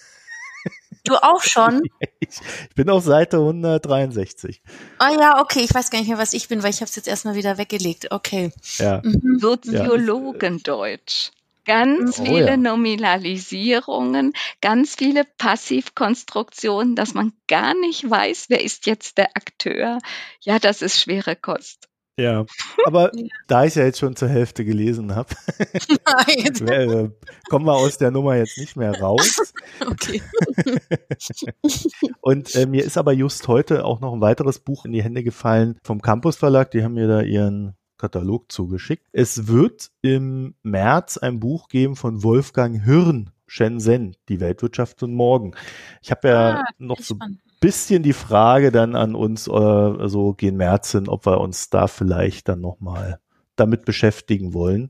Du 1.06 1.16
auch 1.16 1.42
schon? 1.42 1.82
Ich, 2.22 2.40
bin 2.76 2.90
auf 2.90 3.04
Seite 3.04 3.38
163. 3.38 4.62
Ah 4.98 5.10
oh 5.12 5.20
ja, 5.20 5.42
okay. 5.42 5.60
Ich 5.60 5.74
weiß 5.74 5.90
gar 5.90 6.00
nicht 6.00 6.08
mehr, 6.08 6.18
was 6.18 6.32
ich 6.32 6.48
bin, 6.48 6.64
weil 6.64 6.70
ich 6.70 6.78
habe 6.78 6.88
es 6.88 6.96
jetzt 6.96 7.10
erstmal 7.10 7.36
wieder 7.36 7.58
weggelegt. 7.58 8.12
Okay. 8.12 8.54
Ja. 8.78 9.02
Mhm. 9.04 9.40
Soziologendeutsch. 9.40 11.32
Ganz 11.66 12.20
Oh 12.20 12.26
viele 12.26 12.52
ja. 12.52 12.58
Nominalisierungen, 12.58 14.34
ganz 14.62 14.96
viele 14.96 15.24
Passivkonstruktionen, 15.38 16.96
dass 16.96 17.14
man 17.14 17.32
gar 17.48 17.74
nicht 17.74 18.10
weiß, 18.10 18.46
wer 18.50 18.62
ist 18.62 18.86
jetzt 18.86 19.18
der 19.18 19.36
Akteur. 19.36 20.00
Ja, 20.42 20.60
das 20.60 20.82
ist 20.82 21.00
schwere 21.00 21.36
Kost. 21.36 21.88
Ja, 22.18 22.46
aber 22.86 23.12
da 23.48 23.66
ich 23.66 23.76
ja 23.76 23.86
jetzt 23.86 24.00
schon 24.00 24.16
zur 24.16 24.30
Hälfte 24.30 24.64
gelesen 24.64 25.16
habe, 25.16 25.34
äh, 26.68 27.10
kommen 27.50 27.66
wir 27.66 27.74
aus 27.74 27.98
der 27.98 28.12
Nummer 28.12 28.36
jetzt 28.36 28.58
nicht 28.58 28.76
mehr 28.76 29.00
raus. 29.00 29.54
okay. 29.88 30.22
Und 32.22 32.54
äh, 32.56 32.66
mir 32.68 32.84
ist 32.84 32.98
aber 32.98 33.14
just 33.14 33.48
heute 33.48 33.84
auch 33.86 34.00
noch 34.00 34.14
ein 34.14 34.22
weiteres 34.22 34.60
Buch 34.60 34.86
in 34.86 34.92
die 34.92 35.04
Hände 35.04 35.24
gefallen 35.24 35.80
vom 35.84 36.02
Campus 36.02 36.36
Verlag. 36.36 36.72
Die 36.72 36.84
haben 36.84 36.94
mir 36.94 37.08
da 37.08 37.22
ihren 37.22 37.76
Katalog 37.98 38.52
zugeschickt. 38.52 39.08
Es 39.12 39.48
wird 39.48 39.90
im 40.02 40.56
März 40.62 41.18
ein 41.18 41.40
Buch 41.40 41.68
geben 41.68 41.96
von 41.96 42.22
Wolfgang 42.24 42.84
Hirn, 42.84 43.32
Shenzhen, 43.48 44.16
die 44.30 44.40
Weltwirtschaft 44.40 45.00
von 45.00 45.14
morgen. 45.14 45.56
Ich 46.02 46.12
habe 46.12 46.28
ja 46.28 46.50
Ah, 46.60 46.66
noch 46.78 47.00
so 47.00 47.16
Spannend. 47.16 47.40
Bisschen 47.64 48.04
die 48.04 48.14
Frage 48.14 48.72
dann 48.72 48.96
an 48.96 49.16
uns, 49.16 49.48
äh, 49.48 50.08
so 50.08 50.34
gehen 50.34 50.58
März 50.58 50.92
hin, 50.92 51.08
ob 51.08 51.26
wir 51.26 51.40
uns 51.40 51.70
da 51.70 51.88
vielleicht 51.88 52.50
dann 52.50 52.60
nochmal 52.62 53.20
damit 53.56 53.86
beschäftigen 53.86 54.54
wollen. 54.54 54.90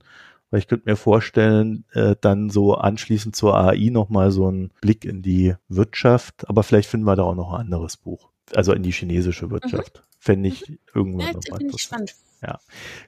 Weil 0.50 0.60
ich 0.60 0.68
könnte 0.68 0.90
mir 0.90 0.96
vorstellen, 0.96 1.86
äh, 1.94 2.16
dann 2.20 2.50
so 2.50 2.76
anschließend 2.76 3.36
zur 3.36 3.56
AI 3.58 3.90
nochmal 3.92 4.32
so 4.32 4.48
einen 4.48 4.72
Blick 4.82 5.06
in 5.06 5.22
die 5.22 5.56
Wirtschaft, 5.68 6.50
aber 6.50 6.64
vielleicht 6.64 6.90
finden 6.90 7.06
wir 7.06 7.16
da 7.16 7.24
auch 7.24 7.36
noch 7.36 7.54
ein 7.54 7.62
anderes 7.62 7.98
Buch. 7.98 8.30
Also 8.56 8.74
in 8.74 8.84
die 8.84 8.92
chinesische 8.92 9.50
Wirtschaft. 9.52 10.04
Fände 10.20 10.50
ich 10.50 10.64
irgendwann 10.94 11.28
Ja, 11.28 11.34
nochmal 11.34 11.62
interessant. 11.62 12.10
spannend. 12.10 12.16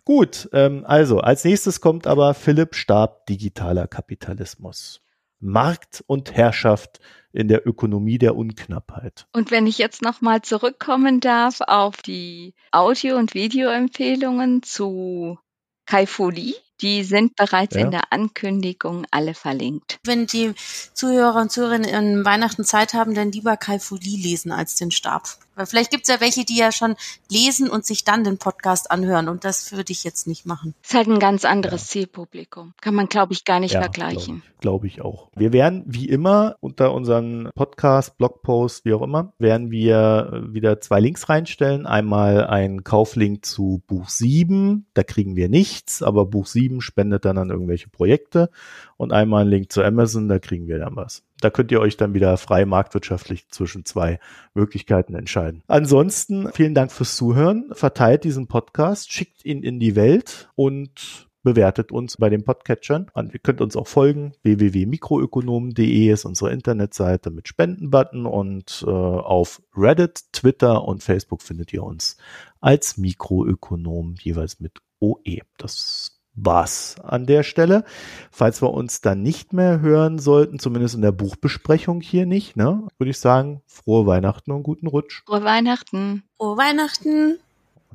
Gut, 0.05 0.49
ähm, 0.53 0.85
also 0.85 1.19
als 1.19 1.43
nächstes 1.43 1.81
kommt 1.81 2.07
aber 2.07 2.33
Philipp 2.33 2.73
Stab, 2.75 3.25
digitaler 3.25 3.87
Kapitalismus. 3.87 5.01
Markt 5.39 6.03
und 6.07 6.33
Herrschaft 6.35 6.99
in 7.31 7.47
der 7.47 7.67
Ökonomie 7.67 8.17
der 8.17 8.35
Unknappheit. 8.35 9.27
Und 9.33 9.51
wenn 9.51 9.67
ich 9.67 9.77
jetzt 9.77 10.01
nochmal 10.01 10.41
zurückkommen 10.41 11.19
darf 11.19 11.61
auf 11.61 11.97
die 11.97 12.53
Audio- 12.71 13.17
und 13.17 13.33
Videoempfehlungen 13.33 14.63
zu 14.63 15.37
Kai 15.85 16.07
Lee, 16.29 16.53
die 16.81 17.03
sind 17.03 17.35
bereits 17.35 17.75
Ja. 17.75 17.81
in 17.81 17.91
der 17.91 18.11
Ankündigung 18.11 19.05
alle 19.11 19.33
verlinkt. 19.33 19.99
Wenn 20.03 20.27
die 20.27 20.53
Zuhörer 20.93 21.41
und 21.41 21.51
Zuhörerinnen 21.51 21.89
in 21.89 22.25
Weihnachten 22.25 22.63
Zeit 22.63 22.93
haben, 22.93 23.13
dann 23.13 23.31
lieber 23.31 23.57
Kai 23.57 23.79
Lee 24.01 24.17
lesen 24.17 24.51
als 24.51 24.75
den 24.75 24.91
Stab. 24.91 25.23
Weil 25.55 25.65
vielleicht 25.65 25.91
gibt's 25.91 26.09
ja 26.09 26.21
welche, 26.21 26.45
die 26.45 26.57
ja 26.57 26.71
schon 26.71 26.95
lesen 27.29 27.69
und 27.69 27.85
sich 27.85 28.03
dann 28.03 28.23
den 28.23 28.37
Podcast 28.37 28.91
anhören. 28.91 29.29
Und 29.29 29.43
das 29.43 29.71
würde 29.71 29.91
ich 29.91 30.03
jetzt 30.03 30.27
nicht 30.27 30.45
machen. 30.45 30.73
Ist 30.83 30.93
halt 30.93 31.07
ein 31.07 31.19
ganz 31.19 31.45
anderes 31.45 31.87
Zielpublikum. 31.87 32.73
Kann 32.81 32.95
man, 32.95 33.07
glaube 33.07 33.33
ich, 33.33 33.45
gar 33.45 33.59
nicht 33.59 33.73
vergleichen. 33.73 34.41
Glaube 34.41 34.55
glaub 34.65 34.83
ich 34.83 35.01
auch. 35.01 35.29
Wir 35.35 35.53
werden 35.53 35.83
wie 35.85 36.09
immer 36.09 36.55
unter 36.59 36.91
unseren 36.91 37.49
Podcast, 37.55 38.17
Blogpost, 38.17 38.83
wie 38.83 38.93
auch 38.93 39.03
immer, 39.03 39.31
werden 39.37 39.69
wir 39.69 40.31
äh, 40.33 40.53
wieder 40.53 40.81
zwei 40.81 40.99
Links 40.99 41.29
reinstellen. 41.29 41.85
Einmal 41.85 42.47
ein 42.47 42.83
Kauflink 42.83 43.45
zu 43.45 43.83
Buch 43.85 44.09
7, 44.09 44.87
da 44.95 45.03
kriegen 45.03 45.35
wir 45.35 45.49
nichts, 45.49 46.01
aber 46.01 46.25
Buch 46.25 46.47
7 46.47 46.81
spendet 46.81 47.25
dann 47.25 47.37
an 47.37 47.51
irgendwelche 47.51 47.89
Projekte. 47.89 48.49
Und 48.97 49.13
einmal 49.13 49.45
ein 49.45 49.49
Link 49.49 49.71
zu 49.71 49.83
Amazon, 49.83 50.27
da 50.27 50.39
kriegen 50.39 50.67
wir 50.67 50.79
dann 50.79 50.95
was. 50.95 51.23
Da 51.41 51.49
könnt 51.49 51.71
ihr 51.71 51.81
euch 51.81 51.97
dann 51.97 52.13
wieder 52.13 52.37
frei 52.37 52.65
marktwirtschaftlich 52.65 53.49
zwischen 53.49 53.85
zwei 53.85 54.19
Möglichkeiten 54.53 55.15
entscheiden. 55.15 55.63
Ansonsten 55.67 56.49
vielen 56.53 56.73
Dank 56.73 56.91
fürs 56.91 57.15
Zuhören. 57.15 57.69
Verteilt 57.73 58.23
diesen 58.23 58.47
Podcast, 58.47 59.11
schickt 59.11 59.43
ihn 59.43 59.61
in 59.61 59.79
die 59.79 59.95
Welt 59.95 60.49
und 60.55 61.27
bewertet 61.45 61.91
uns 61.91 62.17
bei 62.17 62.29
den 62.29 62.43
Podcatchern. 62.43 63.07
Und 63.13 63.33
ihr 63.33 63.39
könnt 63.39 63.61
uns 63.61 63.77
auch 63.77 63.87
folgen. 63.87 64.33
www.mikroökonomen.de 64.43 66.11
ist 66.11 66.25
unsere 66.25 66.51
Internetseite 66.51 67.29
mit 67.29 67.47
Spendenbutton 67.47 68.25
und 68.25 68.83
äh, 68.85 68.89
auf 68.89 69.61
Reddit, 69.77 70.23
Twitter 70.33 70.83
und 70.83 71.03
Facebook 71.03 71.41
findet 71.41 71.71
ihr 71.71 71.83
uns 71.83 72.17
als 72.59 72.97
Mikroökonom 72.97 74.15
jeweils 74.19 74.59
mit 74.59 74.81
OE. 74.99 75.41
Das 75.57 76.14
war's 76.35 76.95
an 77.01 77.25
der 77.25 77.43
Stelle. 77.43 77.83
Falls 78.31 78.61
wir 78.61 78.71
uns 78.71 79.01
dann 79.01 79.21
nicht 79.21 79.53
mehr 79.53 79.79
hören 79.81 80.19
sollten, 80.19 80.59
zumindest 80.59 80.95
in 80.95 81.01
der 81.01 81.11
Buchbesprechung 81.11 82.01
hier 82.01 82.25
nicht, 82.25 82.55
ne, 82.55 82.87
würde 82.97 83.11
ich 83.11 83.19
sagen, 83.19 83.61
frohe 83.67 84.05
Weihnachten 84.05 84.51
und 84.51 84.63
guten 84.63 84.87
Rutsch 84.87 85.23
Frohe 85.25 85.43
Weihnachten. 85.43 86.23
Frohe 86.37 86.57
Weihnachten! 86.57 87.39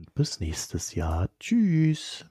und 0.01 0.14
bis 0.14 0.41
nächstes 0.41 0.95
Jahr. 0.95 1.28
Tschüss. 1.38 2.24